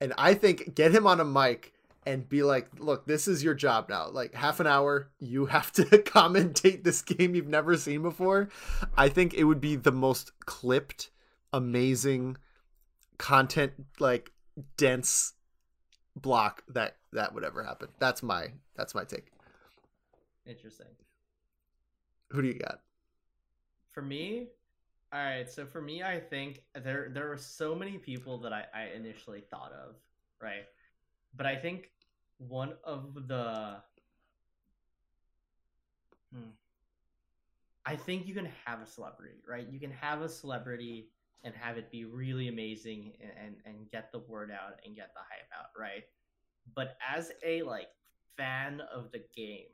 And 0.00 0.12
I 0.18 0.34
think 0.34 0.74
get 0.74 0.94
him 0.94 1.06
on 1.06 1.20
a 1.20 1.24
mic 1.24 1.72
and 2.06 2.28
be 2.28 2.42
like, 2.42 2.68
look, 2.78 3.06
this 3.06 3.26
is 3.26 3.42
your 3.42 3.54
job 3.54 3.88
now. 3.88 4.08
Like 4.08 4.34
half 4.34 4.60
an 4.60 4.66
hour, 4.66 5.08
you 5.18 5.46
have 5.46 5.72
to 5.72 5.82
commentate 5.84 6.84
this 6.84 7.02
game 7.02 7.34
you've 7.34 7.48
never 7.48 7.76
seen 7.76 8.02
before. 8.02 8.48
I 8.96 9.08
think 9.08 9.34
it 9.34 9.44
would 9.44 9.60
be 9.60 9.76
the 9.76 9.92
most 9.92 10.32
clipped, 10.40 11.10
amazing 11.52 12.36
content 13.16 13.72
like 14.00 14.32
dense 14.76 15.34
block 16.16 16.62
that 16.68 16.96
that 17.12 17.34
would 17.34 17.44
ever 17.44 17.62
happen. 17.64 17.88
That's 17.98 18.22
my 18.22 18.48
that's 18.76 18.94
my 18.94 19.04
take. 19.04 19.26
interesting. 20.46 20.96
Who 22.30 22.42
do 22.42 22.48
you 22.48 22.58
got? 22.58 22.80
For 23.92 24.02
me, 24.02 24.48
all 25.12 25.20
right. 25.20 25.48
So 25.50 25.66
for 25.66 25.80
me, 25.80 26.02
I 26.02 26.18
think 26.20 26.62
there 26.74 27.08
there 27.12 27.28
were 27.28 27.38
so 27.38 27.74
many 27.74 27.98
people 27.98 28.38
that 28.38 28.52
I, 28.52 28.64
I 28.74 28.82
initially 28.94 29.40
thought 29.50 29.72
of, 29.72 29.96
right? 30.40 30.66
But 31.36 31.46
I 31.46 31.56
think 31.56 31.90
one 32.38 32.74
of 32.84 33.28
the, 33.28 33.82
Hmm. 36.32 36.50
I 37.86 37.96
think 37.96 38.26
you 38.26 38.34
can 38.34 38.48
have 38.64 38.80
a 38.80 38.86
celebrity, 38.86 39.42
right? 39.46 39.66
You 39.68 39.78
can 39.78 39.90
have 39.90 40.22
a 40.22 40.28
celebrity 40.28 41.10
and 41.44 41.54
have 41.54 41.76
it 41.76 41.90
be 41.90 42.04
really 42.04 42.48
amazing 42.48 43.12
and, 43.20 43.56
and 43.66 43.90
get 43.90 44.10
the 44.12 44.20
word 44.20 44.50
out 44.50 44.80
and 44.84 44.96
get 44.96 45.10
the 45.14 45.20
hype 45.20 45.48
out, 45.58 45.68
right? 45.78 46.04
But 46.74 46.96
as 47.14 47.32
a 47.44 47.62
like 47.62 47.88
fan 48.36 48.80
of 48.92 49.12
the 49.12 49.22
game, 49.36 49.66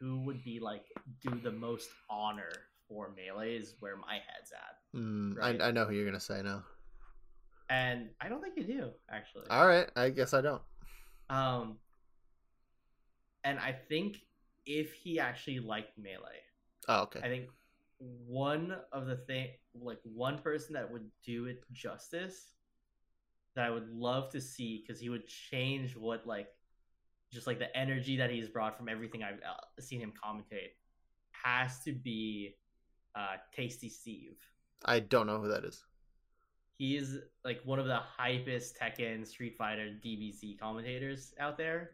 who 0.00 0.20
would 0.20 0.44
be 0.44 0.60
like 0.60 0.84
do 1.20 1.30
the 1.42 1.50
most 1.50 1.88
honor 2.08 2.52
for 2.88 3.12
melee 3.16 3.56
is 3.56 3.74
where 3.80 3.96
my 3.96 4.14
head's 4.14 4.52
at. 4.52 4.98
Mm, 4.98 5.36
Right. 5.36 5.60
I, 5.60 5.68
I 5.68 5.70
know 5.72 5.84
who 5.84 5.94
you're 5.94 6.06
gonna 6.06 6.20
say 6.20 6.40
now. 6.42 6.64
And 7.68 8.08
I 8.20 8.28
don't 8.28 8.40
think 8.40 8.56
you 8.56 8.64
do, 8.64 8.90
actually. 9.10 9.44
All 9.50 9.66
right, 9.66 9.90
I 9.96 10.10
guess 10.10 10.32
I 10.32 10.40
don't. 10.40 10.62
Um 11.28 11.78
and 13.44 13.58
I 13.58 13.72
think 13.72 14.18
if 14.66 14.92
he 14.92 15.18
actually 15.20 15.58
liked 15.60 15.98
melee, 15.98 16.42
Oh, 16.88 17.02
okay. 17.02 17.20
I 17.20 17.28
think 17.28 17.48
one 17.98 18.76
of 18.92 19.06
the 19.06 19.16
thing 19.16 19.48
like 19.74 19.98
one 20.04 20.38
person 20.38 20.74
that 20.74 20.90
would 20.90 21.08
do 21.24 21.46
it 21.46 21.62
justice 21.72 22.54
that 23.54 23.64
I 23.64 23.70
would 23.70 23.88
love 23.90 24.30
to 24.32 24.40
see 24.40 24.84
because 24.86 25.00
he 25.00 25.08
would 25.08 25.26
change 25.26 25.96
what 25.96 26.26
like 26.26 26.48
just 27.32 27.46
like 27.46 27.58
the 27.58 27.76
energy 27.76 28.16
that 28.18 28.30
he's 28.30 28.48
brought 28.48 28.76
from 28.76 28.88
everything 28.88 29.22
I've 29.22 29.36
uh, 29.36 29.80
seen 29.80 30.00
him 30.00 30.12
commentate 30.12 30.72
has 31.32 31.80
to 31.84 31.92
be 31.92 32.56
uh 33.14 33.36
Tasty 33.54 33.88
Steve. 33.88 34.36
I 34.84 35.00
don't 35.00 35.26
know 35.26 35.40
who 35.40 35.48
that 35.48 35.64
is. 35.64 35.84
he 36.78 36.96
is 36.96 37.18
like 37.44 37.60
one 37.64 37.78
of 37.78 37.86
the 37.86 38.00
hypest 38.18 38.72
Tekken 38.80 39.26
Street 39.26 39.56
Fighter 39.56 39.90
DBZ 40.04 40.58
commentators 40.58 41.34
out 41.40 41.58
there. 41.58 41.92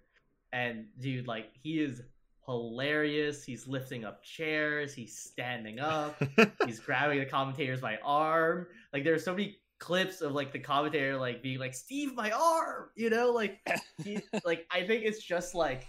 And 0.52 0.86
dude, 1.01 1.26
like 1.26 1.51
he 1.62 1.81
is 1.81 2.02
hilarious. 2.46 3.44
He's 3.44 3.66
lifting 3.66 4.04
up 4.04 4.22
chairs, 4.22 4.94
he's 4.94 5.16
standing 5.18 5.80
up, 5.80 6.22
he's 6.66 6.80
grabbing 6.80 7.18
the 7.18 7.26
commentators 7.26 7.80
by 7.80 7.98
arm. 8.04 8.66
Like 8.92 9.04
there's 9.04 9.24
so 9.24 9.32
many 9.32 9.58
clips 9.78 10.20
of 10.20 10.32
like 10.32 10.52
the 10.52 10.58
commentator 10.58 11.16
like 11.16 11.42
being 11.42 11.58
like, 11.58 11.74
Steve, 11.74 12.14
my 12.14 12.30
arm, 12.30 12.90
you 12.96 13.10
know, 13.10 13.30
like 13.30 13.58
he 14.02 14.20
like 14.44 14.66
I 14.70 14.86
think 14.86 15.04
it's 15.04 15.22
just 15.22 15.54
like 15.54 15.86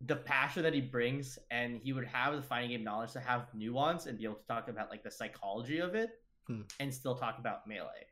the 0.00 0.16
passion 0.16 0.62
that 0.62 0.74
he 0.74 0.80
brings 0.80 1.38
and 1.50 1.80
he 1.82 1.92
would 1.92 2.04
have 2.06 2.34
the 2.34 2.42
fighting 2.42 2.70
game 2.70 2.84
knowledge 2.84 3.12
to 3.12 3.20
have 3.20 3.46
nuance 3.54 4.06
and 4.06 4.18
be 4.18 4.24
able 4.24 4.34
to 4.34 4.46
talk 4.46 4.68
about 4.68 4.90
like 4.90 5.02
the 5.02 5.10
psychology 5.10 5.78
of 5.78 5.94
it 5.94 6.10
Hmm. 6.46 6.60
and 6.78 6.92
still 6.92 7.14
talk 7.14 7.38
about 7.38 7.66
melee 7.66 8.04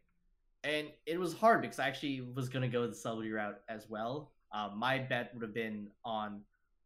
and 0.65 0.87
it 1.05 1.21
was 1.21 1.35
hard 1.35 1.61
because 1.61 1.79
i 1.79 1.87
actually 1.87 2.23
was 2.23 2.49
going 2.49 2.63
to 2.63 2.69
go 2.69 2.87
the 2.87 2.95
celebrity 2.95 3.31
route 3.31 3.61
as 3.69 3.91
well 3.91 4.33
um, 4.53 4.79
my 4.79 4.99
bet 4.99 5.31
would 5.35 5.43
have 5.43 5.55
been 5.55 5.89
on 6.05 6.41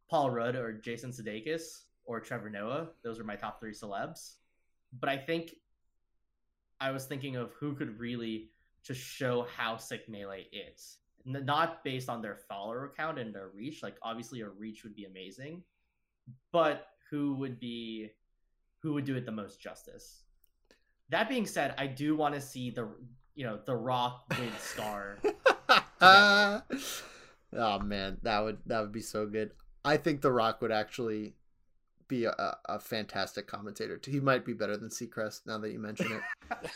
paul 0.09 0.29
rudd 0.29 0.55
or 0.55 0.73
jason 0.73 1.11
sudeikis 1.11 1.83
or 2.05 2.19
trevor 2.19 2.49
noah 2.49 2.87
those 3.03 3.17
were 3.17 3.25
my 3.25 3.35
top 3.35 3.59
three 3.59 3.73
celebs 3.73 4.35
but 4.99 5.09
i 5.09 5.17
think 5.17 5.55
i 6.79 6.91
was 6.91 7.05
thinking 7.05 7.35
of 7.35 7.51
who 7.53 7.73
could 7.73 7.99
really 7.99 8.49
just 8.83 9.01
show 9.01 9.45
how 9.55 9.75
sick 9.75 10.07
melee 10.07 10.47
is 10.51 10.97
N- 11.27 11.45
not 11.45 11.83
based 11.83 12.09
on 12.09 12.21
their 12.21 12.35
follower 12.35 12.93
count 12.95 13.19
and 13.19 13.33
their 13.35 13.49
reach. 13.49 13.83
Like 13.83 13.97
obviously 14.01 14.41
a 14.41 14.49
reach 14.49 14.83
would 14.83 14.95
be 14.95 15.05
amazing, 15.05 15.63
but 16.51 16.87
who 17.09 17.33
would 17.35 17.59
be 17.59 18.11
who 18.81 18.93
would 18.93 19.05
do 19.05 19.15
it 19.15 19.25
the 19.25 19.31
most 19.31 19.59
justice? 19.59 20.23
That 21.09 21.27
being 21.27 21.45
said, 21.45 21.73
I 21.77 21.87
do 21.87 22.15
want 22.15 22.35
to 22.35 22.41
see 22.41 22.69
the 22.69 22.87
you 23.35 23.45
know 23.45 23.59
the 23.65 23.75
Rock 23.75 24.25
with 24.29 24.61
Scar. 24.61 25.17
oh 27.53 27.79
man, 27.79 28.17
that 28.23 28.39
would 28.43 28.57
that 28.65 28.81
would 28.81 28.91
be 28.91 29.01
so 29.01 29.25
good. 29.25 29.51
I 29.85 29.97
think 29.97 30.21
The 30.21 30.31
Rock 30.31 30.61
would 30.61 30.71
actually 30.71 31.33
be 32.07 32.25
a, 32.25 32.57
a 32.65 32.79
fantastic 32.79 33.47
commentator. 33.47 33.99
He 34.05 34.19
might 34.19 34.45
be 34.45 34.53
better 34.53 34.77
than 34.77 34.89
Seacrest 34.89 35.41
now 35.45 35.57
that 35.59 35.71
you 35.71 35.79
mention 35.79 36.21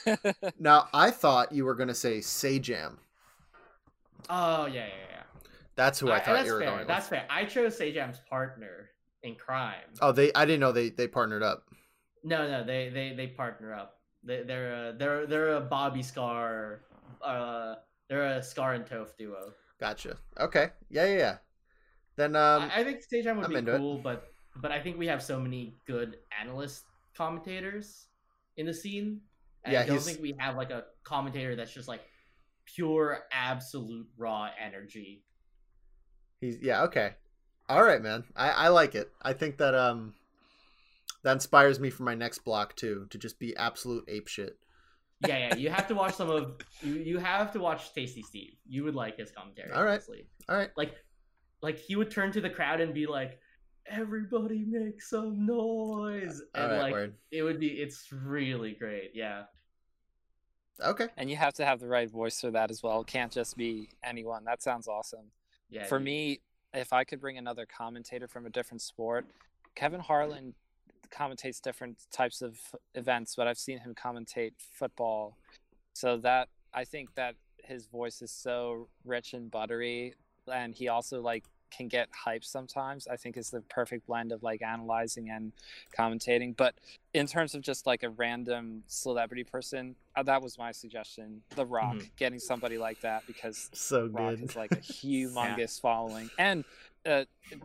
it. 0.05 0.35
now, 0.59 0.87
I 0.93 1.09
thought 1.11 1.51
you 1.53 1.63
were 1.65 1.75
going 1.75 1.87
to 1.87 1.93
say 1.95 2.19
Sajam. 2.19 2.97
Oh 4.29 4.65
yeah, 4.65 4.85
yeah, 4.85 4.87
yeah. 5.11 5.23
That's 5.75 5.99
who 5.99 6.09
I, 6.09 6.17
I- 6.17 6.19
thought 6.19 6.33
that's 6.33 6.47
you 6.47 6.53
were 6.53 6.59
fair. 6.59 6.69
going 6.75 6.87
That's 6.87 7.09
with. 7.09 7.19
fair. 7.19 7.27
I 7.29 7.45
chose 7.45 7.77
Sajam's 7.79 8.19
partner 8.29 8.89
in 9.23 9.35
crime. 9.35 9.75
Oh, 10.01 10.11
they 10.11 10.31
I 10.33 10.45
didn't 10.45 10.59
know 10.59 10.71
they 10.71 10.89
they 10.89 11.07
partnered 11.07 11.43
up. 11.43 11.65
No, 12.23 12.47
no, 12.49 12.63
they 12.63 12.89
they 12.89 13.13
they 13.15 13.27
partner 13.27 13.73
up. 13.73 13.97
They, 14.23 14.43
they're 14.43 14.89
a, 14.89 14.93
they're 14.93 15.25
they're 15.25 15.55
a 15.55 15.61
Bobby 15.61 16.03
Scar, 16.03 16.81
uh, 17.23 17.75
they're 18.09 18.37
a 18.37 18.43
Scar 18.43 18.73
and 18.73 18.85
Toph 18.85 19.17
duo. 19.17 19.53
Gotcha. 19.81 20.17
Okay. 20.39 20.69
Yeah, 20.89 21.05
yeah, 21.07 21.17
yeah. 21.17 21.37
Then 22.15 22.35
um 22.35 22.69
I, 22.73 22.81
I 22.81 22.83
think 22.85 22.99
Sajam 23.01 23.35
would 23.37 23.45
I'm 23.45 23.49
be 23.51 23.57
into 23.57 23.75
it. 23.75 23.77
cool, 23.79 23.97
but 23.97 24.27
but 24.61 24.71
I 24.71 24.79
think 24.79 24.97
we 24.97 25.07
have 25.07 25.21
so 25.23 25.39
many 25.39 25.75
good 25.87 26.17
analyst 26.39 26.83
commentators 27.17 28.05
in 28.57 28.65
the 28.65 28.73
scene. 28.73 29.21
Yeah, 29.67 29.81
I 29.81 29.85
don't 29.85 29.95
he's- 29.95 30.05
think 30.05 30.21
we 30.21 30.35
have 30.37 30.55
like 30.55 30.69
a 30.71 30.85
commentator 31.03 31.55
that's 31.55 31.73
just 31.73 31.87
like 31.87 32.01
pure, 32.65 33.19
absolute 33.33 34.07
raw 34.17 34.49
energy. 34.63 35.23
he's 36.39 36.57
yeah, 36.61 36.83
okay. 36.83 37.15
All 37.67 37.83
right, 37.83 38.01
man. 38.01 38.23
I 38.35 38.49
I 38.51 38.67
like 38.67 38.93
it. 38.95 39.09
I 39.21 39.33
think 39.33 39.57
that 39.57 39.73
um 39.73 40.13
that 41.23 41.33
inspires 41.33 41.79
me 41.79 41.89
for 41.89 42.03
my 42.03 42.15
next 42.15 42.39
block 42.39 42.75
too 42.75 43.07
to 43.09 43.17
just 43.17 43.39
be 43.39 43.55
absolute 43.55 44.05
ape 44.07 44.27
shit. 44.27 44.57
Yeah, 45.27 45.37
yeah. 45.49 45.55
You 45.55 45.69
have 45.69 45.87
to 45.87 45.95
watch 45.95 46.15
some 46.15 46.29
of 46.29 46.55
you. 46.81 46.93
You 46.93 47.17
have 47.19 47.51
to 47.53 47.59
watch 47.59 47.93
Tasty 47.93 48.21
Steve. 48.23 48.53
You 48.67 48.83
would 48.83 48.95
like 48.95 49.17
his 49.17 49.31
commentary. 49.31 49.71
All 49.71 49.83
right. 49.83 49.91
Honestly. 49.93 50.25
All 50.49 50.55
right. 50.57 50.69
like 50.75 50.95
like 51.61 51.77
he 51.77 51.95
would 51.95 52.09
turn 52.09 52.31
to 52.31 52.41
the 52.41 52.49
crowd 52.49 52.81
and 52.81 52.93
be 52.93 53.05
like 53.05 53.39
everybody 53.85 54.63
make 54.67 55.01
some 55.01 55.45
noise 55.45 56.41
All 56.55 56.63
and 56.63 56.71
right, 56.71 56.81
like 56.81 56.91
word. 56.93 57.13
it 57.31 57.43
would 57.43 57.59
be 57.59 57.67
it's 57.67 58.11
really 58.11 58.73
great 58.73 59.11
yeah 59.15 59.43
Okay. 60.83 61.07
and 61.17 61.29
you 61.29 61.35
have 61.35 61.53
to 61.55 61.65
have 61.65 61.79
the 61.79 61.87
right 61.87 62.09
voice 62.09 62.41
for 62.41 62.49
that 62.51 62.71
as 62.71 62.81
well. 62.81 63.01
It 63.01 63.07
can't 63.07 63.31
just 63.31 63.55
be 63.55 63.89
anyone. 64.03 64.43
That 64.45 64.63
sounds 64.63 64.87
awesome. 64.87 65.25
yeah 65.69 65.85
For 65.85 65.99
dude. 65.99 66.05
me, 66.05 66.39
if 66.73 66.93
I 66.93 67.03
could 67.03 67.19
bring 67.21 67.37
another 67.37 67.67
commentator 67.67 68.27
from 68.27 68.45
a 68.47 68.49
different 68.49 68.81
sport, 68.81 69.25
Kevin 69.75 69.99
Harlan 69.99 70.55
commentates 71.11 71.61
different 71.61 71.97
types 72.11 72.41
of 72.41 72.57
events, 72.95 73.35
but 73.35 73.47
I've 73.47 73.57
seen 73.57 73.79
him 73.79 73.93
commentate 73.93 74.53
football. 74.73 75.37
So 75.93 76.17
that 76.17 76.49
I 76.73 76.85
think 76.85 77.13
that 77.15 77.35
his 77.63 77.85
voice 77.87 78.21
is 78.21 78.31
so 78.31 78.87
rich 79.05 79.33
and 79.33 79.51
buttery 79.51 80.15
and 80.51 80.73
he 80.73 80.87
also 80.87 81.21
like 81.21 81.43
can 81.71 81.87
get 81.87 82.09
hype 82.13 82.43
sometimes. 82.43 83.07
I 83.07 83.15
think 83.15 83.37
is 83.37 83.49
the 83.49 83.61
perfect 83.61 84.05
blend 84.07 84.31
of 84.31 84.43
like 84.43 84.61
analyzing 84.61 85.29
and 85.29 85.53
commentating. 85.97 86.55
But 86.57 86.75
in 87.13 87.27
terms 87.27 87.55
of 87.55 87.61
just 87.61 87.85
like 87.85 88.03
a 88.03 88.09
random 88.09 88.83
celebrity 88.87 89.43
person, 89.45 89.95
uh, 90.15 90.23
that 90.23 90.41
was 90.41 90.57
my 90.57 90.71
suggestion. 90.73 91.41
The 91.55 91.65
Rock, 91.65 91.95
Mhm. 91.95 92.09
getting 92.17 92.39
somebody 92.39 92.77
like 92.77 92.99
that 93.01 93.25
because 93.25 93.69
So 93.73 94.07
Rock 94.07 94.31
good. 94.31 94.39
has 94.41 94.55
like 94.55 94.71
a 94.73 94.81
humongous 94.81 95.79
following 95.79 96.29
and 96.37 96.65
uh, 97.05 97.23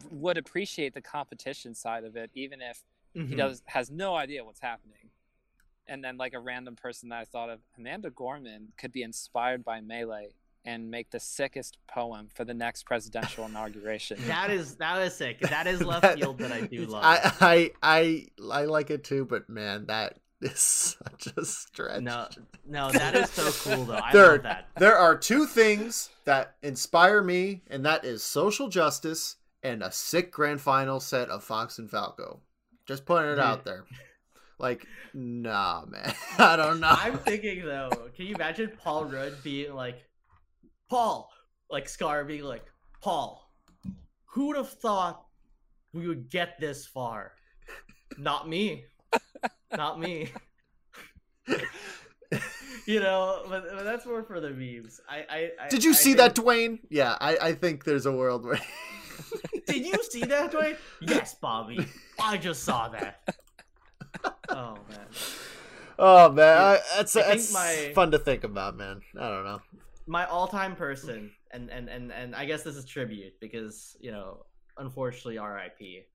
would 0.08 0.38
appreciate 0.38 0.94
the 0.94 1.02
competition 1.02 1.74
side 1.74 2.04
of 2.04 2.16
it, 2.16 2.30
even 2.34 2.60
if 2.60 2.82
he 3.16 3.34
Mhm. 3.34 3.36
does 3.36 3.62
has 3.66 3.90
no 3.90 4.14
idea 4.14 4.44
what's 4.44 4.60
happening. 4.60 5.10
And 5.88 6.02
then 6.04 6.16
like 6.16 6.34
a 6.34 6.40
random 6.40 6.76
person 6.76 7.08
that 7.10 7.20
I 7.20 7.24
thought 7.24 7.48
of, 7.48 7.60
Amanda 7.78 8.10
Gorman 8.10 8.72
could 8.76 8.92
be 8.92 9.02
inspired 9.02 9.64
by 9.64 9.80
Melee 9.80 10.34
and 10.64 10.90
make 10.90 11.10
the 11.10 11.20
sickest 11.20 11.78
poem 11.86 12.28
for 12.34 12.44
the 12.44 12.54
next 12.54 12.82
presidential 12.84 13.44
inauguration. 13.50 14.18
that 14.26 14.50
is 14.50 14.76
that 14.76 15.00
is 15.02 15.14
sick 15.14 15.38
that 15.40 15.66
is 15.68 15.80
left 15.82 16.02
That- 16.02 16.18
field 16.18 16.38
that 16.38 16.50
i 16.50 16.62
do 16.62 16.86
love 16.86 17.02
I, 17.04 17.32
I 17.40 17.70
I 17.82 18.26
I 18.62 18.64
like 18.64 18.90
it 18.90 19.04
too, 19.04 19.24
but 19.24 19.48
man, 19.48 19.86
that 19.86 20.18
is 20.40 20.58
such 20.98 21.28
a 21.36 21.44
stretch. 21.44 22.02
no 22.02 22.28
no 22.66 22.90
that 22.90 23.14
is 23.14 23.30
so 23.30 23.50
cool 23.70 23.84
though 23.84 24.00
i 24.02 24.12
There- 24.12 24.32
love 24.32 24.42
that 24.42 24.68
There 24.76 24.96
are 24.98 25.16
two 25.16 25.46
things 25.46 26.10
that 26.24 26.56
inspire 26.62 27.22
me, 27.22 27.62
and 27.68 27.86
that 27.86 28.04
is 28.04 28.24
social 28.24 28.68
justice 28.68 29.36
and 29.62 29.84
a 29.84 29.92
sick 29.92 30.32
grand 30.32 30.60
final 30.60 30.98
set 30.98 31.28
of 31.30 31.44
Fox 31.44 31.78
and 31.78 31.88
Falco. 31.88 32.40
Just 32.86 33.04
putting 33.04 33.30
it 33.30 33.38
out 33.38 33.64
there. 33.64 33.84
Like, 34.58 34.86
nah, 35.12 35.84
man. 35.86 36.14
I 36.38 36.56
don't 36.56 36.80
know. 36.80 36.94
i'm 36.96 37.18
thinking 37.18 37.64
though 37.64 37.90
can 38.14 38.26
you 38.26 38.34
imagine 38.34 38.70
paul 38.82 39.04
rudd 39.04 39.34
being 39.42 39.74
like 39.74 40.02
paul 40.88 41.30
like 41.70 41.88
scar 41.88 42.24
being 42.24 42.42
like 42.44 42.64
paul 43.02 43.50
who 44.26 44.46
would 44.46 44.56
have 44.56 44.70
thought 44.70 45.24
we 45.92 46.06
would 46.06 46.30
get 46.30 46.58
this 46.60 46.86
far 46.86 47.32
not 48.18 48.48
me 48.48 48.84
not 49.76 49.98
me 50.00 50.30
you 52.86 53.00
know 53.00 53.42
but, 53.48 53.64
but 53.70 53.84
that's 53.84 54.06
more 54.06 54.22
for 54.22 54.40
the 54.40 54.50
memes 54.50 55.00
i 55.08 55.24
i, 55.28 55.50
I 55.64 55.68
Did 55.68 55.84
you 55.84 55.90
I 55.90 55.94
see 55.94 56.14
that, 56.14 56.34
Dwayne? 56.34 56.78
Yeah, 56.90 57.16
I, 57.20 57.36
I 57.48 57.52
think 57.52 57.84
there's 57.84 58.06
a 58.06 58.12
world 58.12 58.44
where. 58.44 58.60
did 59.66 59.84
you 59.86 59.94
see 60.10 60.24
that 60.24 60.52
Dwayne? 60.52 60.76
yes 61.00 61.34
bobby 61.40 61.86
i 62.20 62.36
just 62.36 62.62
saw 62.64 62.88
that 62.88 63.22
oh 64.48 64.76
man 64.88 65.06
oh 65.98 66.30
man, 66.32 66.58
I, 66.58 66.78
that's 66.96 67.16
I 67.16 67.22
that's 67.22 67.52
my- 67.52 67.92
fun 67.94 68.10
to 68.12 68.18
think 68.18 68.44
about, 68.44 68.76
man. 68.76 69.00
I 69.18 69.28
don't 69.28 69.44
know. 69.44 69.60
my 70.06 70.24
all-time 70.26 70.76
person 70.76 71.30
and 71.50 71.70
and 71.70 71.88
and 71.88 72.12
and 72.12 72.34
i 72.34 72.44
guess 72.44 72.62
this 72.62 72.76
is 72.76 72.84
tribute 72.84 73.34
because 73.40 73.96
you 74.00 74.10
know 74.12 74.44
unfortunately 74.78 75.38
rip 75.38 76.06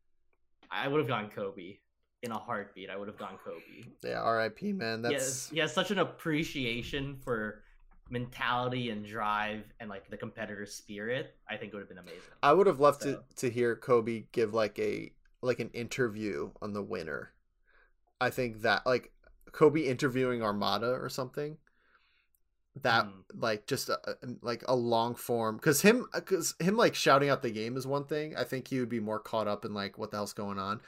i 0.70 0.88
would 0.88 1.00
have 1.00 1.08
gone 1.08 1.30
kobe 1.34 1.78
in 2.24 2.32
a 2.32 2.38
heartbeat 2.38 2.90
i 2.90 2.96
would 2.98 3.08
have 3.08 3.18
gone 3.18 3.38
kobe 3.44 3.88
Yeah, 4.04 4.22
R.I.P. 4.22 4.74
Man. 4.74 5.04
he 5.08 5.14
has, 5.14 5.24
That's 5.26 5.50
he 5.50 5.60
has 5.60 5.74
such 5.74 5.90
an 5.92 6.00
appreciation 6.00 7.18
for 7.24 7.64
mentality 8.12 8.90
and 8.90 9.06
drive 9.06 9.64
and 9.80 9.90
like 9.90 10.10
the 10.10 10.18
competitor 10.18 10.66
spirit 10.66 11.36
i 11.50 11.56
think 11.58 11.72
it 11.72 11.76
would 11.76 11.82
have 11.82 11.90
been 11.90 11.98
amazing 11.98 12.22
I 12.44 12.54
would 12.54 12.68
have 12.68 12.80
loved 12.80 13.02
So- 13.04 13.14
to 13.14 13.24
to 13.38 13.50
hear 13.50 13.76
Kobe 13.76 14.26
give 14.32 14.54
like 14.54 14.78
a 14.80 15.12
like 15.42 15.60
an 15.60 15.70
interview 15.72 16.52
on 16.62 16.74
the 16.74 16.84
winner. 16.84 17.32
I 18.20 18.30
think 18.30 18.62
that 18.62 18.86
like 18.86 19.12
Kobe 19.52 19.82
interviewing 19.82 20.44
Armada 20.44 20.92
or 20.92 21.10
something. 21.10 21.58
That 22.84 23.06
Hmm. 23.06 23.20
like 23.34 23.68
just 23.68 23.90
uh, 23.90 23.98
uh, 24.08 24.14
a, 24.24 24.28
a- 24.28 24.36
like 24.42 24.64
a 24.68 24.76
long 24.76 25.16
form 25.16 25.58
because 25.58 25.82
him 25.82 26.08
uh, 26.14 26.20
because 26.22 26.56
him 26.60 26.78
like 26.78 26.96
shouting 26.96 27.28
out 27.30 27.42
the 27.42 27.52
game 27.52 27.76
is 27.76 27.86
one 27.86 28.06
thing. 28.06 28.34
I 28.38 28.44
think 28.46 28.68
he 28.70 28.80
would 28.80 28.88
be 28.88 29.02
more 29.02 29.20
caught 29.20 29.48
up 29.48 29.66
in 29.66 29.74
like 29.74 29.98
what 29.98 30.12
the 30.12 30.18
hell's 30.18 30.34
going 30.34 30.58
on 30.60 30.80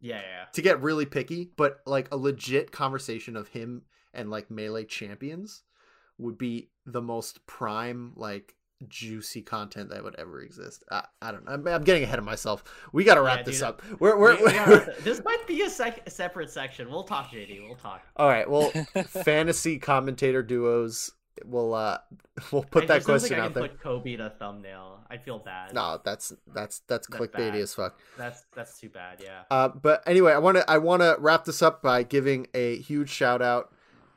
yeah 0.00 0.16
yeah 0.20 0.44
to 0.54 0.62
get 0.62 0.80
really 0.80 1.04
picky. 1.06 1.50
But 1.56 1.80
like 1.86 2.08
a 2.12 2.16
legit 2.16 2.72
conversation 2.72 3.36
of 3.36 3.48
him 3.48 3.82
and 4.14 4.30
like 4.30 4.50
melee 4.50 4.84
champions 4.86 5.64
would 6.18 6.36
be 6.38 6.70
the 6.86 7.00
most 7.02 7.46
prime 7.46 8.12
like 8.16 8.54
juicy 8.86 9.42
content 9.42 9.90
that 9.90 10.04
would 10.04 10.14
ever 10.18 10.40
exist. 10.40 10.84
I, 10.90 11.04
I 11.20 11.32
don't 11.32 11.44
know. 11.44 11.52
I'm, 11.52 11.66
I'm 11.66 11.82
getting 11.84 12.04
ahead 12.04 12.18
of 12.20 12.24
myself. 12.24 12.62
We 12.92 13.02
got 13.02 13.16
to 13.16 13.22
wrap 13.22 13.38
Yeah, 13.38 13.42
this 13.44 13.60
up. 13.62 13.82
We're 13.98 14.16
we're, 14.16 14.36
We- 14.36 14.42
we 14.44 14.52
we're- 14.52 14.74
are- 14.74 14.94
this 15.02 15.20
might 15.24 15.44
be 15.48 15.62
a, 15.62 15.70
sec- 15.70 16.06
a 16.06 16.10
separate 16.10 16.50
section 16.50 16.88
we'll 16.90 17.02
talk 17.02 17.30
jd 17.30 17.66
we'll 17.66 17.76
talk 17.76 18.02
all 18.16 18.28
right. 18.28 18.48
Well, 18.48 18.70
fantasy 19.08 19.78
commentator 19.78 20.42
duos. 20.42 21.10
We'll 21.44 21.72
uh 21.74 21.98
we'll 22.52 22.64
put 22.64 22.84
I 22.84 22.86
that 22.98 23.04
question 23.04 23.28
think 23.30 23.40
I 23.40 23.44
out 23.44 23.52
can 23.52 23.62
there. 23.62 23.68
put 23.70 23.80
kobe 23.80 24.14
in 24.14 24.20
a 24.20 24.28
thumbnail 24.30 24.98
i 25.08 25.16
feel 25.18 25.38
bad 25.38 25.72
No, 25.72 26.00
that's 26.04 26.32
that's 26.52 26.80
that's 26.88 27.06
That's 27.06 27.06
clickbaity 27.06 27.52
bad. 27.52 27.54
as 27.60 27.74
fuck. 27.74 27.96
that's 28.16 28.44
that's 28.56 28.80
too 28.80 28.88
bad 28.88 29.20
yeah 29.22 29.42
Uh, 29.48 29.68
but 29.68 30.02
anyway, 30.06 30.32
I 30.32 30.38
want 30.38 30.56
to 30.56 30.68
I 30.68 30.78
want 30.78 31.02
to 31.02 31.14
wrap 31.20 31.44
this 31.44 31.62
up 31.62 31.80
by 31.80 32.02
giving 32.02 32.48
a 32.54 32.78
huge 32.78 33.08
shout 33.10 33.40
out 33.40 33.72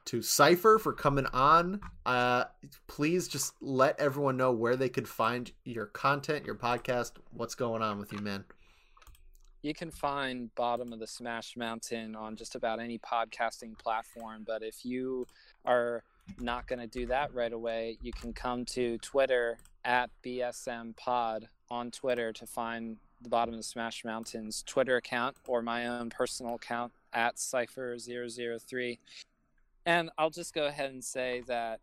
to 0.05 0.19
Cyfer 0.19 0.79
for 0.79 0.93
coming 0.93 1.25
on. 1.27 1.81
Uh, 2.05 2.45
please 2.87 3.27
just 3.27 3.53
let 3.61 3.99
everyone 3.99 4.37
know 4.37 4.51
where 4.51 4.75
they 4.75 4.89
could 4.89 5.07
find 5.07 5.51
your 5.63 5.87
content, 5.87 6.45
your 6.45 6.55
podcast, 6.55 7.13
what's 7.31 7.55
going 7.55 7.81
on 7.81 7.99
with 7.99 8.11
you, 8.11 8.19
man. 8.19 8.43
You 9.61 9.75
can 9.75 9.91
find 9.91 10.53
Bottom 10.55 10.91
of 10.91 10.99
the 10.99 11.05
Smash 11.05 11.55
Mountain 11.55 12.15
on 12.15 12.35
just 12.35 12.55
about 12.55 12.79
any 12.79 12.97
podcasting 12.97 13.77
platform. 13.77 14.43
But 14.45 14.63
if 14.63 14.83
you 14.83 15.27
are 15.65 16.03
not 16.39 16.67
going 16.67 16.79
to 16.79 16.87
do 16.87 17.05
that 17.07 17.33
right 17.33 17.53
away, 17.53 17.97
you 18.01 18.11
can 18.11 18.33
come 18.33 18.65
to 18.65 18.97
Twitter 18.99 19.59
at 19.85 20.09
BSM 20.25 20.95
Pod 20.97 21.47
on 21.69 21.91
Twitter 21.91 22.33
to 22.33 22.45
find 22.47 22.97
the 23.21 23.29
Bottom 23.29 23.53
of 23.53 23.59
the 23.59 23.63
Smash 23.63 24.03
Mountain's 24.03 24.63
Twitter 24.63 24.97
account 24.97 25.37
or 25.47 25.61
my 25.61 25.87
own 25.87 26.09
personal 26.09 26.55
account 26.55 26.91
at 27.13 27.35
Cyfer003. 27.35 28.97
And 29.85 30.09
I'll 30.17 30.29
just 30.29 30.53
go 30.53 30.65
ahead 30.65 30.91
and 30.91 31.03
say 31.03 31.43
that 31.47 31.79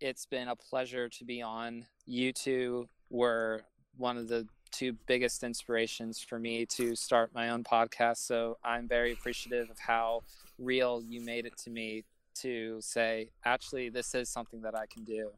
it's 0.00 0.26
been 0.26 0.48
a 0.48 0.56
pleasure 0.56 1.08
to 1.08 1.24
be 1.24 1.42
on. 1.42 1.86
You 2.04 2.32
two 2.32 2.88
were 3.10 3.62
one 3.96 4.16
of 4.16 4.28
the 4.28 4.46
two 4.72 4.94
biggest 5.06 5.42
inspirations 5.42 6.20
for 6.20 6.38
me 6.38 6.66
to 6.66 6.94
start 6.96 7.30
my 7.34 7.50
own 7.50 7.64
podcast. 7.64 8.18
So 8.18 8.58
I'm 8.64 8.88
very 8.88 9.12
appreciative 9.12 9.70
of 9.70 9.78
how 9.78 10.22
real 10.58 11.02
you 11.06 11.20
made 11.20 11.46
it 11.46 11.56
to 11.58 11.70
me 11.70 12.04
to 12.36 12.78
say, 12.80 13.30
actually, 13.44 13.88
this 13.88 14.14
is 14.14 14.28
something 14.28 14.60
that 14.62 14.74
I 14.74 14.86
can 14.86 15.04
do. 15.04 15.30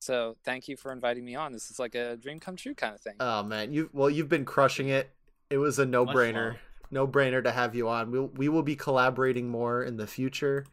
So 0.00 0.36
thank 0.44 0.66
you 0.66 0.76
for 0.76 0.92
inviting 0.92 1.24
me 1.24 1.34
on. 1.34 1.52
This 1.52 1.70
is 1.70 1.78
like 1.78 1.94
a 1.94 2.16
dream 2.16 2.40
come 2.40 2.56
true 2.56 2.74
kind 2.74 2.94
of 2.94 3.00
thing. 3.00 3.16
Oh 3.20 3.42
man, 3.42 3.72
you 3.72 3.90
well 3.92 4.08
you've 4.08 4.30
been 4.30 4.46
crushing 4.46 4.88
it. 4.88 5.10
It 5.50 5.58
was 5.58 5.78
a 5.78 5.84
no 5.84 6.06
brainer. 6.06 6.56
no 6.90 7.06
brainer 7.06 7.44
to 7.44 7.50
have 7.50 7.74
you 7.74 7.88
on. 7.88 8.10
We'll, 8.10 8.28
we 8.28 8.48
will 8.48 8.62
be 8.62 8.76
collaborating 8.76 9.48
more 9.50 9.82
in 9.82 9.98
the 9.98 10.06
future. 10.06 10.64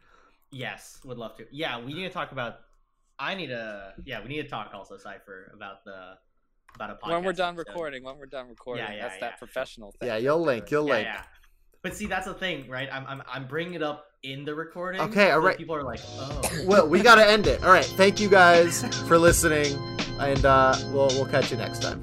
Yes, 0.50 0.98
would 1.04 1.18
love 1.18 1.36
to. 1.36 1.46
Yeah, 1.50 1.78
we 1.80 1.92
need 1.92 2.04
to 2.04 2.10
talk 2.10 2.32
about. 2.32 2.56
I 3.18 3.34
need 3.34 3.48
to. 3.48 3.92
Yeah, 4.04 4.22
we 4.22 4.28
need 4.28 4.42
to 4.42 4.48
talk 4.48 4.70
also, 4.74 4.96
Cyfer, 4.96 5.52
about 5.54 5.84
the 5.84 6.14
about 6.74 6.90
a 6.90 6.94
podcast. 6.94 7.12
when 7.12 7.24
we're 7.24 7.32
done 7.32 7.54
episode. 7.54 7.68
recording, 7.70 8.04
when 8.04 8.18
we're 8.18 8.26
done 8.26 8.48
recording, 8.48 8.84
Yeah, 8.84 8.92
yeah, 8.94 9.02
that's 9.02 9.14
yeah, 9.16 9.20
that 9.20 9.38
professional 9.38 9.92
thing. 9.98 10.08
Yeah, 10.08 10.16
you'll 10.16 10.40
link. 10.40 10.70
You'll 10.70 10.86
Yeah, 10.86 10.94
link. 10.94 11.06
yeah. 11.06 11.22
But 11.82 11.96
see, 11.96 12.06
that's 12.06 12.26
the 12.26 12.34
thing, 12.34 12.68
right? 12.68 12.88
I'm 12.92 13.06
I'm, 13.06 13.22
I'm 13.28 13.46
bringing 13.46 13.74
it 13.74 13.82
up 13.82 14.06
in 14.22 14.44
the 14.44 14.54
recording. 14.54 15.00
Okay, 15.02 15.28
so 15.28 15.34
alright. 15.34 15.56
People 15.56 15.76
are 15.76 15.82
like, 15.84 16.00
oh. 16.18 16.40
Well, 16.66 16.88
we 16.88 17.02
got 17.02 17.16
to 17.16 17.28
end 17.28 17.46
it. 17.46 17.62
All 17.62 17.70
right. 17.70 17.84
Thank 17.84 18.20
you 18.20 18.28
guys 18.28 18.82
for 19.06 19.16
listening, 19.18 19.74
and 20.20 20.44
uh, 20.44 20.74
we'll 20.92 21.08
we'll 21.08 21.26
catch 21.26 21.50
you 21.50 21.56
next 21.56 21.80
time. 21.82 22.02